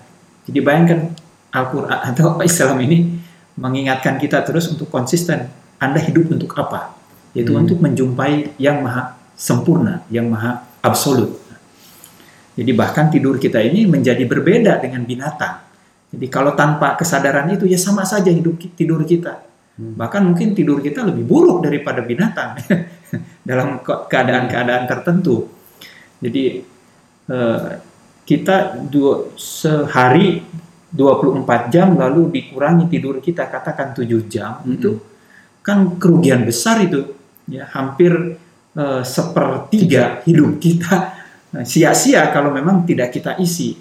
Jadi 0.48 0.58
bayangkan 0.58 1.14
Al-Qur'an 1.54 2.10
atau 2.10 2.40
Islam 2.42 2.82
ini 2.82 3.21
mengingatkan 3.56 4.16
kita 4.16 4.40
terus 4.46 4.68
untuk 4.70 4.88
konsisten. 4.88 5.48
Anda 5.82 5.98
hidup 5.98 6.30
untuk 6.30 6.54
apa? 6.56 6.94
Yaitu 7.34 7.52
hmm. 7.52 7.62
untuk 7.66 7.78
menjumpai 7.82 8.56
yang 8.60 8.84
maha 8.84 9.18
sempurna, 9.34 10.06
yang 10.12 10.30
maha 10.30 10.62
absolut. 10.84 11.42
Jadi 12.52 12.70
bahkan 12.76 13.08
tidur 13.08 13.40
kita 13.40 13.58
ini 13.64 13.88
menjadi 13.88 14.22
berbeda 14.28 14.78
dengan 14.78 15.02
binatang. 15.08 15.64
Jadi 16.12 16.26
kalau 16.28 16.52
tanpa 16.52 16.94
kesadaran 17.00 17.48
itu 17.56 17.64
ya 17.64 17.80
sama 17.80 18.04
saja 18.04 18.28
hidup 18.28 18.60
tidur 18.76 19.00
kita. 19.08 19.40
Hmm. 19.80 19.96
Bahkan 19.96 20.20
mungkin 20.20 20.52
tidur 20.52 20.84
kita 20.84 21.00
lebih 21.08 21.24
buruk 21.24 21.64
daripada 21.64 22.04
binatang 22.04 22.60
dalam 23.48 23.80
keadaan-keadaan 23.82 24.84
tertentu. 24.84 25.48
Jadi 26.20 26.60
eh, 27.32 27.70
kita 28.28 28.78
dua, 28.86 29.32
sehari 29.34 30.44
24 30.92 31.72
jam 31.72 31.96
lalu 31.96 32.28
dikurangi 32.28 32.84
tidur 32.92 33.16
kita 33.24 33.48
katakan 33.48 33.96
7 33.96 34.04
jam 34.28 34.60
mm 34.60 34.64
-hmm. 34.64 34.74
itu 34.76 34.90
kan 35.64 35.96
kerugian 35.96 36.44
besar 36.44 36.84
itu 36.84 37.16
ya 37.48 37.64
hampir 37.72 38.36
uh, 38.76 39.02
sepertiga 39.06 40.20
hidup 40.26 40.58
kita 40.58 41.14
eh, 41.54 41.64
sia-sia 41.66 42.28
kalau 42.34 42.50
memang 42.50 42.82
tidak 42.82 43.14
kita 43.14 43.38
isi. 43.38 43.78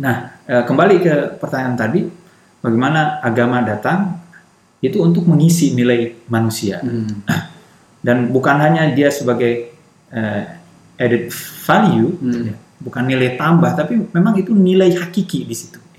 Nah, 0.00 0.40
uh, 0.48 0.64
kembali 0.64 0.96
ke 1.02 1.14
pertanyaan 1.36 1.76
tadi, 1.76 2.00
bagaimana 2.64 3.20
agama 3.20 3.60
datang 3.60 4.16
itu 4.80 4.96
untuk 5.02 5.28
mengisi 5.28 5.76
nilai 5.76 6.24
manusia. 6.32 6.80
Mm. 6.80 7.26
Dan 8.06 8.32
bukan 8.32 8.56
hanya 8.56 8.88
dia 8.96 9.12
sebagai 9.12 9.76
uh, 10.08 10.42
added 10.96 11.28
value, 11.68 12.16
mm. 12.16 12.42
ya, 12.48 12.54
bukan 12.80 13.04
nilai 13.04 13.36
tambah, 13.36 13.76
tapi 13.76 14.00
memang 14.16 14.40
itu 14.40 14.56
nilai 14.56 14.88
hakiki 14.96 15.44
di 15.44 15.52
situ 15.52 15.76
hmm. 15.76 15.89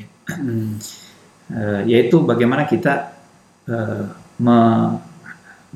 Yaitu 1.83 2.23
bagaimana 2.23 2.63
kita 2.63 3.11
uh, 3.67 4.07
me, 4.39 4.57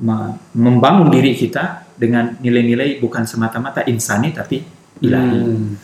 me, 0.00 0.16
membangun 0.56 1.12
diri 1.12 1.36
kita 1.36 1.84
dengan 1.96 2.36
nilai-nilai 2.40 3.00
bukan 3.00 3.24
semata-mata 3.24 3.84
insani 3.88 4.32
tapi 4.32 4.64
ilahi. 5.00 5.38
Hmm. 5.40 5.76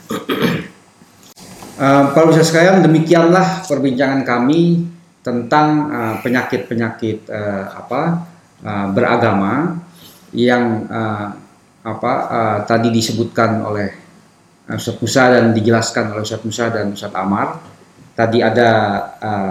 Uh, 1.72 2.04
kalau 2.12 2.32
bisa 2.32 2.44
sekalian 2.44 2.84
demikianlah 2.84 3.64
perbincangan 3.64 4.22
kami 4.22 4.88
tentang 5.22 5.88
penyakit-penyakit 6.20 7.30
uh, 7.30 7.38
uh, 7.38 7.64
apa 7.78 8.02
uh, 8.66 8.86
beragama 8.90 9.78
yang 10.34 10.88
uh, 10.90 11.30
apa 11.82 12.12
uh, 12.30 12.58
tadi 12.66 12.90
disebutkan 12.90 13.62
oleh 13.62 13.90
Ustaz 14.70 14.96
Musa 15.02 15.28
dan 15.30 15.50
dijelaskan 15.52 16.14
oleh 16.14 16.22
Ustaz 16.22 16.42
Musa 16.46 16.70
dan 16.70 16.94
Ustaz 16.94 17.12
Amar 17.12 17.58
tadi 18.12 18.38
ada 18.44 18.70
uh, 19.20 19.50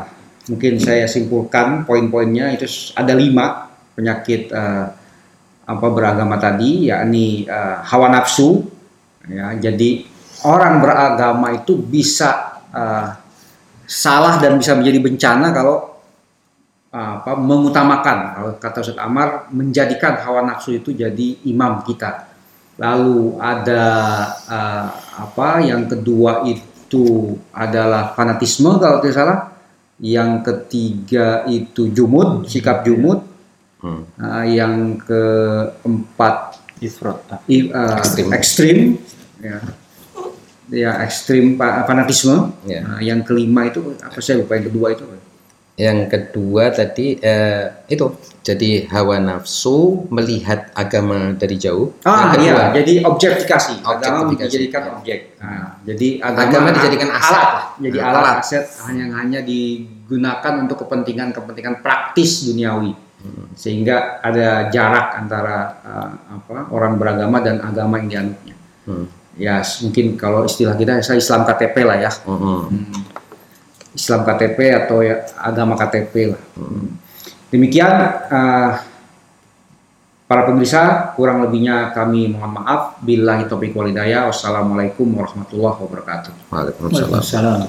mungkin 0.49 0.81
saya 0.81 1.05
simpulkan 1.05 1.85
poin-poinnya 1.85 2.53
itu 2.53 2.65
ada 2.97 3.13
lima 3.13 3.69
penyakit 3.93 4.49
uh, 4.53 4.85
apa 5.61 5.87
beragama 5.93 6.35
tadi 6.41 6.89
yakni 6.89 7.45
uh, 7.45 7.85
hawa 7.85 8.09
nafsu 8.09 8.65
ya. 9.29 9.53
Jadi 9.57 10.03
orang 10.47 10.81
beragama 10.81 11.53
itu 11.53 11.77
bisa 11.77 12.59
uh, 12.73 13.13
salah 13.85 14.39
dan 14.41 14.57
bisa 14.57 14.73
menjadi 14.73 14.99
bencana 15.03 15.47
kalau 15.53 15.77
uh, 16.91 17.11
apa 17.21 17.37
mengutamakan. 17.37 18.17
Kalau 18.35 18.51
kata 18.57 18.77
Ustaz 18.81 18.99
Amar 18.99 19.51
menjadikan 19.53 20.19
hawa 20.21 20.41
nafsu 20.43 20.75
itu 20.75 20.91
jadi 20.91 21.45
imam 21.47 21.85
kita. 21.85 22.31
Lalu 22.81 23.37
ada 23.37 23.85
uh, 24.49 24.87
apa 25.21 25.61
yang 25.61 25.85
kedua 25.85 26.41
itu 26.49 26.70
itu 26.91 27.39
adalah 27.55 28.11
fanatisme 28.11 28.75
kalau 28.75 28.99
tidak 28.99 29.15
salah. 29.15 29.39
Yang 30.03 30.31
ketiga 30.43 31.47
itu 31.47 31.87
jumud, 31.87 32.43
sikap 32.51 32.83
jumud. 32.83 33.23
Hmm. 33.79 34.03
Uh, 34.19 34.45
yang 34.45 34.99
keempat 35.01 36.59
ifrat, 36.83 37.17
uh, 37.33 37.97
ekstrim. 37.97 38.27
ekstrim, 38.29 38.77
ya, 39.41 39.57
ya 40.69 40.91
ekstrim 41.01 41.57
fanatisme. 41.57 42.53
Yeah. 42.61 42.85
Uh, 42.85 43.01
yang 43.01 43.25
kelima 43.25 43.73
itu 43.73 43.97
apa 43.97 44.21
saya 44.21 44.45
lupa 44.45 44.53
yang 44.59 44.69
kedua 44.69 44.93
itu. 44.93 45.05
Yang 45.79 45.99
kedua 46.11 46.69
tadi 46.75 47.15
uh, 47.23 47.87
itu 47.87 48.05
jadi 48.41 48.89
hawa 48.89 49.21
nafsu 49.21 50.09
melihat 50.09 50.73
agama 50.75 51.31
dari 51.37 51.55
jauh. 51.55 51.95
Ah 52.03 52.33
iya, 52.35 52.73
jadi 52.75 53.05
objektifikasi. 53.05 53.85
Agama 53.85 54.33
dijadikan 54.33 54.97
objek. 54.97 55.39
Nah, 55.39 55.79
jadi 55.87 56.19
agama, 56.19 56.49
agama 56.49 56.67
dijadikan 56.75 57.09
aset. 57.13 57.33
Alat, 57.33 57.53
jadi 57.79 57.97
nah, 57.97 58.07
alat, 58.09 58.21
alat 58.21 58.35
aset 58.43 58.63
hanya 58.89 59.05
hanya 59.15 59.39
digunakan 59.45 60.53
untuk 60.59 60.77
kepentingan-kepentingan 60.85 61.85
praktis 61.85 62.49
duniawi. 62.49 63.13
sehingga 63.53 64.17
ada 64.25 64.73
jarak 64.73 65.13
antara 65.13 65.77
uh, 65.85 66.09
apa 66.41 66.73
orang 66.73 66.97
beragama 66.97 67.37
dan 67.45 67.61
agama 67.61 68.01
yang 68.01 68.09
dianutnya. 68.09 68.55
Hmm. 68.89 69.05
Ya 69.37 69.61
mungkin 69.85 70.17
kalau 70.17 70.49
istilah 70.49 70.73
kita 70.73 71.05
saya 71.05 71.21
Islam 71.21 71.45
KTP 71.45 71.85
lah 71.85 72.01
ya. 72.01 72.09
Hmm. 72.25 72.65
Islam 73.91 74.23
KTP 74.23 74.57
atau 74.71 75.03
ya 75.03 75.27
agama 75.35 75.75
KTP 75.75 76.35
lah. 76.35 76.41
Demikian 77.51 77.91
uh, 78.31 78.71
para 80.31 80.47
pemirsa, 80.47 81.11
kurang 81.19 81.43
lebihnya 81.43 81.91
kami 81.91 82.31
mohon 82.31 82.55
maaf. 82.55 83.03
Billahi 83.03 83.51
taufiq 83.51 83.75
wal 83.75 83.91
hidayah. 83.91 84.31
Wassalamualaikum 84.31 85.11
warahmatullahi 85.11 85.77
wabarakatuh. 85.83 86.31
Waalaikumsalam. 86.47 87.19
Waalaikumsalam. 87.19 87.67